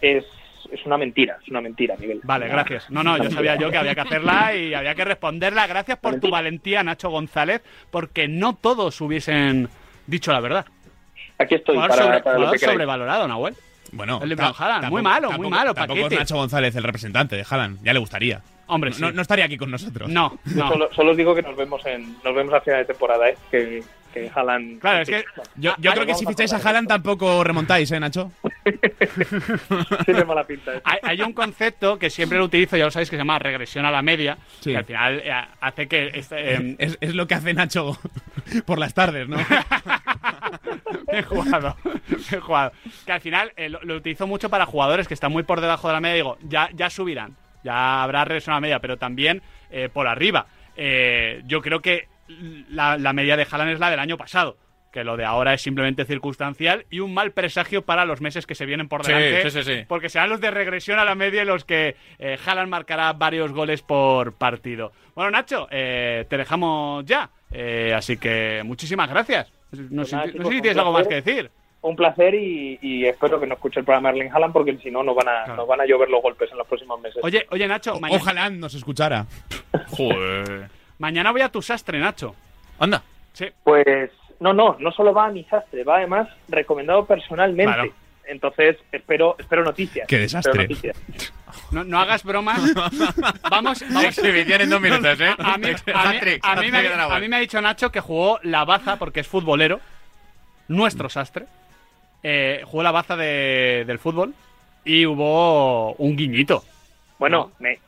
Es, 0.00 0.24
es 0.70 0.86
una 0.86 0.96
mentira, 0.96 1.38
es 1.42 1.48
una 1.48 1.60
mentira, 1.60 1.96
Miguel. 1.98 2.20
Vale, 2.22 2.46
gracias. 2.46 2.88
No, 2.88 3.02
no, 3.02 3.18
yo 3.18 3.30
sabía 3.32 3.56
yo 3.56 3.72
que 3.72 3.78
había 3.78 3.96
que 3.96 4.00
hacerla 4.00 4.54
y 4.54 4.74
había 4.74 4.94
que 4.94 5.04
responderla. 5.04 5.66
Gracias 5.66 5.98
por 5.98 6.20
tu 6.20 6.30
valentía, 6.30 6.84
Nacho 6.84 7.10
González, 7.10 7.62
porque 7.90 8.28
no 8.28 8.54
todos 8.54 9.00
hubiesen 9.00 9.68
dicho 10.06 10.32
la 10.32 10.40
verdad. 10.40 10.66
Aquí 11.38 11.54
estoy 11.56 11.74
Jugador, 11.76 11.90
para, 11.96 12.02
sobre- 12.06 12.22
para 12.22 12.38
lo 12.38 12.50
que 12.52 12.58
sobrevalorado, 12.58 13.28
Nahuel. 13.28 13.54
Bueno, 13.92 14.20
El 14.22 14.30
de 14.30 14.36
ta- 14.36 14.52
Haaland, 14.58 14.88
muy 14.90 15.00
malo, 15.02 15.30
muy 15.32 15.48
malo, 15.48 15.72
Tampoco 15.74 16.06
es. 16.06 16.12
Nacho 16.18 16.36
González 16.36 16.74
el 16.74 16.82
representante 16.82 17.36
de 17.36 17.46
Haaland. 17.48 17.78
Ya 17.84 17.92
le 17.92 17.98
gustaría. 18.00 18.40
Hombre, 18.66 18.90
no, 18.98 19.10
sí. 19.10 19.14
no 19.14 19.22
estaría 19.22 19.44
aquí 19.44 19.56
con 19.56 19.70
nosotros. 19.70 20.08
No, 20.08 20.38
no. 20.46 20.68
Solo, 20.68 20.88
solo 20.92 21.10
os 21.12 21.16
digo 21.16 21.34
que 21.36 21.42
nos 21.42 21.56
vemos 21.56 21.84
en 21.86 22.16
nos 22.24 22.34
vemos 22.34 22.52
a 22.52 22.60
final 22.60 22.80
de 22.80 22.84
temporada, 22.86 23.28
¿eh? 23.28 23.36
que, 23.50 23.84
que 24.12 24.28
Haaland... 24.34 24.80
Claro, 24.80 25.02
es 25.02 25.08
que 25.08 25.24
Yo, 25.54 25.72
yo 25.78 25.90
Ah, 25.92 25.94
creo 25.94 26.06
que 26.06 26.14
si 26.14 26.26
ficháis 26.26 26.52
a 26.52 26.56
Haaland 26.56 26.88
tampoco 26.88 27.44
remontáis, 27.44 27.90
¿eh, 27.92 28.00
Nacho? 28.00 28.32
tiene 30.04 30.24
mala 30.24 30.44
pinta. 30.46 30.74
¿eh? 30.76 30.80
Hay, 30.84 30.98
hay 31.02 31.22
un 31.22 31.32
concepto 31.32 31.98
que 31.98 32.10
siempre 32.10 32.38
lo 32.38 32.44
utilizo, 32.44 32.76
ya 32.76 32.84
lo 32.84 32.90
sabéis, 32.90 33.10
que 33.10 33.16
se 33.16 33.20
llama 33.20 33.38
regresión 33.38 33.84
a 33.84 33.90
la 33.90 34.02
media, 34.02 34.38
Sí. 34.60 34.70
que 34.72 34.76
al 34.78 34.84
final 34.84 35.22
eh, 35.24 35.32
hace 35.60 35.86
que... 35.88 36.10
este, 36.14 36.54
eh, 36.54 36.76
Es, 36.78 36.98
es 37.00 37.14
lo 37.14 37.26
que 37.26 37.34
hace 37.34 37.54
Nacho 37.54 37.98
por 38.66 38.78
las 38.78 38.94
tardes, 38.94 39.28
¿no? 39.28 39.36
Bien 41.10 41.24
jugado, 41.24 41.76
bien 42.28 42.40
jugado. 42.40 42.72
Que 43.04 43.12
al 43.12 43.20
final 43.20 43.52
eh, 43.56 43.68
lo, 43.68 43.80
lo 43.82 43.96
utilizo 43.96 44.26
mucho 44.26 44.48
para 44.50 44.66
jugadores 44.66 45.08
que 45.08 45.14
están 45.14 45.32
muy 45.32 45.42
por 45.42 45.60
debajo 45.60 45.88
de 45.88 45.94
la 45.94 46.00
media. 46.00 46.14
Digo, 46.16 46.38
ya, 46.42 46.68
ya 46.74 46.90
subirán, 46.90 47.36
ya 47.64 48.02
habrá 48.02 48.24
regresión 48.24 48.54
a 48.54 48.56
la 48.56 48.60
media, 48.62 48.78
pero 48.80 48.96
también 48.96 49.42
eh, 49.70 49.88
por 49.92 50.06
arriba. 50.06 50.46
Eh, 50.76 51.42
yo 51.46 51.62
creo 51.62 51.80
que 51.80 52.08
la, 52.70 52.98
la 52.98 53.12
media 53.12 53.36
de 53.36 53.46
Haaland 53.50 53.70
es 53.72 53.80
la 53.80 53.90
del 53.90 54.00
año 54.00 54.16
pasado. 54.16 54.56
Que 54.92 55.04
lo 55.04 55.16
de 55.18 55.24
ahora 55.26 55.52
es 55.52 55.60
simplemente 55.60 56.04
circunstancial 56.06 56.86
y 56.90 57.00
un 57.00 57.12
mal 57.12 57.32
presagio 57.32 57.82
para 57.82 58.04
los 58.06 58.20
meses 58.22 58.46
que 58.46 58.54
se 58.54 58.64
vienen 58.64 58.88
por 58.88 59.04
delante. 59.04 59.50
sí, 59.50 59.62
sí, 59.62 59.74
sí. 59.76 59.84
Porque 59.86 60.08
serán 60.08 60.30
los 60.30 60.40
de 60.40 60.50
regresión 60.50 60.98
a 60.98 61.04
la 61.04 61.14
media 61.14 61.42
y 61.42 61.46
los 61.46 61.64
que 61.64 61.96
eh, 62.18 62.38
Haaland 62.46 62.70
marcará 62.70 63.12
varios 63.12 63.52
goles 63.52 63.82
por 63.82 64.32
partido. 64.32 64.92
Bueno, 65.14 65.30
Nacho, 65.30 65.68
eh, 65.70 66.24
te 66.30 66.36
dejamos 66.38 67.04
ya. 67.04 67.28
Eh, 67.52 67.92
así 67.94 68.16
que 68.16 68.62
muchísimas 68.64 69.08
gracias. 69.10 69.52
No, 69.72 69.96
Pues 70.02 70.08
sé, 70.10 70.16
nada, 70.16 70.26
no 70.26 70.32
chicos, 70.32 70.48
sé 70.48 70.54
si 70.54 70.60
tienes 70.62 70.78
algo 70.78 70.92
más 70.92 71.06
que 71.08 71.14
decir. 71.22 71.50
Un 71.82 71.94
placer 71.94 72.34
y, 72.34 72.78
y 72.82 73.04
espero 73.04 73.38
que 73.38 73.46
no 73.46 73.54
escuche 73.54 73.78
el 73.80 73.84
programa 73.84 74.08
Erling 74.10 74.30
Haaland 74.32 74.52
porque 74.52 74.76
si 74.78 74.90
no 74.90 75.02
nos 75.02 75.14
van 75.14 75.28
a 75.28 75.44
Claro. 75.44 75.56
nos 75.56 75.68
van 75.68 75.80
a 75.82 75.86
llover 75.86 76.08
los 76.08 76.22
golpes 76.22 76.50
en 76.50 76.58
los 76.58 76.66
próximos 76.66 77.00
meses. 77.00 77.22
Oye, 77.22 77.46
oye 77.50 77.68
Nacho, 77.68 78.00
mañana, 78.00 78.20
Ojalá 78.22 78.50
nos 78.50 78.74
escuchara. 78.74 79.26
Joder. 79.90 80.68
mañana 80.98 81.30
voy 81.32 81.42
a 81.42 81.48
tu 81.50 81.60
sastre, 81.62 81.98
Nacho. 81.98 82.34
Anda. 82.78 83.02
Sí. 83.34 83.46
Pues 83.62 84.10
no, 84.40 84.52
no, 84.52 84.76
no 84.78 84.90
solo 84.92 85.12
va 85.14 85.26
a 85.26 85.30
mi 85.30 85.44
sastre, 85.44 85.84
va 85.84 85.96
además 85.96 86.28
recomendado 86.48 87.04
personalmente. 87.06 87.72
Claro. 87.72 87.92
Entonces 88.28 88.76
espero 88.90 89.36
espero 89.38 89.62
noticias. 89.62 90.06
Qué 90.08 90.18
desastre. 90.18 90.62
Noticias. 90.62 91.00
No, 91.70 91.84
no 91.84 91.98
hagas 92.00 92.24
bromas. 92.24 92.60
Vamos, 92.74 93.14
vamos. 93.50 93.82
Exhibición 94.04 94.62
en 94.62 94.70
dos 94.70 94.80
minutos, 94.80 95.20
¿eh? 95.20 95.34
A 95.38 95.56
mí, 95.56 95.68
a 95.68 96.08
mí- 96.08 96.16
Hat-trick, 96.16 96.40
a 96.44 96.56
mí 96.56 96.70
me, 96.72 96.78
a 96.88 97.18
mí 97.20 97.28
me 97.28 97.36
ha 97.36 97.38
dicho 97.38 97.60
Nacho 97.60 97.90
que 97.92 98.00
jugó 98.00 98.40
la 98.42 98.64
baza, 98.64 98.96
porque 98.98 99.20
es 99.20 99.28
futbolero, 99.28 99.80
nuestro 100.68 101.08
sastre. 101.08 101.46
Eh, 102.22 102.62
jugó 102.64 102.82
la 102.82 102.90
baza 102.90 103.16
de- 103.16 103.84
del 103.86 103.98
fútbol 104.00 104.34
y 104.84 105.06
hubo 105.06 105.92
un 105.94 106.16
guiñito. 106.16 106.64
Bueno, 107.18 107.52
me- 107.60 107.78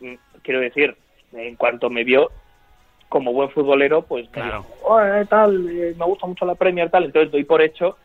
quiero 0.43 0.61
decir, 0.61 0.97
en 1.33 1.57
cuanto 1.57 1.91
me 1.91 2.05
vio 2.05 2.31
como 3.09 3.33
buen 3.33 3.51
futbolero, 3.51 4.03
pues 4.03 4.29
Claro. 4.31 4.67
"Oh, 4.85 5.01
eh, 5.01 5.25
tal, 5.29 5.69
eh, 5.71 5.95
me 5.99 6.05
gusta 6.05 6.27
mucho 6.27 6.45
la 6.45 6.55
Premier, 6.55 6.91
tal. 6.91 7.05
Entonces 7.05 7.31
doy 7.33 7.45
por 7.45 7.63
hecho 7.63 7.97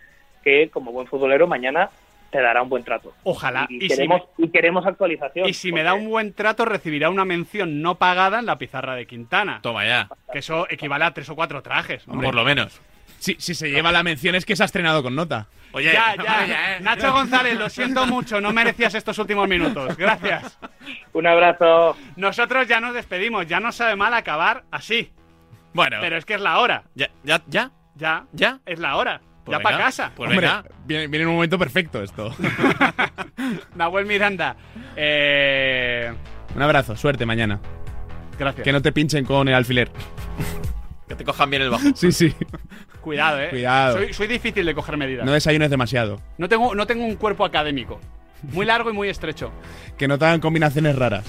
que 0.44 0.70
como 0.70 0.92
buen 0.92 1.08
futbolero 1.08 1.48
mañana 1.48 1.90
te 2.32 2.42
dará 2.42 2.64
un 2.64 2.70
buen 2.70 2.84
trato. 2.84 3.14
Ojalá. 3.24 3.68
Y, 3.70 3.78
Y 3.78 3.82
si, 3.82 3.88
queremos, 3.90 4.22
me, 4.38 4.46
y 4.46 4.50
queremos 4.50 4.86
actualización. 4.88 5.48
y 5.48 5.54
si 5.54 5.72
me 5.72 5.84
da 5.84 5.94
un 5.94 6.10
buen 6.10 6.34
trato, 6.34 6.66
recibirá 6.66 7.10
una 7.12 7.26
mención 7.26 7.82
no 7.82 7.96
pagada 7.96 8.40
en 8.40 8.46
la 8.48 8.58
pizarra 8.58 8.96
de 8.96 9.06
Quintana. 9.06 9.60
Toma 9.62 9.86
ya. 9.86 10.08
Que 10.32 10.40
eso 10.40 10.66
equivale 10.70 11.06
a 11.06 11.14
tres 11.14 11.30
o 11.30 11.36
cuatro 11.36 11.62
trajes. 11.62 12.08
hombre. 12.08 12.26
Por 12.28 12.36
lo 12.36 12.44
menos. 12.44 12.82
Si, 13.20 13.36
si 13.40 13.54
se 13.56 13.70
lleva 13.70 13.92
la 13.92 14.04
mención 14.04 14.36
es 14.36 14.46
que 14.46 14.56
se 14.56 14.64
ha 14.64 14.66
estrenado 14.66 15.04
con 15.04 15.16
nota. 15.16 15.48
Oye, 15.74 15.92
Ya, 15.92 16.16
ya. 16.16 16.44
oye, 16.44 16.54
eh. 16.54 16.80
Nacho 16.82 17.12
González, 17.12 17.58
lo 17.58 17.70
siento 17.70 18.06
mucho, 18.06 18.40
no 18.40 18.54
merecías 18.54 18.94
estos 18.96 19.18
últimos 19.20 19.48
minutos. 19.48 19.98
Gracias. 19.98 20.58
Un 21.14 21.28
abrazo. 21.28 21.98
Nosotros 22.16 22.68
ya 22.68 22.80
nos 22.80 22.94
despedimos, 22.94 23.48
ya 23.48 23.60
no 23.60 23.72
sabe 23.72 23.96
mal 23.96 24.14
acabar 24.14 24.64
así. 24.72 25.12
Bueno, 25.74 25.98
Pero 26.02 26.18
es 26.18 26.26
que 26.26 26.36
es 26.36 26.42
la 26.42 26.60
hora. 26.60 26.84
ya, 26.94 27.10
ya, 27.24 27.42
ya, 27.48 27.72
Ya, 27.96 28.26
ya. 28.32 28.60
es 28.66 28.80
la 28.80 28.96
hora. 28.96 29.22
Pues 29.44 29.58
ya 29.58 29.64
para 29.64 29.78
casa. 29.78 30.12
Pues 30.16 30.30
Hombre, 30.30 30.50
viene, 30.86 31.08
viene 31.08 31.24
en 31.24 31.30
un 31.30 31.36
momento 31.36 31.58
perfecto 31.60 32.02
esto. 32.02 32.34
Nahuel 33.76 34.06
Miranda. 34.06 34.56
Eh... 34.96 36.14
un 36.56 36.62
abrazo, 36.62 36.96
suerte 36.96 37.26
mañana. 37.26 37.60
Gracias. 38.40 38.64
Que 38.64 38.72
no 38.72 38.82
te 38.82 38.92
pinchen 38.92 39.26
con 39.26 39.48
el 39.48 39.54
alfiler. 39.56 39.92
Que 41.08 41.16
te 41.16 41.24
cojan 41.26 41.50
bien 41.50 41.64
el 41.64 41.70
bajo. 41.72 41.84
Sí, 41.96 42.12
sí. 42.12 42.34
Cuidado, 43.04 43.42
eh. 43.42 43.50
Cuidado. 43.50 43.98
Soy, 43.98 44.14
soy 44.14 44.28
difícil 44.28 44.66
de 44.66 44.74
coger 44.74 44.96
medidas. 44.96 45.26
No 45.26 45.34
desayunes 45.34 45.70
demasiado. 45.70 46.22
No 46.38 46.48
tengo, 46.48 46.74
no 46.74 46.88
tengo 46.88 47.04
un 47.04 47.16
cuerpo 47.16 47.44
académico. 47.44 48.00
Muy 48.44 48.66
largo 48.66 48.90
y 48.90 48.94
muy 48.94 49.10
estrecho. 49.10 49.52
Que 49.98 50.08
no 50.08 50.18
te 50.18 50.26
hagan 50.26 50.40
combinaciones 50.40 50.96
raras. 50.96 51.26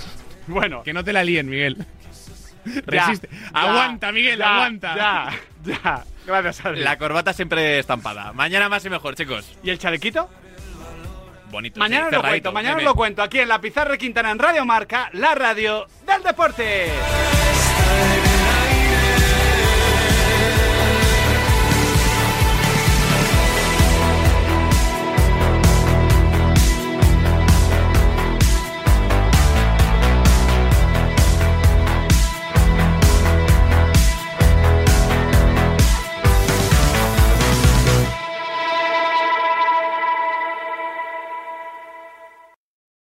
Bueno. 0.46 0.82
Que 0.84 0.92
no 0.92 1.02
te 1.02 1.12
la 1.12 1.24
líen, 1.24 1.48
Miguel. 1.48 1.84
Resiste. 2.86 3.28
ya, 3.30 3.60
aguanta, 3.60 4.12
Miguel, 4.12 4.38
ya, 4.38 4.54
aguanta. 4.54 4.94
Ya, 4.94 5.30
ya. 5.64 6.04
Gracias, 6.26 6.64
Adri. 6.64 6.80
La 6.80 6.96
corbata 6.96 7.32
siempre 7.32 7.78
estampada. 7.78 8.32
Mañana 8.32 8.68
más 8.68 8.84
y 8.84 8.90
mejor, 8.90 9.16
chicos. 9.16 9.56
¿Y 9.62 9.70
el 9.70 9.78
chalequito? 9.78 10.28
Bonito. 11.50 11.78
Mañana 11.78 12.08
sí, 12.08 12.16
os 12.16 12.22
lo 12.22 12.28
cuento, 12.28 12.52
mañana 12.52 12.76
os 12.76 12.82
lo 12.84 12.94
cuento 12.94 13.22
aquí 13.22 13.38
en 13.38 13.48
la 13.48 13.60
Pizarra 13.60 13.96
Quintana 13.96 14.30
en 14.30 14.38
Radio 14.38 14.64
Marca, 14.64 15.10
la 15.12 15.34
radio 15.34 15.86
del 16.06 16.22
deporte. 16.22 16.88